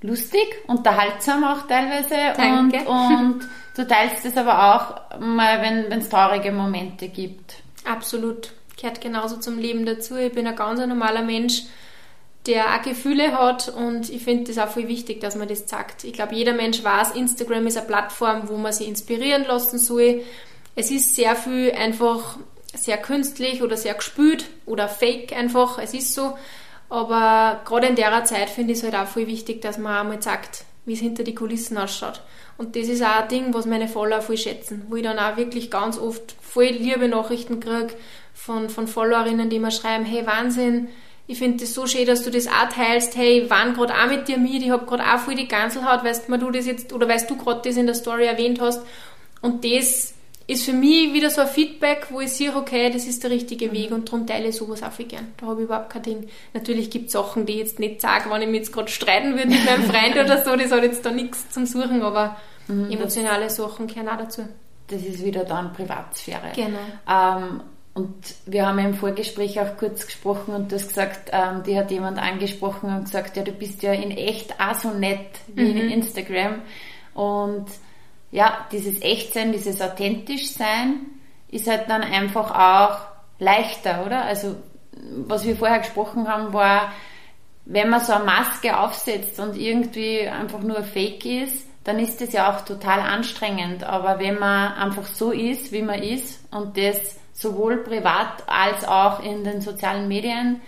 lustig, 0.00 0.46
unterhaltsam 0.66 1.44
auch 1.44 1.66
teilweise. 1.66 2.14
Danke. 2.36 2.78
Und, 2.88 2.88
und 2.88 3.48
du 3.76 3.86
teilst 3.86 4.24
es 4.24 4.36
aber 4.36 4.74
auch 4.74 5.18
mal, 5.18 5.62
wenn 5.62 6.00
es 6.00 6.08
traurige 6.08 6.52
Momente 6.52 7.08
gibt. 7.08 7.56
Absolut. 7.84 8.52
Gehört 8.76 9.00
genauso 9.00 9.38
zum 9.38 9.58
Leben 9.58 9.84
dazu. 9.84 10.16
Ich 10.16 10.32
bin 10.32 10.46
ein 10.46 10.54
ganz 10.54 10.78
normaler 10.78 11.22
Mensch 11.22 11.64
der 12.46 12.74
auch 12.74 12.82
Gefühle 12.82 13.36
hat 13.36 13.68
und 13.68 14.08
ich 14.10 14.22
finde 14.22 14.44
das 14.44 14.58
auch 14.58 14.70
voll 14.70 14.88
wichtig, 14.88 15.20
dass 15.20 15.36
man 15.36 15.48
das 15.48 15.68
sagt. 15.68 16.04
Ich 16.04 16.12
glaube, 16.12 16.34
jeder 16.34 16.54
Mensch 16.54 16.82
weiß, 16.82 17.12
Instagram 17.12 17.66
ist 17.66 17.76
eine 17.76 17.86
Plattform, 17.86 18.48
wo 18.48 18.56
man 18.56 18.72
sich 18.72 18.88
inspirieren 18.88 19.44
lassen 19.44 19.78
soll. 19.78 20.22
Es 20.74 20.90
ist 20.90 21.14
sehr 21.14 21.36
viel 21.36 21.72
einfach 21.72 22.38
sehr 22.74 22.98
künstlich 22.98 23.62
oder 23.62 23.76
sehr 23.76 23.94
gespült 23.94 24.46
oder 24.66 24.88
fake 24.88 25.32
einfach, 25.32 25.78
es 25.78 25.94
ist 25.94 26.14
so. 26.14 26.36
Aber 26.88 27.60
gerade 27.66 27.88
in 27.88 27.96
der 27.96 28.24
Zeit 28.24 28.48
finde 28.48 28.72
ich 28.72 28.78
es 28.78 28.84
halt 28.84 28.94
auch 28.94 29.06
voll 29.06 29.26
wichtig, 29.26 29.60
dass 29.60 29.78
man 29.78 29.98
auch 29.98 30.10
mal 30.10 30.22
sagt, 30.22 30.64
wie 30.86 30.94
es 30.94 31.00
hinter 31.00 31.22
die 31.22 31.34
Kulissen 31.34 31.76
ausschaut. 31.76 32.22
Und 32.56 32.74
das 32.74 32.88
ist 32.88 33.02
auch 33.02 33.22
ein 33.22 33.28
Ding, 33.28 33.54
was 33.54 33.66
meine 33.66 33.88
Follower 33.88 34.22
voll 34.22 34.38
schätzen, 34.38 34.86
wo 34.88 34.96
ich 34.96 35.02
dann 35.02 35.18
auch 35.18 35.36
wirklich 35.36 35.70
ganz 35.70 35.98
oft 35.98 36.34
voll 36.40 36.64
liebe 36.64 37.08
Nachrichten 37.08 37.60
kriege 37.60 37.94
von, 38.32 38.70
von 38.70 38.88
Followerinnen, 38.88 39.50
die 39.50 39.58
mir 39.58 39.70
schreiben, 39.70 40.04
hey 40.04 40.26
Wahnsinn, 40.26 40.88
ich 41.28 41.38
finde 41.38 41.58
das 41.58 41.74
so 41.74 41.86
schön, 41.86 42.06
dass 42.06 42.24
du 42.24 42.30
das 42.30 42.48
auch 42.48 42.70
teilst. 42.74 43.14
Hey, 43.14 43.42
ich 43.42 43.50
war 43.50 43.70
gerade 43.72 43.94
auch 43.94 44.08
mit 44.08 44.26
dir 44.28 44.38
mit, 44.38 44.62
ich 44.62 44.70
habe 44.70 44.86
gerade 44.86 45.04
auch 45.04 45.18
voll 45.18 45.34
die 45.34 45.46
Ganselhaut, 45.46 46.02
weißt 46.02 46.28
du, 46.28 46.50
das 46.50 46.66
jetzt, 46.66 46.92
oder 46.92 47.06
weißt 47.06 47.30
du 47.30 47.36
gerade 47.36 47.60
das 47.62 47.76
in 47.76 47.86
der 47.86 47.94
Story 47.94 48.24
erwähnt 48.24 48.60
hast. 48.60 48.82
Und 49.42 49.62
das 49.62 50.14
ist 50.46 50.64
für 50.64 50.72
mich 50.72 51.12
wieder 51.12 51.28
so 51.28 51.42
ein 51.42 51.46
Feedback, 51.46 52.06
wo 52.08 52.22
ich 52.22 52.32
sehe, 52.32 52.56
okay, 52.56 52.90
das 52.90 53.06
ist 53.06 53.22
der 53.22 53.30
richtige 53.30 53.68
mhm. 53.68 53.72
Weg 53.72 53.90
und 53.92 54.08
darum 54.08 54.26
teile 54.26 54.48
ich 54.48 54.56
sowas 54.56 54.82
auch 54.82 54.90
viel 54.90 55.04
gern. 55.04 55.34
Da 55.36 55.46
habe 55.46 55.60
ich 55.60 55.66
überhaupt 55.66 55.90
kein 55.90 56.02
Ding. 56.02 56.28
Natürlich 56.54 56.88
gibt 56.88 57.08
es 57.08 57.12
Sachen, 57.12 57.44
die 57.44 57.52
ich 57.52 57.58
jetzt 57.58 57.78
nicht 57.78 58.00
sage, 58.00 58.30
wenn 58.30 58.40
ich 58.40 58.48
mich 58.48 58.60
jetzt 58.60 58.72
gerade 58.72 58.88
streiten 58.88 59.36
würde 59.36 59.48
mit 59.48 59.66
meinem 59.66 59.84
Freund 59.84 60.16
oder 60.16 60.42
so, 60.42 60.56
das 60.56 60.72
hat 60.72 60.82
jetzt 60.82 61.04
da 61.04 61.10
nichts 61.10 61.50
zum 61.50 61.66
Suchen, 61.66 62.00
aber 62.00 62.38
mhm, 62.68 62.90
emotionale 62.90 63.50
Sachen 63.50 63.86
gehören 63.86 64.08
auch 64.08 64.16
dazu. 64.16 64.48
Das 64.86 65.02
ist 65.02 65.22
wieder 65.22 65.44
dann 65.44 65.74
Privatsphäre. 65.74 66.52
Genau. 66.54 66.78
Ähm, 67.06 67.60
und 67.98 68.14
wir 68.46 68.64
haben 68.64 68.78
im 68.78 68.94
Vorgespräch 68.94 69.58
auch 69.58 69.76
kurz 69.76 70.06
gesprochen 70.06 70.54
und 70.54 70.70
du 70.70 70.76
hast 70.76 70.86
gesagt, 70.86 71.30
ähm, 71.32 71.64
die 71.64 71.76
hat 71.76 71.90
jemand 71.90 72.16
angesprochen 72.16 72.94
und 72.94 73.06
gesagt, 73.06 73.36
ja, 73.36 73.42
du 73.42 73.50
bist 73.50 73.82
ja 73.82 73.92
in 73.92 74.12
echt 74.12 74.60
auch 74.60 74.76
so 74.76 74.90
nett 74.90 75.40
wie 75.48 75.72
mhm. 75.72 75.76
in 75.78 75.90
Instagram. 75.90 76.62
Und 77.14 77.66
ja, 78.30 78.66
dieses 78.70 79.02
Echtsein, 79.02 79.50
dieses 79.50 79.82
authentisch 79.82 80.52
sein 80.52 81.06
ist 81.48 81.66
halt 81.66 81.90
dann 81.90 82.02
einfach 82.02 82.52
auch 82.52 83.00
leichter, 83.40 84.06
oder? 84.06 84.24
Also, 84.26 84.54
was 85.26 85.44
wir 85.44 85.56
vorher 85.56 85.80
gesprochen 85.80 86.28
haben, 86.28 86.52
war, 86.52 86.92
wenn 87.64 87.88
man 87.88 88.00
so 88.00 88.12
eine 88.12 88.24
Maske 88.24 88.78
aufsetzt 88.78 89.40
und 89.40 89.56
irgendwie 89.56 90.20
einfach 90.28 90.60
nur 90.60 90.84
fake 90.84 91.24
ist, 91.24 91.66
dann 91.82 91.98
ist 91.98 92.20
das 92.20 92.32
ja 92.32 92.54
auch 92.54 92.60
total 92.64 93.00
anstrengend. 93.00 93.82
Aber 93.82 94.20
wenn 94.20 94.38
man 94.38 94.74
einfach 94.74 95.06
so 95.06 95.32
ist, 95.32 95.72
wie 95.72 95.82
man 95.82 96.00
ist 96.00 96.44
und 96.52 96.76
das 96.76 97.18
sowohl 97.38 97.78
privat 97.78 98.42
als 98.46 98.84
auch 98.84 99.22
in 99.22 99.44
den 99.44 99.60
sozialen 99.60 100.08
Medien, 100.08 100.60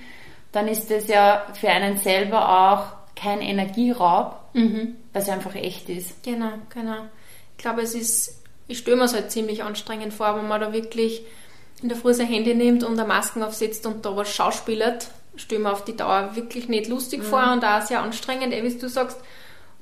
dann 0.52 0.68
ist 0.68 0.90
das 0.90 1.08
ja 1.08 1.46
für 1.54 1.68
einen 1.68 1.98
selber 1.98 2.72
auch 2.72 3.16
kein 3.16 3.40
Energieraub, 3.40 4.36
mhm. 4.54 4.96
es 5.12 5.28
einfach 5.28 5.54
echt 5.54 5.88
ist. 5.88 6.22
Genau, 6.22 6.52
genau. 6.72 7.06
Ich 7.56 7.62
glaube, 7.62 7.82
es 7.82 7.94
ist, 7.94 8.42
ich 8.68 8.78
stelle 8.78 8.96
mir 8.96 9.04
es 9.04 9.14
halt 9.14 9.30
ziemlich 9.30 9.62
anstrengend 9.62 10.14
vor, 10.14 10.36
wenn 10.36 10.48
man 10.48 10.60
da 10.60 10.72
wirklich 10.72 11.22
in 11.82 11.88
der 11.88 11.98
Früh 11.98 12.14
sein 12.14 12.26
Handy 12.26 12.54
nimmt 12.54 12.84
und 12.84 12.98
eine 12.98 13.06
Masken 13.06 13.42
aufsetzt 13.42 13.86
und 13.86 14.04
da 14.04 14.16
was 14.16 14.32
schauspielert. 14.32 15.08
Stelle 15.36 15.62
mir 15.62 15.72
auf 15.72 15.84
die 15.84 15.96
Dauer 15.96 16.34
wirklich 16.34 16.68
nicht 16.68 16.88
lustig 16.88 17.20
mhm. 17.20 17.24
vor 17.24 17.52
und 17.52 17.64
auch 17.64 17.82
sehr 17.82 18.00
anstrengend, 18.00 18.52
eh, 18.52 18.62
wie 18.62 18.78
du 18.78 18.88
sagst. 18.88 19.18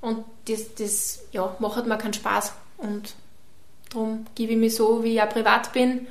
Und 0.01 0.25
das, 0.47 0.75
das 0.75 1.25
ja, 1.33 1.55
macht 1.59 1.87
mir 1.87 1.99
keinen 1.99 2.13
Spaß. 2.15 2.53
Und 2.79 3.15
darum 3.91 4.27
gebe 4.35 4.53
ich 4.53 4.59
mich 4.59 4.75
so, 4.75 5.03
wie 5.03 5.15
ich 5.15 5.23
auch 5.23 5.29
privat 5.29 5.73
bin 5.73 6.07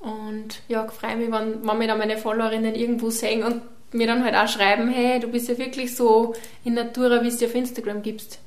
und 0.00 0.62
ja, 0.66 0.86
ich 0.86 0.92
freue 0.92 1.16
mich, 1.16 1.30
wenn, 1.30 1.66
wenn 1.66 1.78
mir 1.78 1.86
dann 1.86 1.98
meine 1.98 2.16
Followerinnen 2.16 2.74
irgendwo 2.74 3.10
sehen 3.10 3.44
und 3.44 3.62
mir 3.92 4.06
dann 4.06 4.24
halt 4.24 4.34
auch 4.34 4.48
schreiben, 4.48 4.88
hey, 4.88 5.20
du 5.20 5.28
bist 5.28 5.48
ja 5.48 5.58
wirklich 5.58 5.94
so 5.94 6.34
in 6.64 6.74
Natura, 6.74 7.22
wie 7.22 7.28
es 7.28 7.36
dir 7.36 7.48
auf 7.48 7.54
Instagram 7.54 8.02
gibst. 8.02 8.38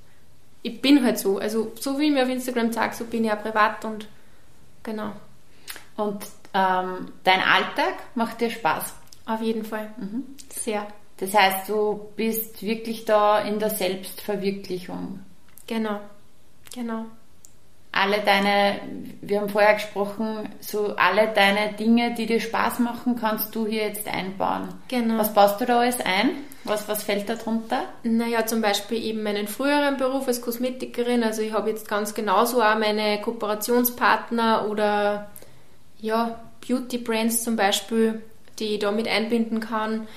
Ich 0.63 0.81
bin 0.81 1.03
halt 1.03 1.19
so. 1.19 1.37
Also 1.37 1.71
so 1.79 1.99
wie 1.99 2.05
ich 2.05 2.11
mir 2.11 2.23
auf 2.23 2.29
Instagram 2.29 2.71
sage, 2.71 2.95
so 2.95 3.05
bin 3.05 3.23
ich 3.23 3.31
auch 3.31 3.41
privat 3.41 3.85
und 3.85 4.07
genau. 4.81 5.11
Und 5.95 6.25
ähm, 6.55 7.11
dein 7.23 7.41
Alltag 7.41 7.95
macht 8.15 8.41
dir 8.41 8.49
Spaß? 8.49 8.95
Auf 9.27 9.41
jeden 9.41 9.63
Fall. 9.63 9.93
Mhm. 9.97 10.23
Sehr. 10.49 10.87
Das 11.17 11.33
heißt, 11.35 11.69
du 11.69 12.09
bist 12.15 12.63
wirklich 12.63 13.05
da 13.05 13.39
in 13.41 13.59
der 13.59 13.69
Selbstverwirklichung. 13.69 15.19
Genau. 15.67 15.99
Genau 16.73 17.05
alle 17.93 18.21
deine, 18.21 18.79
wir 19.21 19.39
haben 19.39 19.49
vorher 19.49 19.75
gesprochen, 19.75 20.49
so 20.59 20.95
alle 20.97 21.31
deine 21.33 21.73
Dinge, 21.73 22.15
die 22.15 22.25
dir 22.25 22.39
Spaß 22.39 22.79
machen, 22.79 23.15
kannst 23.15 23.53
du 23.55 23.67
hier 23.67 23.83
jetzt 23.83 24.07
einbauen. 24.07 24.69
Genau. 24.87 25.19
Was 25.19 25.33
baust 25.33 25.61
du 25.61 25.65
da 25.65 25.79
alles 25.79 25.99
ein? 26.01 26.31
Was, 26.63 26.87
was 26.87 27.03
fällt 27.03 27.29
da 27.29 27.35
drunter? 27.35 27.83
Naja, 28.03 28.45
zum 28.47 28.61
Beispiel 28.61 29.03
eben 29.03 29.21
meinen 29.21 29.47
früheren 29.47 29.97
Beruf 29.97 30.27
als 30.27 30.41
Kosmetikerin. 30.41 31.23
Also 31.23 31.43
ich 31.43 31.53
habe 31.53 31.69
jetzt 31.69 31.87
ganz 31.87 32.15
genauso 32.15 32.63
auch 32.63 32.77
meine 32.79 33.21
Kooperationspartner 33.21 34.67
oder 34.69 35.29
ja, 35.99 36.39
Beauty 36.67 36.97
Brands 36.97 37.43
zum 37.43 37.55
Beispiel, 37.55 38.23
die 38.57 38.75
ich 38.75 38.79
da 38.79 38.91
mit 38.91 39.07
einbinden 39.07 39.59
kann. 39.59 40.07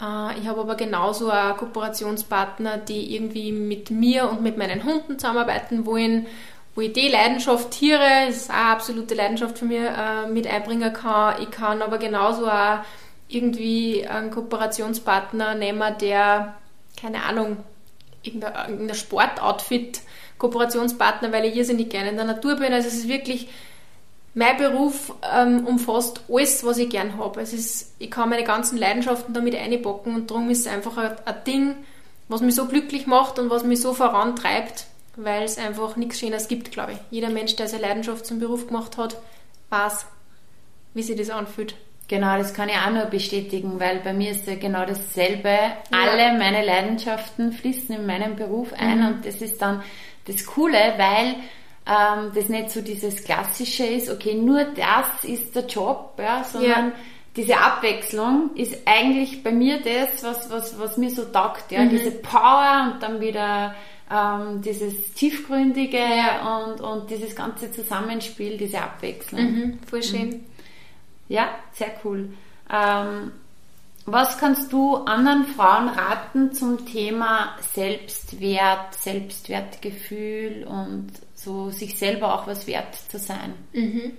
Äh, 0.00 0.38
ich 0.40 0.46
habe 0.48 0.60
aber 0.60 0.76
genauso 0.76 1.30
auch 1.30 1.56
Kooperationspartner, 1.58 2.78
die 2.78 3.14
irgendwie 3.14 3.52
mit 3.52 3.90
mir 3.90 4.30
und 4.30 4.40
mit 4.40 4.56
meinen 4.56 4.84
Hunden 4.84 5.18
zusammenarbeiten 5.18 5.84
wollen 5.84 6.26
wo 6.76 6.82
ich 6.82 6.92
die 6.92 7.08
Leidenschaft 7.08 7.70
Tiere, 7.72 8.26
das 8.26 8.36
ist 8.36 8.50
auch 8.50 8.54
eine 8.54 8.70
absolute 8.70 9.14
Leidenschaft 9.14 9.58
für 9.58 9.64
mich, 9.64 9.80
äh, 9.80 10.26
mit 10.28 10.46
einbringen 10.46 10.92
kann. 10.92 11.42
Ich 11.42 11.50
kann 11.50 11.82
aber 11.82 11.98
genauso 11.98 12.46
auch 12.48 12.80
irgendwie 13.28 14.06
einen 14.06 14.30
Kooperationspartner 14.30 15.54
nehmen, 15.54 15.94
der, 16.00 16.54
keine 17.00 17.24
Ahnung, 17.24 17.56
irgendein 18.22 18.94
Sportoutfit 18.94 20.02
Kooperationspartner, 20.38 21.32
weil 21.32 21.46
ich 21.46 21.56
irrsinnig 21.56 21.88
gerne 21.88 22.10
in 22.10 22.16
der 22.16 22.26
Natur 22.26 22.56
bin. 22.56 22.72
Also 22.72 22.88
es 22.88 22.94
ist 22.94 23.08
wirklich, 23.08 23.48
mein 24.34 24.58
Beruf 24.58 25.14
ähm, 25.34 25.66
umfasst 25.66 26.20
alles, 26.28 26.62
was 26.62 26.76
ich 26.76 26.90
gern 26.90 27.16
habe. 27.16 27.40
Es 27.40 27.54
ist, 27.54 27.94
ich 27.98 28.10
kann 28.10 28.28
meine 28.28 28.44
ganzen 28.44 28.76
Leidenschaften 28.76 29.32
damit 29.32 29.54
einpacken 29.54 30.14
und 30.14 30.30
darum 30.30 30.50
ist 30.50 30.66
es 30.66 30.72
einfach 30.72 30.98
ein, 30.98 31.16
ein 31.24 31.44
Ding, 31.46 31.76
was 32.28 32.42
mich 32.42 32.54
so 32.54 32.66
glücklich 32.66 33.06
macht 33.06 33.38
und 33.38 33.48
was 33.48 33.64
mich 33.64 33.80
so 33.80 33.94
vorantreibt, 33.94 34.84
weil 35.16 35.44
es 35.44 35.58
einfach 35.58 35.96
nichts 35.96 36.20
Schönes 36.20 36.48
gibt, 36.48 36.70
glaube 36.72 36.92
ich. 36.92 36.98
Jeder 37.10 37.30
Mensch, 37.30 37.56
der 37.56 37.68
seine 37.68 37.82
Leidenschaft 37.82 38.26
zum 38.26 38.38
Beruf 38.38 38.66
gemacht 38.66 38.96
hat, 38.96 39.16
weiß, 39.70 40.06
wie 40.94 41.02
sich 41.02 41.16
das 41.16 41.30
anfühlt. 41.30 41.74
Genau, 42.08 42.38
das 42.38 42.54
kann 42.54 42.68
ich 42.68 42.76
auch 42.76 42.90
nur 42.90 43.06
bestätigen, 43.06 43.80
weil 43.80 43.98
bei 43.98 44.12
mir 44.12 44.30
ist 44.30 44.46
ja 44.46 44.54
genau 44.54 44.84
dasselbe. 44.84 45.48
Ja. 45.48 45.74
Alle 45.90 46.38
meine 46.38 46.64
Leidenschaften 46.64 47.52
fließen 47.52 47.96
in 47.96 48.06
meinen 48.06 48.36
Beruf 48.36 48.72
ein 48.74 49.00
mhm. 49.00 49.06
und 49.06 49.26
das 49.26 49.36
ist 49.36 49.60
dann 49.60 49.82
das 50.26 50.46
Coole, 50.46 50.94
weil 50.96 51.34
ähm, 51.86 52.32
das 52.34 52.48
nicht 52.48 52.70
so 52.70 52.80
dieses 52.80 53.24
Klassische 53.24 53.84
ist, 53.84 54.10
okay, 54.10 54.34
nur 54.34 54.64
das 54.64 55.24
ist 55.24 55.54
der 55.56 55.66
Job, 55.66 56.14
ja, 56.18 56.44
sondern 56.44 56.88
ja. 56.88 56.92
diese 57.36 57.58
Abwechslung 57.58 58.50
ist 58.54 58.76
eigentlich 58.86 59.42
bei 59.42 59.50
mir 59.50 59.80
das, 59.80 60.22
was, 60.22 60.50
was, 60.50 60.78
was 60.78 60.96
mir 60.96 61.10
so 61.10 61.24
taugt, 61.24 61.72
ja, 61.72 61.80
mhm. 61.80 61.90
diese 61.90 62.12
Power 62.12 62.92
und 62.92 63.02
dann 63.02 63.20
wieder 63.20 63.74
ähm, 64.10 64.62
dieses 64.62 65.14
Tiefgründige 65.14 66.04
und, 66.64 66.80
und 66.80 67.10
dieses 67.10 67.34
ganze 67.34 67.72
Zusammenspiel, 67.72 68.56
diese 68.56 68.80
Abwechslung. 68.80 69.40
Mhm, 69.40 69.78
voll 69.88 70.02
schön. 70.02 70.28
Mhm. 70.28 70.44
Ja, 71.28 71.50
sehr 71.72 71.92
cool. 72.04 72.30
Ähm, 72.72 73.32
was 74.08 74.38
kannst 74.38 74.72
du 74.72 74.96
anderen 74.96 75.46
Frauen 75.46 75.88
raten 75.88 76.52
zum 76.52 76.86
Thema 76.86 77.56
Selbstwert, 77.74 78.94
Selbstwertgefühl 78.94 80.64
und 80.64 81.08
so 81.34 81.70
sich 81.70 81.98
selber 81.98 82.32
auch 82.32 82.46
was 82.46 82.68
wert 82.68 82.94
zu 82.94 83.18
sein? 83.18 83.54
Mhm. 83.72 84.12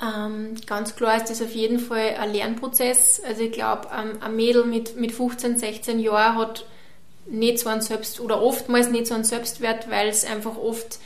Ähm, 0.00 0.54
ganz 0.66 0.94
klar 0.94 1.16
ist 1.16 1.30
das 1.30 1.42
auf 1.42 1.52
jeden 1.52 1.80
Fall 1.80 2.16
ein 2.20 2.32
Lernprozess. 2.32 3.20
Also 3.26 3.42
ich 3.42 3.52
glaube, 3.52 3.88
ähm, 3.92 4.18
ein 4.20 4.36
Mädel 4.36 4.64
mit, 4.64 4.96
mit 4.96 5.10
15, 5.10 5.58
16 5.58 5.98
Jahren 5.98 6.36
hat 6.36 6.66
nicht 7.26 7.58
so 7.58 7.68
einen 7.68 7.80
Selbst 7.80 8.20
oder 8.20 8.42
oftmals 8.42 8.90
nicht 8.90 9.06
so 9.06 9.14
einen 9.14 9.24
Selbstwert, 9.24 9.90
weil 9.90 10.08
es 10.08 10.24
einfach 10.24 10.56
oft 10.56 10.98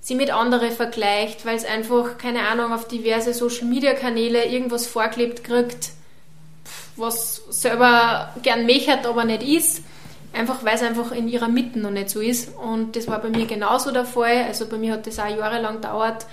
sie 0.00 0.16
mit 0.16 0.32
anderen 0.32 0.72
vergleicht, 0.72 1.46
weil 1.46 1.56
es 1.56 1.64
einfach, 1.64 2.18
keine 2.18 2.48
Ahnung, 2.48 2.72
auf 2.72 2.88
diverse 2.88 3.32
Social 3.32 3.66
Media 3.66 3.94
Kanäle 3.94 4.46
irgendwas 4.46 4.86
vorklebt 4.86 5.44
kriegt, 5.44 5.90
was 6.96 7.42
selber 7.48 8.34
gern 8.42 8.66
mechert, 8.66 9.06
aber 9.06 9.24
nicht 9.24 9.42
ist. 9.42 9.84
Einfach 10.34 10.64
weil 10.64 10.74
es 10.74 10.82
einfach 10.82 11.12
in 11.12 11.28
ihrer 11.28 11.48
Mitte 11.48 11.78
noch 11.78 11.90
nicht 11.90 12.08
so 12.08 12.20
ist. 12.20 12.56
Und 12.56 12.96
das 12.96 13.06
war 13.06 13.20
bei 13.20 13.28
mir 13.28 13.46
genauso 13.46 13.90
der 13.90 14.06
Fall. 14.06 14.44
Also 14.48 14.66
bei 14.66 14.78
mir 14.78 14.94
hat 14.94 15.06
das 15.06 15.18
auch 15.18 15.28
jahrelang 15.28 15.76
gedauert. 15.76 16.26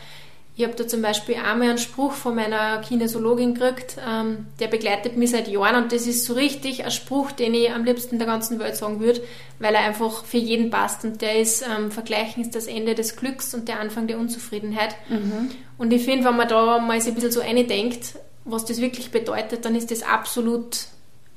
Ich 0.60 0.66
habe 0.66 0.76
da 0.76 0.86
zum 0.86 1.02
Beispiel 1.02 1.36
einmal 1.36 1.70
einen 1.70 1.78
Spruch 1.78 2.12
von 2.12 2.36
meiner 2.36 2.80
Kinesiologin 2.80 3.54
gekriegt, 3.54 3.96
ähm, 4.06 4.48
der 4.60 4.68
begleitet 4.68 5.16
mich 5.16 5.32
seit 5.32 5.48
Jahren 5.48 5.82
und 5.82 5.94
das 5.94 6.06
ist 6.06 6.26
so 6.26 6.34
richtig 6.34 6.84
ein 6.84 6.92
Spruch, 6.92 7.32
den 7.32 7.54
ich 7.54 7.72
am 7.72 7.86
liebsten 7.86 8.18
der 8.18 8.28
ganzen 8.28 8.60
Welt 8.60 8.76
sagen 8.76 9.00
würde, 9.00 9.22
weil 9.60 9.74
er 9.74 9.86
einfach 9.86 10.26
für 10.26 10.36
jeden 10.36 10.70
passt 10.70 11.06
und 11.06 11.22
der 11.22 11.40
ist, 11.40 11.64
ähm, 11.64 11.92
Vergleichen 11.92 12.44
ist 12.44 12.56
das 12.56 12.68
Ende 12.68 12.94
des 12.94 13.16
Glücks 13.16 13.54
und 13.54 13.70
der 13.70 13.80
Anfang 13.80 14.08
der 14.08 14.20
Unzufriedenheit. 14.20 14.98
Mhm. 15.08 15.50
Und 15.78 15.94
ich 15.94 16.04
finde, 16.04 16.26
wenn 16.26 16.36
man 16.36 16.50
da 16.50 16.78
mal 16.80 17.00
so 17.00 17.08
ein 17.08 17.16
bisschen 17.16 17.32
so 17.32 17.40
denkt, 17.40 18.16
was 18.44 18.66
das 18.66 18.82
wirklich 18.82 19.12
bedeutet, 19.12 19.64
dann 19.64 19.76
ist 19.76 19.92
das 19.92 20.04
absolut 20.04 20.88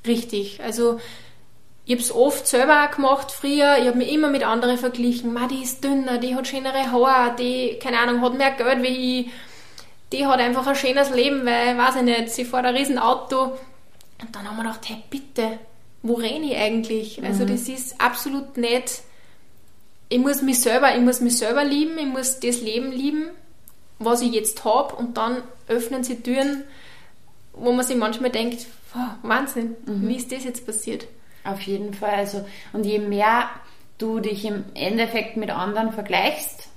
richtig. 0.04 0.60
Also 0.64 0.98
ich 1.84 1.92
habe 1.92 2.02
es 2.02 2.12
oft 2.12 2.46
selber 2.46 2.84
auch 2.84 2.94
gemacht 2.94 3.32
früher. 3.32 3.78
Ich 3.78 3.86
habe 3.86 3.98
mich 3.98 4.12
immer 4.12 4.28
mit 4.28 4.44
anderen 4.44 4.78
verglichen. 4.78 5.32
Ma, 5.32 5.48
die 5.48 5.62
ist 5.62 5.82
dünner, 5.82 6.18
die 6.18 6.34
hat 6.34 6.46
schönere 6.46 6.92
Haare, 6.92 7.34
die, 7.36 7.78
keine 7.82 7.98
Ahnung, 7.98 8.20
hat 8.22 8.34
mehr 8.34 8.52
Geld 8.52 8.82
wie 8.82 9.20
ich. 9.20 9.30
Die 10.12 10.26
hat 10.26 10.38
einfach 10.38 10.66
ein 10.66 10.76
schönes 10.76 11.10
Leben, 11.10 11.44
weil, 11.44 11.76
weiß 11.76 11.96
ich 11.96 12.02
nicht, 12.02 12.30
sie 12.30 12.44
fährt 12.44 12.66
ein 12.66 12.76
riesen 12.76 12.98
Auto. 12.98 13.58
Und 14.20 14.34
dann 14.34 14.48
haben 14.48 14.56
wir 14.56 14.62
gedacht, 14.62 14.88
hey, 14.88 15.02
bitte, 15.10 15.58
wo 16.02 16.14
renne 16.14 16.52
ich 16.52 16.56
eigentlich? 16.56 17.22
Also 17.24 17.44
mhm. 17.44 17.50
Also 17.50 17.68
das 17.68 17.68
ist 17.68 18.00
absolut 18.00 18.56
nicht... 18.56 19.02
Ich 20.08 20.18
muss 20.18 20.42
mich 20.42 20.60
selber, 20.60 20.94
ich 20.94 21.00
muss 21.00 21.20
mich 21.20 21.38
selber 21.38 21.64
lieben, 21.64 21.96
ich 21.96 22.04
muss 22.04 22.38
das 22.38 22.60
Leben 22.60 22.92
lieben, 22.92 23.30
was 23.98 24.20
ich 24.20 24.30
jetzt 24.32 24.62
habe 24.62 24.94
und 24.94 25.16
dann 25.16 25.42
öffnen 25.68 26.04
sie 26.04 26.16
Türen, 26.16 26.64
wo 27.54 27.72
man 27.72 27.86
sich 27.86 27.96
manchmal 27.96 28.28
denkt, 28.28 28.66
oh, 28.94 29.26
Wahnsinn, 29.26 29.74
mhm. 29.86 30.06
wie 30.06 30.16
ist 30.16 30.30
das 30.30 30.44
jetzt 30.44 30.66
passiert? 30.66 31.06
Auf 31.44 31.60
jeden 31.62 31.94
Fall. 31.94 32.14
Also, 32.14 32.46
und 32.72 32.84
je 32.84 32.98
mehr 32.98 33.48
du 33.98 34.20
dich 34.20 34.44
im 34.44 34.64
Endeffekt 34.74 35.36
mit 35.36 35.50
anderen 35.50 35.92
vergleichst, 35.92 36.68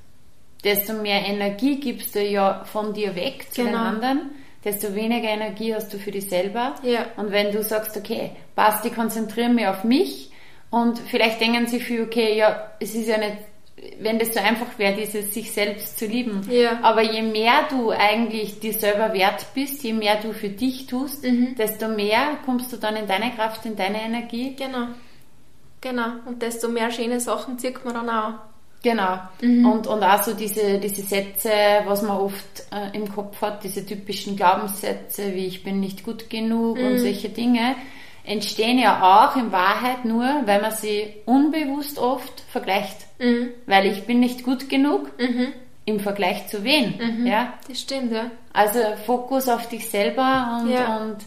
desto 0.63 0.93
mehr 0.93 1.25
Energie 1.25 1.79
gibst 1.79 2.15
du 2.15 2.21
ja 2.21 2.63
von 2.65 2.93
dir 2.93 3.15
weg 3.15 3.45
zu 3.51 3.63
genau. 3.63 3.77
den 3.77 3.77
anderen, 3.77 4.31
desto 4.63 4.95
weniger 4.95 5.29
Energie 5.29 5.73
hast 5.73 5.93
du 5.93 5.99
für 5.99 6.11
dich 6.11 6.27
selber. 6.27 6.75
Ja. 6.83 7.05
Und 7.17 7.31
wenn 7.31 7.51
du 7.51 7.63
sagst, 7.63 7.95
okay, 7.95 8.31
passt, 8.55 8.83
ich 8.85 8.93
konzentriere 8.93 9.49
mich 9.49 9.67
auf 9.67 9.83
mich 9.83 10.31
und 10.71 10.99
vielleicht 10.99 11.39
denken 11.39 11.67
sie 11.67 11.79
für, 11.79 12.03
okay, 12.03 12.35
ja, 12.37 12.71
es 12.79 12.95
ist 12.95 13.07
ja 13.07 13.17
nicht 13.17 13.37
wenn 13.99 14.19
das 14.19 14.33
so 14.33 14.39
einfach 14.39 14.77
wäre, 14.77 14.95
dieses 14.95 15.33
sich 15.33 15.51
selbst 15.51 15.99
zu 15.99 16.05
lieben. 16.05 16.41
Ja. 16.49 16.79
Aber 16.81 17.01
je 17.01 17.21
mehr 17.21 17.67
du 17.69 17.91
eigentlich 17.91 18.59
dir 18.59 18.73
selber 18.73 19.13
wert 19.13 19.47
bist, 19.53 19.83
je 19.83 19.93
mehr 19.93 20.19
du 20.21 20.33
für 20.33 20.49
dich 20.49 20.87
tust, 20.87 21.23
mhm. 21.23 21.55
desto 21.55 21.87
mehr 21.89 22.37
kommst 22.45 22.71
du 22.71 22.77
dann 22.77 22.95
in 22.95 23.07
deine 23.07 23.31
Kraft, 23.31 23.65
in 23.65 23.75
deine 23.75 24.01
Energie. 24.01 24.55
Genau. 24.55 24.87
Genau. 25.81 26.07
Und 26.25 26.41
desto 26.41 26.69
mehr 26.69 26.89
schöne 26.89 27.19
Sachen 27.19 27.59
zieht 27.59 27.83
man 27.83 27.93
dann 27.93 28.09
auch. 28.09 28.33
Genau. 28.81 29.19
Mhm. 29.41 29.65
Und, 29.65 29.87
und 29.87 30.03
auch 30.03 30.23
so 30.23 30.33
diese, 30.33 30.79
diese 30.79 31.01
Sätze, 31.01 31.49
was 31.85 32.01
man 32.01 32.17
oft 32.17 32.63
äh, 32.71 32.95
im 32.95 33.11
Kopf 33.11 33.41
hat, 33.41 33.63
diese 33.63 33.85
typischen 33.85 34.35
Glaubenssätze 34.35 35.33
wie 35.33 35.47
ich 35.47 35.63
bin 35.63 35.79
nicht 35.79 36.03
gut 36.03 36.29
genug 36.29 36.77
mhm. 36.77 36.85
und 36.85 36.99
solche 36.99 37.29
Dinge 37.29 37.75
entstehen 38.25 38.79
ja 38.79 39.01
auch 39.01 39.35
in 39.35 39.51
Wahrheit 39.51 40.05
nur, 40.05 40.25
weil 40.45 40.61
man 40.61 40.71
sie 40.71 41.13
unbewusst 41.25 41.99
oft 41.99 42.41
vergleicht. 42.49 42.97
Mhm. 43.19 43.49
Weil 43.65 43.85
ich 43.87 44.05
bin 44.05 44.19
nicht 44.19 44.43
gut 44.43 44.69
genug 44.69 45.11
mhm. 45.19 45.53
im 45.85 45.99
Vergleich 45.99 46.47
zu 46.47 46.63
wen. 46.63 46.95
Mhm. 46.97 47.27
Ja? 47.27 47.53
Das 47.67 47.81
stimmt, 47.81 48.11
ja. 48.11 48.31
Also 48.53 48.79
Fokus 49.05 49.47
auf 49.47 49.69
dich 49.69 49.89
selber 49.89 50.59
und 50.61 50.71
ja, 50.71 50.97
und, 50.97 51.17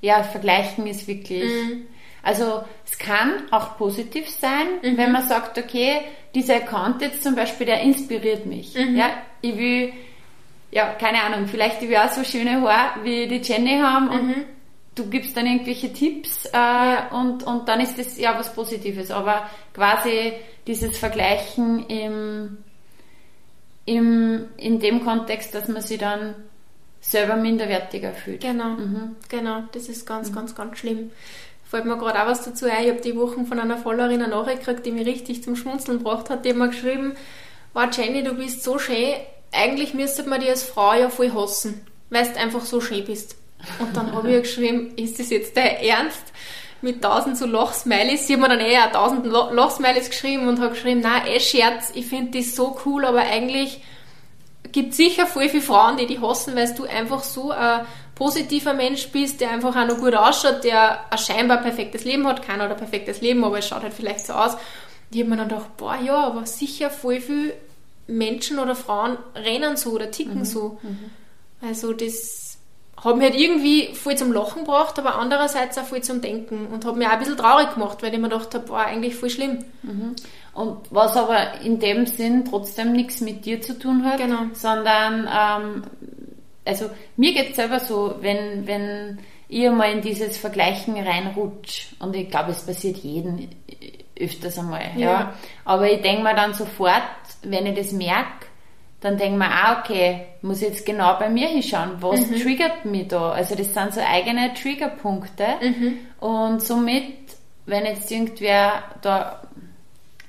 ja 0.00 0.22
vergleichen 0.22 0.86
ist 0.86 1.06
wirklich. 1.06 1.44
Mhm. 1.44 1.86
Also 2.22 2.62
es 2.84 2.98
kann 2.98 3.32
auch 3.50 3.78
positiv 3.78 4.28
sein, 4.28 4.66
mhm. 4.82 4.96
wenn 4.96 5.12
man 5.12 5.26
sagt, 5.26 5.56
okay, 5.58 6.00
dieser 6.34 6.56
Account 6.56 7.00
jetzt 7.00 7.22
zum 7.22 7.34
Beispiel, 7.34 7.66
der 7.66 7.80
inspiriert 7.80 8.46
mich. 8.46 8.74
Mhm. 8.74 8.96
Ja, 8.96 9.10
ich 9.40 9.56
will, 9.56 9.92
ja, 10.70 10.88
keine 10.94 11.22
Ahnung, 11.22 11.46
vielleicht 11.46 11.82
ich 11.82 11.88
will 11.88 11.96
auch 11.96 12.10
so 12.10 12.24
schöne 12.24 12.60
Haare 12.60 13.04
wie 13.04 13.26
die 13.28 13.40
Jenny 13.40 13.78
haben 13.78 14.08
und 14.08 14.34
du 14.98 15.06
gibst 15.06 15.36
dann 15.36 15.46
irgendwelche 15.46 15.92
Tipps 15.92 16.46
äh, 16.46 16.50
ja. 16.54 17.08
und, 17.12 17.44
und 17.44 17.68
dann 17.68 17.80
ist 17.80 17.98
das 17.98 18.18
ja 18.18 18.38
was 18.38 18.52
Positives. 18.52 19.10
Aber 19.10 19.48
quasi 19.74 20.32
dieses 20.66 20.98
Vergleichen 20.98 21.86
im, 21.86 22.58
im, 23.86 24.48
in 24.56 24.80
dem 24.80 25.04
Kontext, 25.04 25.54
dass 25.54 25.68
man 25.68 25.82
sich 25.82 25.98
dann 25.98 26.34
selber 27.00 27.36
minderwertiger 27.36 28.12
fühlt. 28.12 28.42
Genau, 28.42 28.70
mhm. 28.70 29.16
genau. 29.28 29.62
Das 29.72 29.88
ist 29.88 30.06
ganz, 30.06 30.30
mhm. 30.30 30.34
ganz, 30.34 30.54
ganz 30.54 30.78
schlimm. 30.78 31.10
Fällt 31.64 31.84
mir 31.84 31.98
gerade 31.98 32.22
auch 32.22 32.26
was 32.26 32.44
dazu 32.44 32.66
ein. 32.66 32.84
Ich 32.84 32.90
habe 32.90 33.00
die 33.00 33.16
Wochen 33.16 33.46
von 33.46 33.60
einer 33.60 33.76
Followerin 33.76 34.22
eine 34.22 34.28
Nachricht 34.30 34.60
gekriegt, 34.60 34.86
die 34.86 34.92
mich 34.92 35.06
richtig 35.06 35.42
zum 35.42 35.54
Schmunzeln 35.54 35.98
gebracht 35.98 36.30
hat. 36.30 36.44
Die 36.44 36.50
hat 36.50 36.56
mir 36.56 36.68
geschrieben, 36.68 37.14
wow 37.74 37.88
Jenny, 37.94 38.22
du 38.22 38.34
bist 38.34 38.62
so 38.62 38.78
schön. 38.78 39.14
Eigentlich 39.52 39.94
müsste 39.94 40.24
man 40.24 40.40
dich 40.40 40.50
als 40.50 40.62
Frau 40.62 40.94
ja 40.94 41.08
voll 41.08 41.32
hassen, 41.32 41.86
weil 42.10 42.24
du 42.24 42.38
einfach 42.38 42.64
so 42.64 42.80
schön 42.80 43.04
bist. 43.04 43.36
Und 43.78 43.96
dann 43.96 44.12
habe 44.12 44.32
ich 44.32 44.42
geschrieben, 44.42 44.92
ist 44.96 45.18
das 45.18 45.30
jetzt 45.30 45.56
der 45.56 45.82
Ernst? 45.84 46.32
Mit 46.80 47.02
tausend 47.02 47.36
so 47.36 47.44
Lochsmileys. 47.44 48.28
Ich 48.28 48.36
habe 48.36 48.42
mir 48.42 48.48
dann 48.50 48.60
eher 48.60 48.92
tausend 48.92 49.26
Lochsmileys 49.26 50.10
geschrieben 50.10 50.46
und 50.46 50.60
habe 50.60 50.70
geschrieben, 50.70 51.00
na 51.02 51.26
eh 51.26 51.40
Scherz, 51.40 51.90
ich 51.94 52.06
finde 52.06 52.38
das 52.38 52.54
so 52.54 52.78
cool, 52.86 53.04
aber 53.04 53.18
eigentlich 53.18 53.82
gibt 54.70 54.94
sicher 54.94 55.26
voll 55.26 55.48
viele 55.48 55.62
Frauen, 55.62 55.96
die 55.96 56.06
die 56.06 56.20
hassen, 56.20 56.54
weil 56.54 56.72
du 56.74 56.84
einfach 56.84 57.24
so 57.24 57.50
ein 57.50 57.84
positiver 58.14 58.74
Mensch 58.74 59.08
bist, 59.08 59.40
der 59.40 59.50
einfach 59.50 59.74
auch 59.76 59.86
noch 59.86 59.98
gut 59.98 60.14
ausschaut, 60.14 60.62
der 60.64 61.10
ein 61.10 61.18
scheinbar 61.18 61.58
perfektes 61.58 62.04
Leben 62.04 62.26
hat. 62.26 62.42
Keiner 62.42 62.64
hat 62.64 62.72
ein 62.72 62.76
perfektes 62.76 63.20
Leben, 63.20 63.44
aber 63.44 63.58
es 63.58 63.68
schaut 63.68 63.82
halt 63.82 63.94
vielleicht 63.94 64.26
so 64.26 64.34
aus. 64.34 64.56
Die 65.12 65.20
habe 65.20 65.30
mir 65.30 65.36
dann 65.36 65.48
gedacht, 65.48 65.76
boah, 65.76 65.96
ja, 65.96 66.16
aber 66.16 66.46
sicher 66.46 66.90
voll 66.90 67.20
viele 67.20 67.54
Menschen 68.06 68.58
oder 68.58 68.74
Frauen 68.74 69.18
rennen 69.34 69.76
so 69.76 69.90
oder 69.90 70.10
ticken 70.10 70.40
mhm. 70.40 70.44
so. 70.44 70.78
Mhm. 70.82 71.10
Also 71.60 71.92
das 71.92 72.47
hat 73.04 73.16
mich 73.16 73.30
halt 73.30 73.40
irgendwie 73.40 73.94
voll 73.94 74.16
zum 74.16 74.32
Lachen 74.32 74.64
gebracht, 74.64 74.98
aber 74.98 75.16
andererseits 75.16 75.78
auch 75.78 75.84
voll 75.84 76.02
zum 76.02 76.20
Denken 76.20 76.66
und 76.66 76.84
hat 76.84 76.96
mich 76.96 77.06
auch 77.06 77.12
ein 77.12 77.18
bisschen 77.18 77.36
traurig 77.36 77.74
gemacht, 77.74 78.02
weil 78.02 78.12
ich 78.12 78.18
mir 78.18 78.28
gedacht 78.28 78.54
habe, 78.54 78.68
war 78.68 78.86
eigentlich 78.86 79.14
voll 79.14 79.30
schlimm. 79.30 79.64
Mhm. 79.82 80.16
Und 80.54 80.78
was 80.90 81.16
aber 81.16 81.60
in 81.62 81.78
dem 81.78 82.06
Sinn 82.06 82.44
trotzdem 82.44 82.92
nichts 82.92 83.20
mit 83.20 83.44
dir 83.44 83.60
zu 83.62 83.78
tun 83.78 84.04
hat, 84.04 84.18
genau. 84.18 84.46
sondern 84.54 85.28
ähm, 85.32 85.82
also 86.64 86.90
mir 87.16 87.32
geht 87.32 87.50
es 87.50 87.56
selber 87.56 87.80
so, 87.80 88.16
wenn, 88.20 88.66
wenn 88.66 89.18
ich 89.48 89.70
mal 89.70 89.92
in 89.92 90.02
dieses 90.02 90.36
Vergleichen 90.36 90.96
reinrutsche 90.96 91.94
und 92.00 92.14
ich 92.14 92.28
glaube, 92.28 92.50
es 92.50 92.66
passiert 92.66 92.98
jedem 92.98 93.48
öfters 94.18 94.58
einmal, 94.58 94.82
ja. 94.96 95.00
ja. 95.00 95.34
Aber 95.64 95.90
ich 95.90 96.02
denke 96.02 96.22
mir 96.22 96.34
dann 96.34 96.52
sofort, 96.52 97.02
wenn 97.42 97.66
ich 97.66 97.78
das 97.78 97.92
merke, 97.92 98.47
dann 99.00 99.16
denken 99.16 99.38
wir, 99.38 99.50
ah, 99.50 99.80
okay, 99.80 100.26
muss 100.42 100.60
jetzt 100.60 100.84
genau 100.84 101.18
bei 101.18 101.28
mir 101.28 101.48
hinschauen, 101.48 101.92
was 102.00 102.28
mhm. 102.28 102.40
triggert 102.40 102.84
mich 102.84 103.08
da? 103.08 103.30
Also 103.30 103.54
das 103.54 103.72
sind 103.72 103.94
so 103.94 104.00
eigene 104.00 104.52
Triggerpunkte 104.54 105.46
mhm. 105.60 105.98
und 106.20 106.62
somit, 106.62 107.14
wenn 107.66 107.84
jetzt 107.86 108.10
irgendwer 108.10 108.82
da 109.02 109.42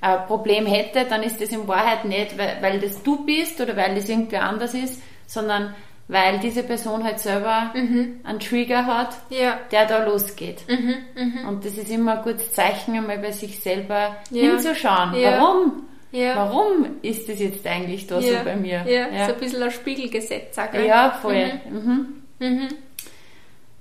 ein 0.01 0.25
Problem 0.27 0.65
hätte, 0.65 1.05
dann 1.05 1.23
ist 1.23 1.41
das 1.41 1.49
in 1.49 1.67
Wahrheit 1.67 2.05
nicht, 2.05 2.37
weil, 2.37 2.57
weil 2.61 2.79
das 2.79 3.01
du 3.01 3.25
bist 3.25 3.59
oder 3.59 3.75
weil 3.75 3.95
das 3.95 4.07
irgendwer 4.07 4.43
anders 4.43 4.73
ist, 4.73 5.01
sondern 5.25 5.73
weil 6.07 6.39
diese 6.39 6.63
Person 6.63 7.03
halt 7.03 7.19
selber 7.19 7.71
mhm. 7.73 8.21
einen 8.23 8.39
Trigger 8.39 8.85
hat, 8.85 9.15
ja. 9.29 9.59
der 9.71 9.85
da 9.85 10.03
losgeht. 10.03 10.63
Mhm, 10.67 10.95
mh. 11.15 11.47
Und 11.47 11.65
das 11.65 11.77
ist 11.77 11.91
immer 11.91 12.17
ein 12.17 12.23
gutes 12.23 12.51
Zeichen, 12.51 12.95
einmal 12.95 13.19
bei 13.19 13.31
sich 13.31 13.59
selber 13.59 14.17
ja. 14.31 14.41
hinzuschauen. 14.41 15.13
Ja. 15.15 15.39
Warum? 15.39 15.83
Ja. 16.11 16.35
Warum 16.35 16.97
ist 17.01 17.29
das 17.29 17.39
jetzt 17.39 17.65
eigentlich 17.67 18.07
da 18.07 18.19
ja. 18.19 18.39
so 18.39 18.45
bei 18.45 18.55
mir? 18.55 18.83
Ja, 18.87 19.09
ja, 19.09 19.27
so 19.27 19.33
ein 19.33 19.39
bisschen 19.39 19.63
ein 19.63 19.71
Spiegelgesetz, 19.71 20.55
sag 20.55 20.73
ich. 20.73 20.85
Ja, 20.85 21.11
voll. 21.11 21.51
Mhm. 21.69 22.23
Mhm. 22.39 22.47
Mhm. 22.47 22.67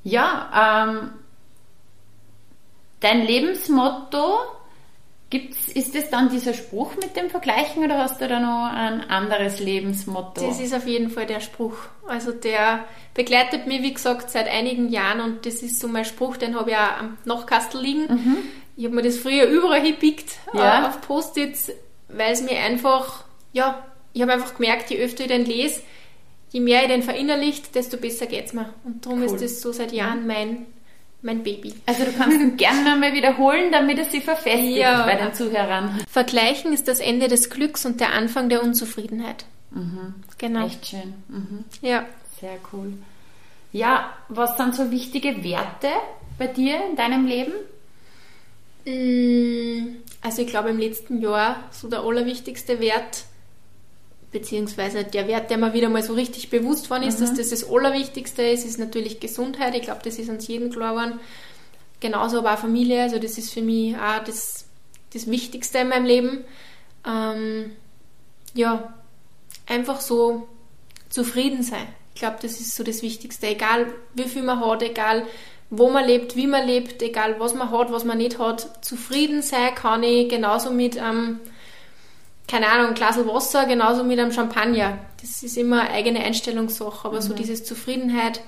Ja, 0.04 0.86
ähm, 0.88 1.10
dein 3.00 3.26
Lebensmotto 3.26 4.38
Gibt's, 5.30 5.68
ist 5.68 5.94
das 5.94 6.08
dann 6.08 6.30
dieser 6.30 6.54
Spruch 6.54 6.96
mit 6.96 7.14
dem 7.14 7.28
Vergleichen 7.28 7.84
oder 7.84 7.98
hast 7.98 8.18
du 8.18 8.26
da 8.26 8.40
noch 8.40 8.72
ein 8.72 9.10
anderes 9.10 9.60
Lebensmotto? 9.60 10.46
Das 10.46 10.58
ist 10.58 10.74
auf 10.74 10.86
jeden 10.86 11.10
Fall 11.10 11.26
der 11.26 11.40
Spruch. 11.40 11.76
Also 12.06 12.32
der 12.32 12.86
begleitet 13.12 13.66
mich, 13.66 13.82
wie 13.82 13.92
gesagt, 13.92 14.30
seit 14.30 14.48
einigen 14.48 14.88
Jahren 14.88 15.20
und 15.20 15.44
das 15.44 15.56
ist 15.56 15.80
so 15.80 15.88
mein 15.88 16.06
Spruch, 16.06 16.38
den 16.38 16.58
habe 16.58 16.70
ich 16.70 16.76
auch 16.76 17.00
am 17.00 17.18
Nachkastel 17.26 17.82
liegen. 17.82 18.06
Mhm. 18.08 18.36
Ich 18.76 18.86
habe 18.86 18.94
mir 18.94 19.02
das 19.02 19.18
früher 19.18 19.44
überall 19.44 19.82
hingepickt 19.82 20.36
ja. 20.54 20.84
äh, 20.84 20.86
auf 20.86 21.02
Post-its, 21.02 21.72
weil 22.09 22.33
es 22.33 22.42
mir 22.42 22.59
einfach, 22.59 23.25
ja, 23.53 23.85
ich 24.12 24.23
habe 24.23 24.33
einfach 24.33 24.57
gemerkt, 24.57 24.90
je 24.90 24.99
öfter 24.99 25.25
ich 25.25 25.29
den 25.29 25.44
lese, 25.44 25.81
je 26.51 26.61
mehr 26.61 26.83
ich 26.83 26.88
den 26.88 27.03
verinnerlicht, 27.03 27.75
desto 27.75 27.97
besser 27.97 28.27
geht 28.27 28.47
es 28.47 28.53
mir. 28.53 28.73
Und 28.85 29.05
darum 29.05 29.21
cool. 29.21 29.27
ist 29.27 29.42
das 29.42 29.61
so 29.61 29.73
seit 29.73 29.92
Jahren 29.92 30.27
mein 30.27 30.66
mein 31.21 31.42
Baby. 31.42 31.75
Also 31.87 32.05
du 32.05 32.12
kannst 32.12 32.40
ihn 32.40 32.57
gerne 32.57 32.90
nochmal 32.90 33.12
wiederholen, 33.12 33.73
damit 33.73 33.99
es 33.99 34.12
sich 34.12 34.25
verfestigt 34.25 34.77
ja. 34.77 35.05
bei 35.05 35.16
den 35.16 35.35
Zuhörern. 35.35 36.01
Vergleichen 36.09 36.73
ist 36.73 36.87
das 36.87 37.01
Ende 37.01 37.29
des 37.29 37.51
Glücks 37.51 37.85
und 37.85 38.01
der 38.01 38.12
Anfang 38.12 38.49
der 38.49 38.62
Unzufriedenheit. 38.62 39.44
Mhm. 39.71 40.14
Genau. 40.38 40.66
Echt 40.66 40.87
schön. 40.87 41.14
Mhm. 41.29 41.64
Ja. 41.83 42.07
Sehr 42.40 42.59
cool. 42.73 42.92
Ja, 43.73 44.12
was 44.29 44.57
sind 44.57 44.75
so 44.75 44.90
wichtige 44.90 45.42
Werte 45.42 45.88
bei 46.38 46.47
dir 46.47 46.79
in 46.88 46.97
deinem 46.97 47.27
Leben? 47.27 47.53
Also 50.20 50.42
ich 50.42 50.48
glaube 50.48 50.70
im 50.70 50.78
letzten 50.78 51.20
Jahr 51.20 51.64
so 51.70 51.88
der 51.88 52.00
allerwichtigste 52.00 52.81
Wert 52.81 53.24
beziehungsweise 54.33 55.04
der 55.04 55.26
Wert, 55.26 55.50
der 55.50 55.59
mir 55.59 55.72
wieder 55.72 55.88
mal 55.88 56.02
so 56.02 56.12
richtig 56.12 56.50
bewusst 56.50 56.90
worden 56.90 57.04
ist, 57.04 57.18
mhm. 57.18 57.26
dass 57.26 57.35
das 57.35 57.48
das 57.48 57.70
Allerwichtigste 57.70 58.42
ist, 58.42 58.64
ist 58.64 58.78
natürlich 58.78 59.20
Gesundheit. 59.20 59.74
Ich 59.74 59.83
glaube, 59.83 60.00
das 60.04 60.18
ist 60.18 60.28
uns 60.28 60.46
jedem 60.46 60.70
klar 60.70 60.92
geworden. 60.92 61.20
Genauso 62.00 62.38
aber 62.38 62.54
auch 62.54 62.59
Familie, 62.59 63.02
also 63.02 63.18
das 63.18 63.38
ist 63.38 63.52
für 63.52 63.62
mich 63.62 63.96
auch 63.96 64.22
das, 64.24 64.66
das 65.12 65.28
Wichtigste 65.28 65.78
in 65.78 65.88
meinem 65.88 66.04
Leben. 66.04 66.44
Ähm, 67.07 67.72
ja, 68.54 68.94
einfach 69.66 70.00
so 70.00 70.46
zufrieden 71.09 71.62
sein. 71.62 71.87
Ich 72.14 72.20
glaube, 72.20 72.37
das 72.42 72.61
ist 72.61 72.74
so 72.76 72.85
das 72.85 73.02
Wichtigste. 73.02 73.46
Egal 73.46 73.92
wie 74.14 74.24
viel 74.24 74.42
man 74.42 74.61
hat, 74.61 74.83
egal 74.83 75.26
wo 75.70 75.90
man 75.90 76.07
lebt, 76.07 76.37
wie 76.37 76.46
man 76.46 76.66
lebt, 76.66 77.02
egal 77.02 77.37
was 77.38 77.54
man 77.54 77.70
hat, 77.70 77.92
was 77.92 78.04
man 78.04 78.18
nicht 78.18 78.38
hat, 78.38 78.85
zufrieden 78.85 79.42
sein 79.42 79.74
kann 79.74 80.02
ich 80.02 80.28
genauso 80.28 80.70
mit 80.70 80.96
ähm, 80.96 81.40
keine 82.48 82.68
Ahnung, 82.68 82.88
ein 82.88 82.94
Glas 82.94 83.18
Wasser, 83.18 83.66
genauso 83.66 84.02
mit 84.02 84.18
einem 84.18 84.33
Champagner. 84.33 84.98
Das 85.20 85.42
ist 85.42 85.57
immer 85.57 85.83
eine 85.83 85.90
eigene 85.90 86.20
Einstellungssache, 86.20 87.07
aber 87.07 87.16
mhm. 87.16 87.22
so 87.22 87.35
dieses 87.35 87.62
Zufriedenheit, 87.64 88.40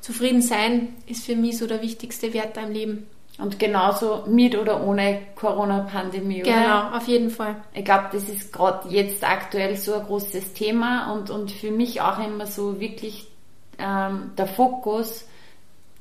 zufrieden 0.00 0.42
sein 0.42 0.94
ist 1.06 1.24
für 1.24 1.34
mich 1.34 1.56
so 1.56 1.66
der 1.66 1.80
wichtigste 1.80 2.34
Wert 2.34 2.58
im 2.58 2.72
Leben. 2.72 3.06
Und 3.38 3.58
genauso 3.58 4.24
mit 4.28 4.56
oder 4.56 4.86
ohne 4.86 5.22
Corona-Pandemie, 5.34 6.42
oder? 6.42 6.52
Genau, 6.52 6.96
auf 6.96 7.08
jeden 7.08 7.30
Fall. 7.30 7.56
Ich 7.72 7.84
glaube, 7.84 8.10
das 8.12 8.28
ist 8.28 8.52
gerade 8.52 8.88
jetzt 8.90 9.24
aktuell 9.24 9.76
so 9.76 9.94
ein 9.94 10.04
großes 10.04 10.52
Thema 10.52 11.12
und, 11.12 11.30
und 11.30 11.50
für 11.50 11.72
mich 11.72 12.00
auch 12.00 12.24
immer 12.24 12.46
so 12.46 12.78
wirklich 12.78 13.26
ähm, 13.78 14.32
der 14.38 14.46
Fokus, 14.46 15.26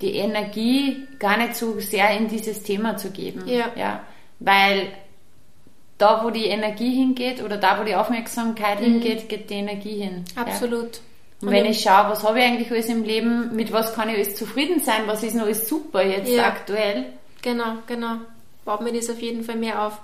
die 0.04 0.16
Energie 0.16 1.08
gar 1.18 1.38
nicht 1.38 1.56
so 1.56 1.80
sehr 1.80 2.12
in 2.18 2.28
dieses 2.28 2.64
Thema 2.64 2.98
zu 2.98 3.12
geben. 3.12 3.48
Ja. 3.48 3.72
ja. 3.76 4.02
Weil 4.40 4.92
da, 5.98 6.24
wo 6.24 6.30
die 6.30 6.46
Energie 6.46 6.94
hingeht 6.94 7.42
oder 7.42 7.58
da, 7.58 7.80
wo 7.80 7.86
die 7.86 7.96
Aufmerksamkeit 7.96 8.80
mhm. 8.82 8.86
hingeht, 8.86 9.30
geht 9.30 9.50
die 9.50 9.56
Energie 9.56 10.02
hin. 10.02 10.26
Absolut. 10.36 10.98
Ja. 10.98 11.48
Und 11.48 11.52
wenn 11.52 11.66
ich 11.66 11.82
schaue, 11.82 12.10
was 12.10 12.24
habe 12.24 12.40
ich 12.40 12.46
eigentlich 12.46 12.72
alles 12.72 12.88
im 12.88 13.04
Leben, 13.04 13.56
mit 13.56 13.72
was 13.72 13.94
kann 13.96 14.10
ich 14.10 14.16
alles 14.16 14.36
zufrieden 14.36 14.82
sein, 14.82 15.04
was 15.08 15.24
ist 15.24 15.36
noch 15.36 15.44
alles 15.44 15.68
super 15.68 16.04
jetzt 16.04 16.32
ja. 16.32 16.48
aktuell. 16.48 17.06
Genau, 17.42 17.78
genau. 17.88 18.18
Baut 18.66 18.82
mir 18.82 18.94
das 18.94 19.10
auf 19.10 19.22
jeden 19.22 19.44
Fall 19.44 19.56
mehr 19.56 19.82
auf. 19.82 20.00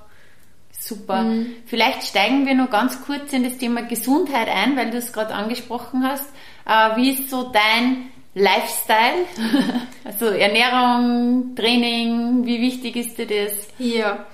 Super. 0.71 1.23
Mhm. 1.23 1.55
Vielleicht 1.65 2.03
steigen 2.03 2.45
wir 2.45 2.55
noch 2.55 2.69
ganz 2.69 3.01
kurz 3.03 3.33
in 3.33 3.43
das 3.43 3.57
Thema 3.57 3.81
Gesundheit 3.81 4.47
ein, 4.47 4.77
weil 4.77 4.91
du 4.91 4.97
es 4.97 5.11
gerade 5.11 5.33
angesprochen 5.33 6.03
hast. 6.03 6.29
Äh, 6.65 6.95
wie 6.95 7.11
ist 7.11 7.29
so 7.29 7.51
dein 7.51 8.11
Lifestyle? 8.35 9.25
also 10.03 10.25
Ernährung, 10.25 11.55
Training, 11.55 12.45
wie 12.45 12.61
wichtig 12.61 12.95
ist 12.95 13.17
dir 13.17 13.27
das? 13.27 13.67
Ja, 13.77 14.25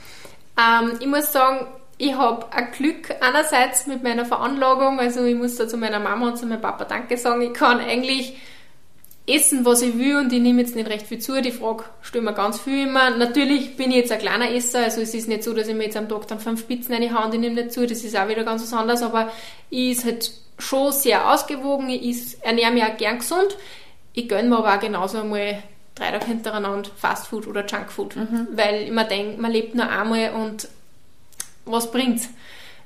ähm, 0.57 0.97
ich 0.99 1.07
muss 1.07 1.31
sagen, 1.31 1.67
ich 1.97 2.13
habe 2.13 2.51
ein 2.51 2.71
Glück 2.71 3.15
einerseits 3.21 3.87
mit 3.87 4.03
meiner 4.03 4.25
Veranlagung, 4.25 4.99
also 4.99 5.23
ich 5.23 5.35
muss 5.35 5.55
da 5.55 5.67
zu 5.67 5.77
meiner 5.77 5.99
Mama 5.99 6.29
und 6.29 6.37
zu 6.37 6.45
meinem 6.45 6.61
Papa 6.61 6.85
Danke 6.85 7.17
sagen, 7.17 7.41
ich 7.41 7.53
kann 7.53 7.79
eigentlich 7.79 8.37
essen, 9.27 9.65
was 9.65 9.81
ich 9.81 9.97
will 9.97 10.17
und 10.17 10.31
ich 10.31 10.41
nehme 10.41 10.61
jetzt 10.61 10.75
nicht 10.75 10.89
recht 10.89 11.07
viel 11.07 11.19
zu. 11.19 11.41
Die 11.41 11.51
Frage 11.51 11.85
stellen 12.01 12.25
mir 12.25 12.33
ganz 12.33 12.59
viel 12.59 12.87
immer. 12.87 13.09
Natürlich 13.09 13.75
bin 13.75 13.89
ich 13.89 13.97
jetzt 13.97 14.11
ein 14.11 14.19
kleiner 14.19 14.51
Esser, 14.51 14.83
also 14.83 15.01
es 15.01 15.13
ist 15.13 15.27
nicht 15.27 15.43
so, 15.43 15.53
dass 15.53 15.67
ich 15.67 15.73
mir 15.73 15.85
jetzt 15.85 15.97
am 15.97 16.09
Tag 16.09 16.27
dann 16.27 16.39
fünf 16.39 16.67
Pizzen 16.67 16.93
reinhaue 16.93 17.25
und 17.25 17.33
ich 17.33 17.39
nehme 17.39 17.55
nicht 17.55 17.71
zu, 17.71 17.87
das 17.87 18.03
ist 18.03 18.15
auch 18.15 18.27
wieder 18.27 18.43
ganz 18.43 18.61
was 18.61 18.73
anderes, 18.73 19.01
aber 19.01 19.31
ich 19.69 19.91
ist 19.91 20.05
halt 20.05 20.31
schon 20.59 20.91
sehr 20.91 21.31
ausgewogen, 21.31 21.89
ich 21.89 22.37
ernähre 22.41 22.71
mich 22.71 22.83
auch 22.83 22.97
gern 22.97 23.17
gesund. 23.17 23.57
Ich 24.15 24.29
gönne 24.29 24.49
mir 24.49 24.57
aber 24.57 24.73
auch 24.73 24.79
genauso 24.79 25.19
einmal 25.19 25.61
drei 25.93 26.11
Tage 26.11 26.25
hintereinander 26.25 26.89
Fastfood 26.95 27.47
oder 27.47 27.65
Junkfood, 27.65 28.15
mhm. 28.15 28.47
weil 28.53 28.83
ich 28.83 28.91
mir 28.91 29.05
denke, 29.05 29.41
man 29.41 29.51
lebt 29.51 29.75
nur 29.75 29.89
einmal 29.89 30.31
und 30.31 30.67
was 31.65 31.91
bringt's? 31.91 32.29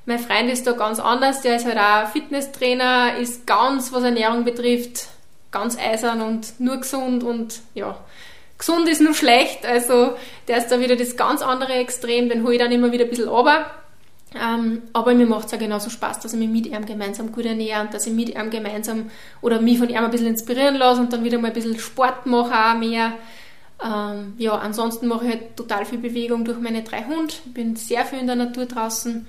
Mein 0.06 0.18
Freund 0.18 0.50
ist 0.50 0.66
da 0.66 0.72
ganz 0.72 0.98
anders, 0.98 1.42
der 1.42 1.56
ist 1.56 1.66
halt 1.66 1.78
auch 1.78 2.10
Fitnesstrainer, 2.10 3.16
ist 3.18 3.46
ganz, 3.46 3.92
was 3.92 4.02
Ernährung 4.02 4.44
betrifft, 4.44 5.06
ganz 5.50 5.78
eisern 5.78 6.20
und 6.20 6.58
nur 6.58 6.78
gesund 6.78 7.22
und 7.22 7.60
ja, 7.74 7.96
gesund 8.58 8.88
ist 8.88 9.00
nur 9.00 9.14
schlecht, 9.14 9.64
also 9.66 10.16
der 10.48 10.58
ist 10.58 10.68
da 10.68 10.80
wieder 10.80 10.96
das 10.96 11.16
ganz 11.16 11.42
andere 11.42 11.74
Extrem, 11.74 12.28
den 12.28 12.42
hole 12.44 12.54
ich 12.54 12.60
dann 12.60 12.72
immer 12.72 12.90
wieder 12.90 13.04
ein 13.04 13.10
bisschen 13.10 13.28
runter. 13.28 13.70
Ähm, 14.34 14.82
aber 14.92 15.14
mir 15.14 15.26
macht 15.26 15.48
es 15.48 15.54
auch 15.54 15.58
genauso 15.58 15.90
Spaß, 15.90 16.20
dass 16.20 16.32
ich 16.32 16.38
mich 16.38 16.48
mit 16.48 16.66
ihm 16.66 16.86
gemeinsam 16.86 17.32
gut 17.32 17.46
ernähre 17.46 17.80
und 17.80 17.92
dass 17.92 18.06
ich 18.06 18.12
mit 18.12 18.28
ihm 18.28 18.50
gemeinsam 18.50 19.10
oder 19.40 19.60
mich 19.60 19.78
von 19.78 19.88
ihm 19.88 19.96
ein 19.96 20.10
bisschen 20.10 20.28
inspirieren 20.28 20.76
lasse 20.76 21.00
und 21.00 21.12
dann 21.12 21.24
wieder 21.24 21.38
mal 21.38 21.48
ein 21.48 21.54
bisschen 21.54 21.78
Sport 21.78 22.26
mache 22.26 22.54
auch 22.54 22.78
mehr. 22.78 23.12
Ähm, 23.82 24.34
ja, 24.38 24.56
ansonsten 24.56 25.08
mache 25.08 25.24
ich 25.24 25.30
halt 25.32 25.56
total 25.56 25.84
viel 25.84 25.98
Bewegung 25.98 26.44
durch 26.44 26.60
meine 26.60 26.82
drei 26.82 27.04
Hunde. 27.04 27.32
Ich 27.44 27.52
bin 27.52 27.74
sehr 27.74 28.04
viel 28.04 28.20
in 28.20 28.26
der 28.26 28.36
Natur 28.36 28.66
draußen. 28.66 29.26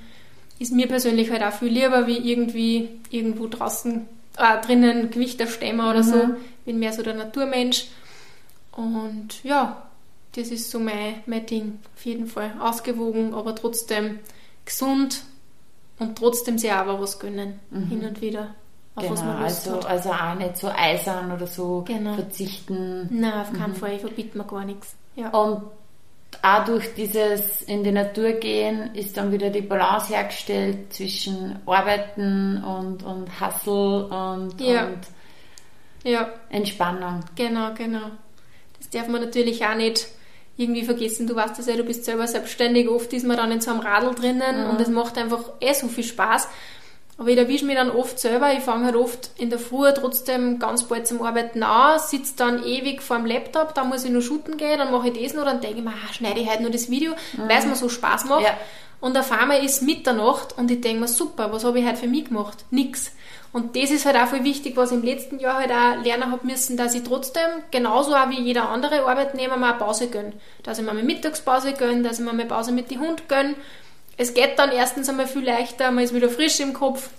Ist 0.59 0.73
mir 0.73 0.87
persönlich 0.87 1.31
halt 1.31 1.41
auch 1.41 1.53
viel 1.53 1.69
lieber, 1.69 2.05
wie 2.05 2.17
irgendwie 2.17 2.89
irgendwo 3.09 3.47
draußen 3.47 4.05
äh, 4.37 4.61
drinnen 4.65 5.09
Gewicht 5.09 5.41
stemmen 5.49 5.79
oder 5.79 6.03
mhm. 6.03 6.07
so. 6.07 6.29
Bin 6.65 6.77
mehr 6.77 6.93
so 6.93 7.01
der 7.01 7.15
Naturmensch. 7.15 7.87
Und 8.73 9.43
ja, 9.43 9.89
das 10.35 10.49
ist 10.49 10.69
so 10.69 10.79
mein, 10.79 11.15
mein 11.25 11.45
Ding. 11.45 11.79
Auf 11.95 12.05
jeden 12.05 12.27
Fall 12.27 12.53
ausgewogen, 12.59 13.33
aber 13.33 13.55
trotzdem 13.55 14.19
gesund 14.65 15.23
und 15.99 16.17
trotzdem 16.17 16.57
sich 16.57 16.71
aber 16.71 16.99
was 16.99 17.19
gönnen, 17.19 17.59
mhm. 17.69 17.87
hin 17.87 18.05
und 18.05 18.21
wieder. 18.21 18.55
Auf 18.95 19.03
genau, 19.03 19.13
was 19.13 19.23
man 19.23 19.43
also, 19.43 19.79
also 19.79 20.09
auch 20.11 20.35
nicht 20.35 20.57
so 20.57 20.67
eisern 20.67 21.31
oder 21.31 21.47
so 21.47 21.83
genau. 21.87 22.15
verzichten. 22.15 23.07
Nein, 23.09 23.33
auf 23.33 23.53
keinen 23.53 23.71
mhm. 23.71 23.75
Fall, 23.75 23.93
ich 23.93 24.01
verbiete 24.01 24.37
mir 24.37 24.43
gar 24.43 24.65
nichts. 24.65 24.95
Ja. 25.15 25.29
Und 25.29 25.63
auch 26.41 26.65
durch 26.65 26.93
dieses 26.95 27.61
in 27.63 27.83
die 27.83 27.91
Natur 27.91 28.33
gehen 28.33 28.95
ist 28.95 29.15
dann 29.17 29.31
wieder 29.31 29.49
die 29.49 29.61
Balance 29.61 30.13
hergestellt 30.13 30.93
zwischen 30.93 31.59
Arbeiten 31.65 32.63
und, 32.63 33.03
und 33.03 33.39
Hustle 33.39 34.07
und, 34.07 34.59
ja. 34.59 34.87
und 34.87 34.99
ja. 36.03 36.29
Entspannung. 36.49 37.21
Genau, 37.35 37.73
genau. 37.73 38.09
Das 38.77 38.89
darf 38.89 39.07
man 39.07 39.21
natürlich 39.21 39.63
auch 39.65 39.75
nicht 39.75 40.07
irgendwie 40.61 40.83
vergessen. 40.83 41.27
Du 41.27 41.35
weißt 41.35 41.57
das 41.57 41.67
ja, 41.67 41.75
du 41.75 41.83
bist 41.83 42.05
selber 42.05 42.27
selbstständig. 42.27 42.87
Oft 42.87 43.11
ist 43.13 43.25
man 43.25 43.37
dann 43.37 43.51
in 43.51 43.61
so 43.61 43.71
einem 43.71 43.81
Radl 43.81 44.15
drinnen 44.15 44.63
mhm. 44.63 44.69
und 44.69 44.81
es 44.81 44.87
macht 44.87 45.17
einfach 45.17 45.43
eh 45.59 45.73
so 45.73 45.87
viel 45.87 46.03
Spaß. 46.03 46.47
Aber 47.17 47.29
ich 47.29 47.37
erwische 47.37 47.65
mich 47.65 47.75
dann 47.75 47.91
oft 47.91 48.19
selber. 48.19 48.51
Ich 48.53 48.61
fange 48.61 48.85
halt 48.85 48.95
oft 48.95 49.29
in 49.37 49.49
der 49.49 49.59
Früh 49.59 49.91
trotzdem 49.93 50.57
ganz 50.57 50.83
bald 50.83 51.05
zum 51.05 51.21
Arbeiten 51.21 51.61
an, 51.61 51.99
sitze 51.99 52.33
dann 52.35 52.63
ewig 52.63 53.01
vor 53.01 53.17
dem 53.17 53.27
Laptop, 53.27 53.75
dann 53.75 53.89
muss 53.89 54.05
ich 54.05 54.11
nur 54.11 54.23
shooten 54.23 54.57
gehen, 54.57 54.79
dann 54.79 54.91
mache 54.91 55.09
ich 55.09 55.21
das 55.21 55.35
noch, 55.35 55.45
dann 55.45 55.61
denke 55.61 55.77
ich 55.77 55.83
mir, 55.83 55.91
ah, 55.91 56.13
schneide 56.13 56.39
ich 56.39 56.49
halt 56.49 56.61
nur 56.61 56.71
das 56.71 56.89
Video, 56.89 57.11
mhm. 57.11 57.47
weil 57.47 57.59
es 57.59 57.65
mir 57.65 57.75
so 57.75 57.89
Spaß 57.89 58.25
macht. 58.25 58.41
Ja. 58.41 58.57
Und 59.01 59.17
auf 59.17 59.31
einmal 59.31 59.63
ist 59.63 59.81
Mitternacht 59.81 60.57
und 60.57 60.71
ich 60.71 60.81
denke 60.81 61.01
mir, 61.01 61.07
super, 61.07 61.51
was 61.51 61.63
habe 61.63 61.79
ich 61.79 61.85
heute 61.85 61.97
für 61.97 62.07
mich 62.07 62.25
gemacht? 62.25 62.65
Nix. 62.71 63.11
Und 63.53 63.75
das 63.75 63.91
ist 63.91 64.05
halt 64.05 64.15
auch 64.15 64.27
viel 64.27 64.45
wichtig, 64.45 64.77
was 64.77 64.91
ich 64.91 64.97
im 64.97 65.03
letzten 65.03 65.39
Jahr 65.39 65.57
halt 65.57 65.71
auch 65.71 66.03
lernen 66.03 66.31
habe 66.31 66.47
müssen, 66.47 66.77
dass 66.77 66.95
ich 66.95 67.03
trotzdem, 67.03 67.49
genauso 67.69 68.15
auch 68.15 68.29
wie 68.29 68.39
jeder 68.39 68.69
andere 68.69 69.05
Arbeitnehmer, 69.05 69.57
mal 69.57 69.71
eine 69.71 69.79
Pause 69.79 70.07
gönne. 70.07 70.33
Dass 70.63 70.79
ich 70.79 70.85
mir 70.85 70.91
eine 70.91 71.03
Mittagspause 71.03 71.73
gönne, 71.73 72.03
dass 72.03 72.19
ich 72.19 72.25
mir 72.25 72.31
eine 72.31 72.45
Pause 72.45 72.71
mit 72.71 72.89
dem 72.89 73.01
Hund 73.01 73.27
gönne. 73.27 73.55
Es 74.17 74.33
geht 74.33 74.57
dann 74.57 74.71
erstens 74.71 75.09
einmal 75.09 75.27
viel 75.27 75.43
leichter, 75.43 75.91
man 75.91 76.03
ist 76.03 76.13
wieder 76.13 76.29
frisch 76.29 76.59
im 76.61 76.73
Kopf. 76.73 77.09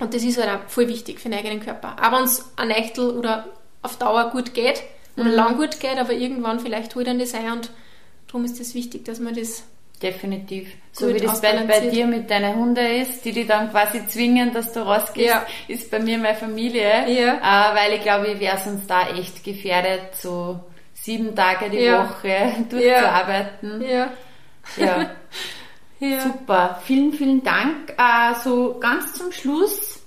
Und 0.00 0.14
das 0.14 0.22
ist 0.22 0.38
halt 0.38 0.50
auch 0.50 0.68
voll 0.68 0.88
wichtig 0.88 1.20
für 1.20 1.28
den 1.28 1.38
eigenen 1.38 1.60
Körper. 1.60 1.96
Auch 2.00 2.12
wenn 2.12 2.24
es 2.24 2.50
ein 2.56 2.68
Nächtel 2.68 3.10
oder 3.10 3.46
auf 3.82 3.96
Dauer 3.98 4.30
gut 4.30 4.54
geht 4.54 4.82
oder 5.16 5.30
mhm. 5.30 5.34
lang 5.34 5.56
gut 5.56 5.80
geht, 5.80 5.98
aber 5.98 6.12
irgendwann 6.12 6.60
vielleicht 6.60 6.94
holt 6.94 7.06
dann 7.06 7.18
das 7.18 7.34
ein 7.34 7.50
und 7.50 7.70
darum 8.26 8.44
ist 8.44 8.52
es 8.52 8.58
das 8.58 8.74
wichtig, 8.74 9.04
dass 9.04 9.20
man 9.20 9.34
das 9.34 9.64
Definitiv. 10.02 10.74
So 10.92 11.12
wie 11.12 11.18
das 11.18 11.40
bei, 11.40 11.52
bei, 11.64 11.80
dir 11.80 12.06
mit 12.06 12.30
deinen 12.30 12.56
Hunden 12.56 12.84
ist, 12.84 13.24
die 13.24 13.32
dich 13.32 13.46
dann 13.46 13.70
quasi 13.70 14.06
zwingen, 14.06 14.52
dass 14.52 14.72
du 14.72 14.80
rausgehst, 14.80 15.28
ja. 15.28 15.46
ist 15.66 15.90
bei 15.90 15.98
mir 15.98 16.18
meine 16.18 16.36
Familie. 16.36 17.08
Ja. 17.08 17.72
Äh, 17.72 17.76
weil 17.76 17.92
ich 17.94 18.02
glaube, 18.02 18.28
ich 18.28 18.40
wäre 18.40 18.58
sonst 18.58 18.88
da 18.88 19.08
echt 19.08 19.42
gefährdet, 19.42 20.14
so 20.14 20.60
sieben 20.94 21.34
Tage 21.34 21.70
die 21.70 21.78
ja. 21.78 22.08
Woche 22.08 22.64
durchzuarbeiten. 22.70 23.82
Ja. 23.82 24.10
ja. 24.76 25.10
Ja. 26.00 26.20
Super, 26.20 26.80
vielen, 26.84 27.12
vielen 27.12 27.42
Dank. 27.42 27.90
Äh, 27.98 28.34
so 28.44 28.78
ganz 28.78 29.14
zum 29.14 29.32
Schluss, 29.32 30.00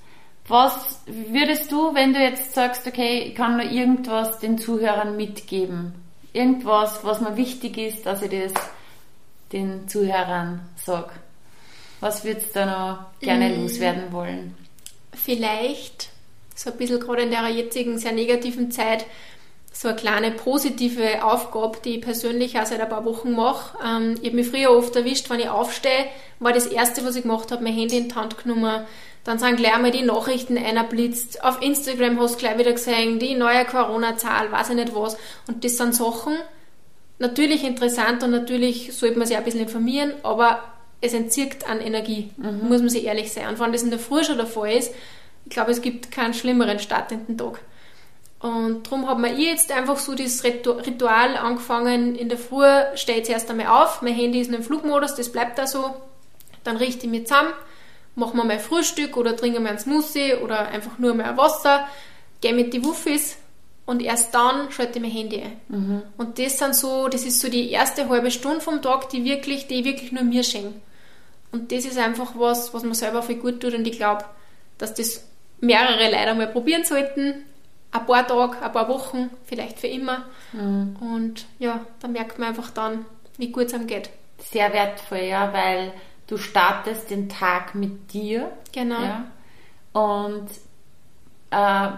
was 0.47 1.01
würdest 1.05 1.69
du, 1.69 1.93
wenn 1.93 2.13
du 2.13 2.19
jetzt 2.21 2.53
sagst, 2.53 2.87
okay, 2.87 3.25
ich 3.27 3.35
kann 3.35 3.57
nur 3.57 3.69
irgendwas 3.69 4.39
den 4.39 4.57
Zuhörern 4.57 5.17
mitgeben? 5.17 5.93
Irgendwas, 6.31 7.03
was 7.03 7.19
mir 7.19 7.35
wichtig 7.35 7.77
ist, 7.77 8.05
dass 8.05 8.21
ich 8.21 8.29
das 8.29 8.53
den 9.51 9.87
Zuhörern 9.87 10.61
sage? 10.75 11.11
Was 11.99 12.23
würdest 12.23 12.55
du 12.55 12.65
noch 12.65 13.05
gerne 13.19 13.49
mm. 13.49 13.61
loswerden 13.61 14.11
wollen? 14.11 14.57
Vielleicht 15.13 16.09
so 16.55 16.71
ein 16.71 16.77
bisschen 16.77 16.99
gerade 16.99 17.23
in 17.23 17.31
der 17.31 17.47
jetzigen 17.49 17.97
sehr 17.97 18.11
negativen 18.11 18.71
Zeit 18.71 19.05
so 19.73 19.87
eine 19.87 19.97
kleine 19.97 20.31
positive 20.31 21.23
Aufgabe, 21.23 21.79
die 21.83 21.95
ich 21.95 22.01
persönlich 22.01 22.59
auch 22.59 22.65
seit 22.65 22.81
ein 22.81 22.89
paar 22.89 23.05
Wochen 23.05 23.31
mache. 23.31 23.77
Ähm, 23.85 24.15
ich 24.21 24.27
habe 24.27 24.35
mich 24.35 24.49
früher 24.49 24.71
oft 24.71 24.95
erwischt, 24.95 25.29
wenn 25.29 25.39
ich 25.39 25.49
aufstehe, 25.49 26.07
war 26.39 26.51
das 26.51 26.67
Erste, 26.67 27.05
was 27.05 27.15
ich 27.15 27.21
gemacht 27.21 27.51
habe, 27.51 27.63
mein 27.63 27.73
Handy 27.73 27.97
in 27.97 28.09
die 28.09 28.15
Hand 28.15 28.37
genommen. 28.37 28.85
Dann 29.23 29.39
sind 29.39 29.57
gleich 29.57 29.77
mal 29.77 29.91
die 29.91 30.01
Nachrichten 30.01 30.57
einerblitzt. 30.57 31.43
Auf 31.43 31.61
Instagram 31.61 32.19
hast 32.19 32.35
du 32.35 32.39
gleich 32.39 32.57
wieder 32.57 32.73
gesehen, 32.73 33.19
die 33.19 33.35
neue 33.35 33.65
Corona-Zahl, 33.65 34.51
weiß 34.51 34.69
ich 34.71 34.75
nicht 34.75 34.95
was. 34.95 35.15
Und 35.47 35.63
das 35.63 35.77
sind 35.77 35.95
Sachen, 35.95 36.35
natürlich 37.21 37.63
interessant 37.63 38.23
und 38.23 38.31
natürlich 38.31 38.93
sollte 38.93 39.17
man 39.17 39.27
sich 39.27 39.37
ein 39.37 39.43
bisschen 39.43 39.61
informieren, 39.61 40.13
aber 40.23 40.63
es 40.99 41.13
entzieht 41.13 41.67
an 41.67 41.79
Energie, 41.79 42.31
mhm. 42.37 42.67
muss 42.67 42.79
man 42.79 42.89
sich 42.89 43.05
ehrlich 43.05 43.31
sein. 43.31 43.47
Und 43.47 43.59
wenn 43.59 43.71
das 43.71 43.83
in 43.83 43.89
der 43.89 43.99
Früh 43.99 44.23
schon 44.23 44.37
der 44.37 44.47
Fall 44.47 44.73
ist, 44.73 44.93
ich 45.45 45.51
glaube, 45.51 45.71
es 45.71 45.81
gibt 45.81 46.11
keinen 46.11 46.33
schlimmeren 46.33 46.79
Start 46.79 47.11
in 47.11 47.25
den 47.25 47.37
Tag. 47.37 47.59
Und 48.39 48.87
darum 48.87 49.21
mir 49.21 49.33
ich 49.33 49.45
jetzt 49.45 49.71
einfach 49.71 49.97
so 49.97 50.15
das 50.15 50.43
Ritual 50.43 51.37
angefangen. 51.37 52.15
In 52.15 52.27
der 52.27 52.39
Früh 52.39 52.65
stehe 52.95 53.19
ich 53.19 53.25
zuerst 53.25 53.49
einmal 53.49 53.67
auf, 53.67 54.01
mein 54.01 54.15
Handy 54.15 54.41
ist 54.41 54.47
in 54.47 54.55
im 54.55 54.63
Flugmodus, 54.63 55.15
das 55.15 55.31
bleibt 55.31 55.59
da 55.59 55.67
so. 55.67 55.95
Dann 56.63 56.77
richte 56.77 57.05
ich 57.05 57.11
mich 57.11 57.27
zusammen, 57.27 57.53
mache 58.15 58.35
mir 58.35 58.43
mein 58.43 58.59
Frühstück 58.59 59.15
oder 59.17 59.35
trinke 59.35 59.59
mir 59.59 59.69
ein 59.69 59.79
Smoothie 59.79 60.35
oder 60.35 60.67
einfach 60.69 60.97
nur 60.97 61.13
mal 61.13 61.37
Wasser, 61.37 61.87
gehe 62.41 62.53
mit 62.53 62.73
die 62.73 62.83
Wuffis 62.83 63.37
und 63.91 64.01
erst 64.01 64.33
dann 64.33 64.71
schalte 64.71 64.99
ich 64.99 65.01
mein 65.01 65.11
Handy 65.11 65.41
ein. 65.41 65.59
Mhm. 65.67 66.01
Und 66.17 66.39
das 66.39 66.57
sind 66.57 66.73
so, 66.73 67.09
das 67.09 67.25
ist 67.25 67.41
so 67.41 67.49
die 67.49 67.69
erste 67.71 68.07
halbe 68.07 68.31
Stunde 68.31 68.61
vom 68.61 68.81
Tag, 68.81 69.09
die 69.09 69.25
wirklich, 69.25 69.67
die 69.67 69.81
ich 69.81 69.85
wirklich 69.85 70.13
nur 70.13 70.23
mir 70.23 70.43
schenke. 70.43 70.79
Und 71.51 71.73
das 71.73 71.83
ist 71.83 71.97
einfach 71.97 72.31
was, 72.35 72.73
was 72.73 72.83
mir 72.83 72.95
selber 72.95 73.21
viel 73.21 73.35
gut 73.35 73.59
tut 73.59 73.73
und 73.73 73.85
ich 73.85 73.97
glaube, 73.97 74.23
dass 74.77 74.93
das 74.93 75.27
mehrere 75.59 76.09
Leute 76.09 76.35
mal 76.35 76.47
probieren 76.47 76.85
sollten 76.85 77.43
ein 77.91 78.05
paar 78.05 78.25
Tage, 78.25 78.61
ein 78.61 78.71
paar 78.71 78.87
Wochen, 78.87 79.29
vielleicht 79.43 79.77
für 79.77 79.87
immer. 79.87 80.23
Mhm. 80.53 80.95
Und 81.01 81.45
ja, 81.59 81.81
da 81.99 82.07
merkt 82.07 82.39
man 82.39 82.47
einfach 82.47 82.71
dann, 82.71 83.05
wie 83.37 83.51
gut 83.51 83.65
es 83.65 83.73
einem 83.73 83.87
geht. 83.87 84.09
Sehr 84.39 84.71
wertvoll, 84.71 85.25
ja, 85.29 85.51
weil 85.51 85.91
du 86.27 86.37
startest 86.37 87.09
den 87.09 87.27
Tag 87.27 87.75
mit 87.75 88.13
dir. 88.13 88.51
Genau. 88.71 89.01
Ja, 89.01 89.25
und, 89.91 90.47
äh, 91.51 91.89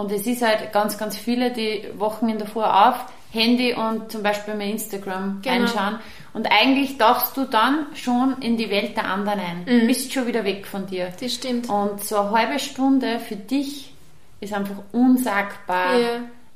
und 0.00 0.10
es 0.12 0.26
ist 0.26 0.42
halt 0.42 0.72
ganz, 0.72 0.96
ganz 0.96 1.16
viele, 1.16 1.52
die 1.52 1.84
wachen 1.98 2.28
in 2.30 2.38
der 2.38 2.46
Früh 2.46 2.62
auf, 2.62 2.96
Handy 3.32 3.74
und 3.74 4.10
zum 4.10 4.22
Beispiel 4.22 4.54
mein 4.54 4.70
Instagram 4.70 5.40
genau. 5.42 5.56
einschauen. 5.56 5.98
Und 6.32 6.50
eigentlich 6.50 6.96
tauchst 6.96 7.36
du 7.36 7.44
dann 7.44 7.86
schon 7.94 8.38
in 8.40 8.56
die 8.56 8.70
Welt 8.70 8.96
der 8.96 9.04
anderen 9.04 9.40
ein. 9.40 9.64
Mhm. 9.66 9.86
Bist 9.86 10.12
schon 10.12 10.26
wieder 10.26 10.44
weg 10.44 10.66
von 10.66 10.86
dir. 10.86 11.12
Das 11.20 11.34
stimmt. 11.34 11.68
Und 11.68 12.02
so 12.02 12.16
eine 12.16 12.30
halbe 12.30 12.58
Stunde 12.58 13.20
für 13.20 13.36
dich 13.36 13.92
ist 14.40 14.52
einfach 14.54 14.76
unsagbar. 14.92 15.98
Ja. 15.98 16.08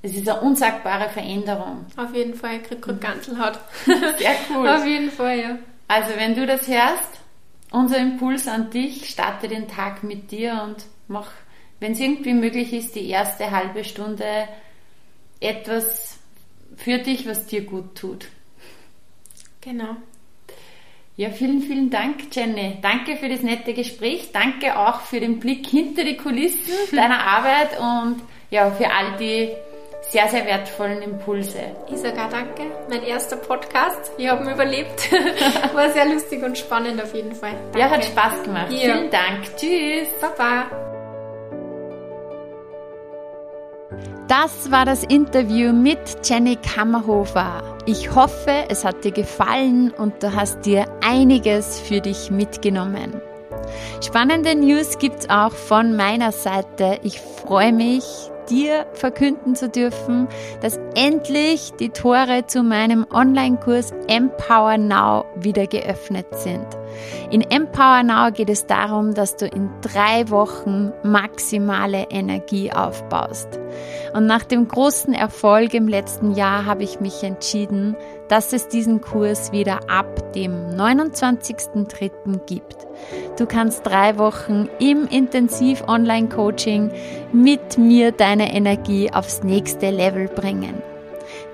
Es 0.02 0.14
ist 0.14 0.28
eine 0.28 0.40
unsagbare 0.40 1.08
Veränderung. 1.10 1.86
Auf 1.96 2.14
jeden 2.14 2.34
Fall, 2.34 2.56
ich 2.56 2.62
krieg 2.64 2.82
gerade 2.82 2.98
Ganzelhaut. 2.98 3.58
Sehr 3.84 4.34
cool. 4.50 4.68
Auf 4.68 4.86
jeden 4.86 5.10
Fall, 5.10 5.38
ja. 5.38 5.58
Also 5.86 6.10
wenn 6.16 6.34
du 6.34 6.46
das 6.46 6.66
hörst, 6.66 7.20
unser 7.70 7.98
Impuls 7.98 8.48
an 8.48 8.70
dich, 8.70 9.08
starte 9.10 9.48
den 9.48 9.68
Tag 9.68 10.02
mit 10.02 10.30
dir 10.30 10.62
und 10.64 10.76
mach, 11.08 11.30
wenn 11.84 11.92
es 11.92 12.00
irgendwie 12.00 12.32
möglich 12.32 12.72
ist, 12.72 12.94
die 12.94 13.10
erste 13.10 13.50
halbe 13.50 13.84
Stunde 13.84 14.48
etwas 15.38 16.18
für 16.78 16.96
dich, 16.96 17.28
was 17.28 17.44
dir 17.44 17.60
gut 17.60 17.94
tut. 17.94 18.28
Genau. 19.60 19.96
Ja, 21.16 21.28
vielen, 21.28 21.60
vielen 21.60 21.90
Dank, 21.90 22.34
Jenny. 22.34 22.78
Danke 22.80 23.16
für 23.16 23.28
das 23.28 23.42
nette 23.42 23.74
Gespräch. 23.74 24.30
Danke 24.32 24.78
auch 24.78 25.02
für 25.02 25.20
den 25.20 25.38
Blick 25.40 25.66
hinter 25.66 26.04
die 26.04 26.16
Kulissen 26.16 26.58
deiner 26.92 27.22
Arbeit 27.22 27.78
und 27.78 28.22
ja, 28.50 28.70
für 28.70 28.90
all 28.90 29.18
die 29.18 29.50
sehr, 30.10 30.26
sehr 30.28 30.46
wertvollen 30.46 31.02
Impulse. 31.02 31.60
Ich 31.88 31.98
auch 31.98 32.30
danke. 32.30 32.62
Mein 32.88 33.02
erster 33.02 33.36
Podcast. 33.36 34.10
Ich 34.16 34.26
habe 34.26 34.42
ihn 34.42 34.54
überlebt. 34.54 35.12
War 35.74 35.90
sehr 35.90 36.06
lustig 36.06 36.42
und 36.42 36.56
spannend 36.56 37.02
auf 37.02 37.14
jeden 37.14 37.34
Fall. 37.34 37.52
Danke. 37.52 37.78
Ja, 37.78 37.90
hat 37.90 38.04
Spaß 38.06 38.42
gemacht. 38.42 38.70
Ja. 38.70 38.78
Vielen 38.78 39.10
Dank. 39.10 39.54
Tschüss. 39.58 40.08
Baba. 40.22 40.93
Das 44.28 44.70
war 44.70 44.86
das 44.86 45.02
Interview 45.04 45.74
mit 45.74 45.98
Jenny 46.24 46.56
Kammerhofer. 46.56 47.62
Ich 47.84 48.14
hoffe, 48.14 48.64
es 48.70 48.82
hat 48.82 49.04
dir 49.04 49.12
gefallen 49.12 49.90
und 49.90 50.22
du 50.22 50.34
hast 50.34 50.64
dir 50.64 50.86
einiges 51.02 51.78
für 51.78 52.00
dich 52.00 52.30
mitgenommen. 52.30 53.20
Spannende 54.02 54.54
News 54.54 54.98
gibt's 54.98 55.28
auch 55.28 55.52
von 55.52 55.94
meiner 55.94 56.32
Seite. 56.32 57.00
Ich 57.02 57.20
freue 57.20 57.74
mich, 57.74 58.04
dir 58.50 58.86
verkünden 58.92 59.54
zu 59.54 59.68
dürfen, 59.68 60.28
dass 60.60 60.78
endlich 60.94 61.72
die 61.78 61.90
Tore 61.90 62.46
zu 62.46 62.62
meinem 62.62 63.06
Online-Kurs 63.10 63.92
Empower 64.08 64.78
Now 64.78 65.24
wieder 65.36 65.66
geöffnet 65.66 66.26
sind. 66.32 66.66
In 67.30 67.42
Empower 67.42 68.02
Now 68.02 68.30
geht 68.30 68.50
es 68.50 68.66
darum, 68.66 69.14
dass 69.14 69.36
du 69.36 69.46
in 69.46 69.70
drei 69.80 70.30
Wochen 70.30 70.92
maximale 71.02 72.06
Energie 72.10 72.72
aufbaust. 72.72 73.48
Und 74.14 74.26
nach 74.26 74.44
dem 74.44 74.68
großen 74.68 75.12
Erfolg 75.12 75.74
im 75.74 75.88
letzten 75.88 76.32
Jahr 76.32 76.64
habe 76.66 76.84
ich 76.84 77.00
mich 77.00 77.22
entschieden, 77.22 77.96
dass 78.28 78.52
es 78.52 78.68
diesen 78.68 79.00
Kurs 79.00 79.52
wieder 79.52 79.90
ab 79.90 80.32
dem 80.34 80.70
29.03. 80.70 82.44
gibt. 82.46 82.86
Du 83.36 83.46
kannst 83.46 83.86
drei 83.86 84.18
Wochen 84.18 84.68
im 84.78 85.06
Intensiv-Online-Coaching 85.06 86.90
mit 87.32 87.78
mir 87.78 88.12
deine 88.12 88.54
Energie 88.54 89.10
aufs 89.12 89.42
nächste 89.42 89.90
Level 89.90 90.28
bringen. 90.28 90.82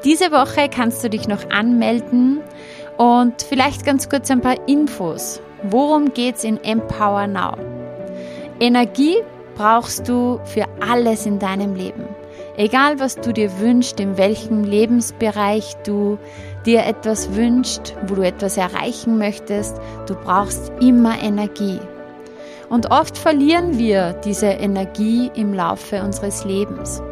Diese 0.05 0.31
Woche 0.31 0.69
kannst 0.69 1.03
du 1.05 1.11
dich 1.11 1.29
noch 1.29 1.51
anmelden 1.51 2.41
und 2.97 3.43
vielleicht 3.43 3.85
ganz 3.85 4.09
kurz 4.09 4.31
ein 4.31 4.41
paar 4.41 4.69
Infos. 4.69 5.41
Worum 5.63 6.13
geht's 6.13 6.45
in 6.45 6.63
Empower 6.65 7.27
Now? 7.27 7.57
Energie 8.61 9.17
brauchst 9.55 10.09
du 10.09 10.41
für 10.45 10.67
alles 10.81 11.27
in 11.27 11.39
deinem 11.39 11.75
Leben. 11.75 12.05
Egal 12.57 12.99
was 13.01 13.17
du 13.17 13.33
dir 13.33 13.59
wünschst, 13.59 14.01
in 14.01 14.17
welchem 14.17 14.65
Lebensbereich 14.65 15.77
du 15.85 16.19
dir 16.71 16.87
etwas 16.87 17.35
wünschst, 17.35 17.97
wo 18.07 18.15
du 18.15 18.23
etwas 18.23 18.57
erreichen 18.57 19.19
möchtest, 19.19 19.77
du 20.07 20.15
brauchst 20.15 20.71
immer 20.81 21.21
Energie. 21.21 21.81
Und 22.69 22.93
oft 22.93 23.19
verlieren 23.19 23.77
wir 23.77 24.13
diese 24.25 24.47
Energie 24.47 25.33
im 25.35 25.53
Laufe 25.53 26.01
unseres 26.01 26.45
Lebens. 26.45 27.03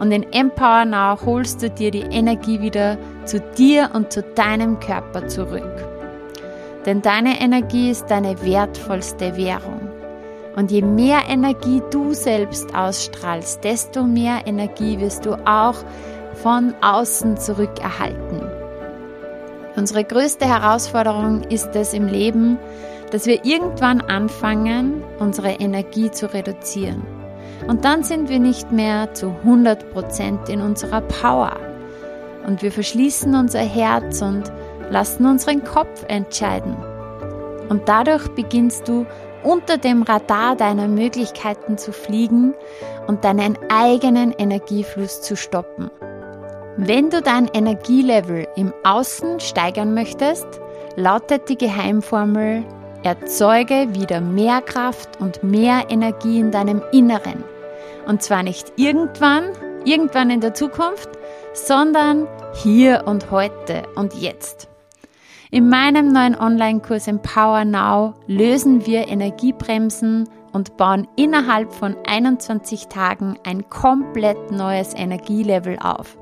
Und 0.00 0.10
in 0.10 0.24
Empower 0.32 0.86
Now 0.86 1.16
holst 1.24 1.62
du 1.62 1.70
dir 1.70 1.92
die 1.92 2.00
Energie 2.00 2.60
wieder 2.60 2.98
zu 3.26 3.38
dir 3.56 3.90
und 3.94 4.12
zu 4.12 4.22
deinem 4.22 4.80
Körper 4.80 5.28
zurück. 5.28 5.86
Denn 6.84 7.00
deine 7.00 7.40
Energie 7.40 7.90
ist 7.90 8.06
deine 8.06 8.44
wertvollste 8.44 9.36
Währung. 9.36 9.88
Und 10.56 10.72
je 10.72 10.82
mehr 10.82 11.20
Energie 11.28 11.80
du 11.92 12.12
selbst 12.12 12.74
ausstrahlst, 12.74 13.62
desto 13.62 14.02
mehr 14.02 14.46
Energie 14.46 14.98
wirst 14.98 15.26
du 15.26 15.34
auch 15.46 15.76
von 16.42 16.74
außen 16.82 17.36
zurückerhalten. 17.36 18.63
Unsere 19.76 20.04
größte 20.04 20.46
Herausforderung 20.46 21.42
ist 21.50 21.74
es 21.74 21.94
im 21.94 22.06
Leben, 22.06 22.58
dass 23.10 23.26
wir 23.26 23.44
irgendwann 23.44 24.00
anfangen, 24.00 25.02
unsere 25.18 25.50
Energie 25.50 26.10
zu 26.10 26.32
reduzieren. 26.32 27.02
Und 27.66 27.84
dann 27.84 28.04
sind 28.04 28.28
wir 28.28 28.38
nicht 28.38 28.70
mehr 28.70 29.14
zu 29.14 29.34
100% 29.44 30.48
in 30.48 30.60
unserer 30.60 31.00
Power. 31.00 31.56
Und 32.46 32.62
wir 32.62 32.70
verschließen 32.70 33.34
unser 33.34 33.60
Herz 33.60 34.22
und 34.22 34.44
lassen 34.90 35.26
unseren 35.26 35.64
Kopf 35.64 36.04
entscheiden. 36.08 36.76
Und 37.68 37.88
dadurch 37.88 38.28
beginnst 38.28 38.86
du 38.86 39.06
unter 39.42 39.76
dem 39.76 40.02
Radar 40.02 40.54
deiner 40.54 40.88
Möglichkeiten 40.88 41.78
zu 41.78 41.92
fliegen 41.92 42.54
und 43.06 43.24
deinen 43.24 43.58
eigenen 43.70 44.32
Energiefluss 44.32 45.20
zu 45.20 45.36
stoppen. 45.36 45.90
Wenn 46.76 47.08
du 47.08 47.22
dein 47.22 47.46
Energielevel 47.54 48.48
im 48.56 48.72
Außen 48.82 49.38
steigern 49.38 49.94
möchtest, 49.94 50.46
lautet 50.96 51.48
die 51.48 51.56
Geheimformel 51.56 52.64
Erzeuge 53.04 53.94
wieder 53.94 54.20
mehr 54.20 54.60
Kraft 54.60 55.20
und 55.20 55.44
mehr 55.44 55.84
Energie 55.88 56.40
in 56.40 56.50
deinem 56.50 56.82
Inneren. 56.90 57.44
Und 58.08 58.24
zwar 58.24 58.42
nicht 58.42 58.72
irgendwann, 58.74 59.50
irgendwann 59.84 60.30
in 60.30 60.40
der 60.40 60.54
Zukunft, 60.54 61.10
sondern 61.52 62.26
hier 62.54 63.04
und 63.06 63.30
heute 63.30 63.84
und 63.94 64.14
jetzt. 64.14 64.68
In 65.52 65.68
meinem 65.68 66.08
neuen 66.08 66.34
Online-Kurs 66.34 67.06
Empower 67.06 67.64
Now 67.64 68.14
lösen 68.26 68.84
wir 68.84 69.06
Energiebremsen 69.06 70.28
und 70.52 70.76
bauen 70.76 71.06
innerhalb 71.14 71.72
von 71.72 71.94
21 72.04 72.88
Tagen 72.88 73.38
ein 73.44 73.70
komplett 73.70 74.50
neues 74.50 74.92
Energielevel 74.94 75.78
auf. 75.78 76.16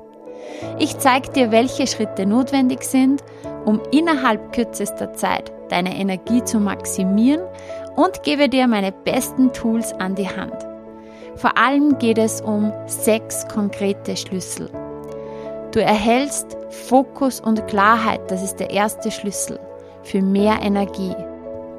Ich 0.79 0.97
zeige 0.97 1.29
dir, 1.29 1.51
welche 1.51 1.87
Schritte 1.87 2.25
notwendig 2.25 2.83
sind, 2.83 3.23
um 3.65 3.81
innerhalb 3.91 4.53
kürzester 4.53 5.13
Zeit 5.13 5.51
deine 5.69 5.95
Energie 5.95 6.43
zu 6.43 6.59
maximieren 6.59 7.41
und 7.95 8.23
gebe 8.23 8.49
dir 8.49 8.67
meine 8.67 8.91
besten 8.91 9.53
Tools 9.53 9.93
an 9.93 10.15
die 10.15 10.29
Hand. 10.29 10.55
Vor 11.35 11.57
allem 11.57 11.97
geht 11.97 12.17
es 12.17 12.41
um 12.41 12.71
sechs 12.85 13.47
konkrete 13.47 14.15
Schlüssel. 14.15 14.69
Du 15.71 15.81
erhältst 15.81 16.57
Fokus 16.69 17.39
und 17.39 17.67
Klarheit, 17.67 18.21
das 18.29 18.43
ist 18.43 18.59
der 18.59 18.69
erste 18.69 19.09
Schlüssel 19.09 19.59
für 20.03 20.21
mehr 20.21 20.61
Energie. 20.61 21.15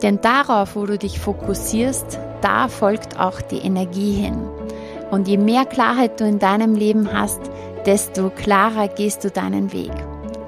Denn 0.03 0.21
darauf, 0.21 0.75
wo 0.75 0.87
du 0.87 0.99
dich 0.99 1.21
fokussierst, 1.21 2.19
da 2.41 2.69
folgt 2.69 3.19
auch 3.21 3.41
die 3.41 3.59
Energie 3.59 4.13
hin. 4.13 4.37
Und 5.11 5.29
je 5.29 5.39
mehr 5.39 5.65
Klarheit 5.65 6.21
du 6.21 6.25
in 6.25 6.41
deinem 6.41 6.75
Leben 6.75 7.13
hast, 7.13 7.41
desto 7.87 8.31
klarer 8.31 8.89
gehst 8.89 9.25
du 9.25 9.31
deinen 9.31 9.73
Weg. 9.73 9.93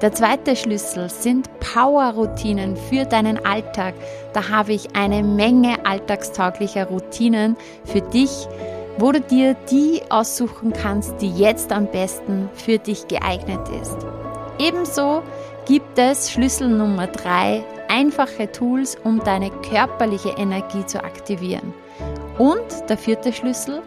Der 0.01 0.13
zweite 0.13 0.55
Schlüssel 0.55 1.09
sind 1.09 1.49
Power-Routinen 1.59 2.77
für 2.77 3.05
deinen 3.05 3.43
Alltag. 3.45 3.95
Da 4.33 4.49
habe 4.49 4.73
ich 4.73 4.95
eine 4.95 5.23
Menge 5.23 5.85
alltagstauglicher 5.85 6.85
Routinen 6.85 7.55
für 7.83 8.01
dich, 8.01 8.47
wo 8.99 9.11
du 9.11 9.21
dir 9.21 9.55
die 9.71 10.01
aussuchen 10.09 10.73
kannst, 10.73 11.19
die 11.21 11.31
jetzt 11.31 11.71
am 11.71 11.87
besten 11.87 12.49
für 12.53 12.77
dich 12.77 13.07
geeignet 13.07 13.67
ist. 13.81 13.97
Ebenso 14.59 15.23
gibt 15.65 15.97
es 15.97 16.31
Schlüssel 16.31 16.69
Nummer 16.69 17.07
drei, 17.07 17.63
einfache 17.89 18.51
Tools, 18.51 18.97
um 19.03 19.23
deine 19.23 19.49
körperliche 19.49 20.29
Energie 20.37 20.85
zu 20.85 21.03
aktivieren. 21.03 21.73
Und 22.37 22.87
der 22.87 22.97
vierte 22.97 23.33
Schlüssel, 23.33 23.81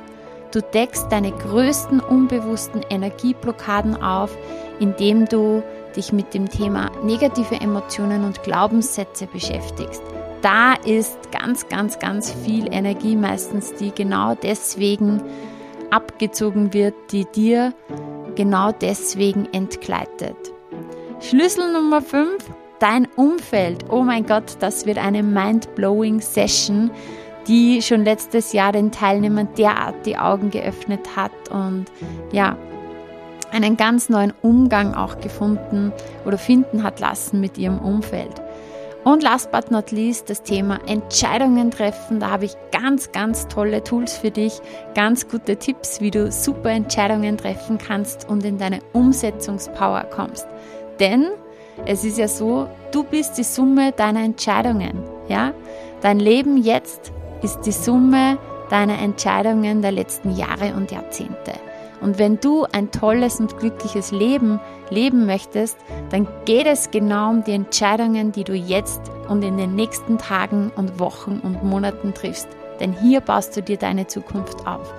du 0.53 0.61
deckst 0.63 1.07
deine 1.11 1.33
größten 1.33 2.01
unbewussten 2.01 2.83
Energieblockaden 2.91 4.03
auf, 4.03 4.37
indem 4.79 5.27
du 5.27 5.63
dich 5.97 6.13
mit 6.13 6.35
dem 6.35 6.49
Thema 6.49 6.91
negative 7.03 7.61
Emotionen 7.61 8.25
und 8.25 8.43
Glaubenssätze 8.43 9.27
beschäftigst. 9.27 10.03
Da 10.43 10.75
ist 10.85 11.19
ganz, 11.33 11.69
ganz, 11.69 11.99
ganz 11.99 12.33
viel 12.33 12.73
Energie 12.73 13.17
meistens, 13.17 13.75
die 13.75 13.93
genau 13.93 14.35
deswegen 14.35 15.23
abgezogen 15.91 16.73
wird, 16.73 16.95
die 17.11 17.27
dir 17.27 17.75
genau 18.37 18.73
deswegen 18.73 19.47
entgleitet. 19.53 20.37
Schlüssel 21.21 21.73
Nummer 21.73 22.01
5, 22.01 22.43
dein 22.79 23.07
Umfeld. 23.17 23.85
Oh 23.91 24.03
mein 24.03 24.25
Gott, 24.25 24.57
das 24.61 24.87
wird 24.87 24.97
eine 24.97 25.23
mind-blowing 25.23 26.21
Session, 26.21 26.91
die 27.51 27.83
schon 27.83 28.05
letztes 28.05 28.53
Jahr 28.53 28.71
den 28.71 28.93
Teilnehmern 28.93 29.49
derart 29.59 30.07
die 30.07 30.17
Augen 30.17 30.53
geöffnet 30.53 31.17
hat 31.17 31.33
und 31.51 31.87
ja, 32.31 32.57
einen 33.51 33.77
ganz 33.77 34.09
neuen 34.09 34.33
Umgang 34.41 34.95
auch 34.95 35.19
gefunden 35.21 35.93
oder 36.25 36.39
finden 36.39 36.85
hat 36.85 37.01
lassen 37.01 37.41
mit 37.41 37.59
ihrem 37.59 37.81
Umfeld. 37.81 38.41
Und 39.03 39.25
last 39.25 39.51
but 39.51 39.73
not 39.73 39.91
least 39.91 40.31
das 40.31 40.45
Thema 40.45 40.79
Entscheidungen 40.87 41.73
treffen. 41.73 42.21
Da 42.21 42.31
habe 42.31 42.45
ich 42.45 42.55
ganz, 42.71 43.11
ganz 43.11 43.49
tolle 43.49 43.83
Tools 43.83 44.17
für 44.17 44.31
dich, 44.31 44.61
ganz 44.95 45.27
gute 45.27 45.57
Tipps, 45.57 46.01
wie 46.01 46.13
du 46.13 46.31
super 46.31 46.71
Entscheidungen 46.71 47.37
treffen 47.37 47.79
kannst 47.79 48.29
und 48.29 48.45
in 48.45 48.59
deine 48.59 48.79
Umsetzungspower 48.93 50.05
kommst. 50.05 50.47
Denn 51.01 51.31
es 51.85 52.05
ist 52.05 52.19
ja 52.19 52.29
so, 52.29 52.69
du 52.93 53.03
bist 53.03 53.39
die 53.39 53.43
Summe 53.43 53.91
deiner 53.91 54.23
Entscheidungen. 54.23 55.03
Ja? 55.27 55.53
Dein 56.01 56.21
Leben 56.21 56.57
jetzt 56.57 57.11
ist 57.43 57.63
die 57.63 57.73
Summe 57.73 58.39
deiner 58.71 58.99
Entscheidungen 58.99 59.83
der 59.83 59.93
letzten 59.93 60.37
Jahre 60.37 60.75
und 60.75 60.91
Jahrzehnte. 60.91 61.53
Und 62.01 62.19
wenn 62.19 62.41
du 62.41 62.65
ein 62.73 62.91
tolles 62.91 63.41
und 63.41 63.59
glückliches 63.59 64.11
Leben 64.11 64.59
leben 64.89 65.27
möchtest, 65.27 65.77
dann 66.11 66.27
geht 66.47 66.67
es 66.67 66.91
genau 66.91 67.31
um 67.31 67.45
die 67.45 67.53
Entscheidungen, 67.53 68.33
die 68.33 68.45
du 68.45 68.55
jetzt 68.55 69.03
und 69.29 69.43
in 69.45 69.59
den 69.59 69.75
nächsten 69.75 70.17
Tagen 70.17 70.73
und 70.77 70.99
Wochen 70.99 71.41
und 71.43 71.63
Monaten 71.63 72.15
triffst. 72.15 72.49
Denn 72.81 72.95
hier 72.95 73.21
baust 73.21 73.57
du 73.57 73.63
dir 73.63 73.77
deine 73.77 74.07
Zukunft 74.07 74.67
auf. 74.67 74.95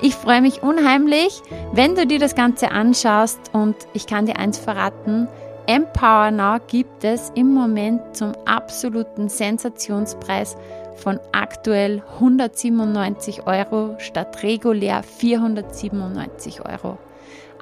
Ich 0.00 0.14
freue 0.14 0.40
mich 0.40 0.62
unheimlich, 0.62 1.42
wenn 1.72 1.94
du 1.94 2.06
dir 2.06 2.18
das 2.18 2.34
Ganze 2.34 2.70
anschaust 2.70 3.38
und 3.52 3.76
ich 3.92 4.06
kann 4.06 4.26
dir 4.26 4.38
eins 4.38 4.58
verraten, 4.58 5.28
Empower 5.66 6.32
Now 6.32 6.58
gibt 6.66 7.04
es 7.04 7.30
im 7.36 7.54
Moment 7.54 8.16
zum 8.16 8.32
absoluten 8.46 9.28
Sensationspreis 9.28 10.56
von 10.96 11.18
aktuell 11.32 12.02
197 12.14 13.46
Euro 13.46 13.96
statt 13.98 14.42
regulär 14.42 15.02
497 15.02 16.64
Euro. 16.64 16.98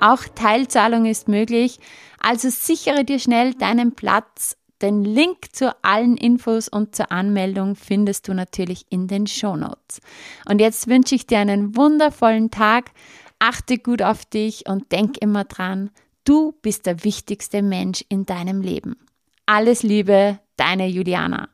Auch 0.01 0.23
Teilzahlung 0.35 1.07
ist 1.07 1.29
möglich, 1.29 1.79
also 2.19 2.49
sichere 2.49 3.05
dir 3.05 3.19
schnell 3.19 3.55
deinen 3.55 3.95
Platz. 3.95 4.57
Den 4.81 5.05
Link 5.05 5.55
zu 5.55 5.77
allen 5.83 6.17
Infos 6.17 6.69
und 6.69 6.97
zur 6.97 7.13
Anmeldung 7.13 7.77
findest 7.77 8.29
du 8.29 8.35
natürlich 8.35 8.87
in 8.89 9.09
den 9.09 9.27
Show 9.27 9.57
Notes. 9.57 10.01
Und 10.49 10.59
jetzt 10.59 10.89
wünsche 10.89 11.15
ich 11.15 11.27
dir 11.27 11.39
einen 11.39 11.77
wundervollen 11.77 12.51
Tag. 12.51 12.93
Achte 13.39 13.77
gut 13.77 14.01
auf 14.01 14.25
dich 14.25 14.67
und 14.67 14.91
denk 14.91 15.19
immer 15.19 15.45
dran, 15.45 15.91
du 16.25 16.53
bist 16.63 16.87
der 16.87 17.05
wichtigste 17.05 17.61
Mensch 17.61 18.05
in 18.09 18.25
deinem 18.25 18.63
Leben. 18.63 18.97
Alles 19.45 19.83
Liebe, 19.83 20.39
deine 20.57 20.87
Juliana. 20.87 21.49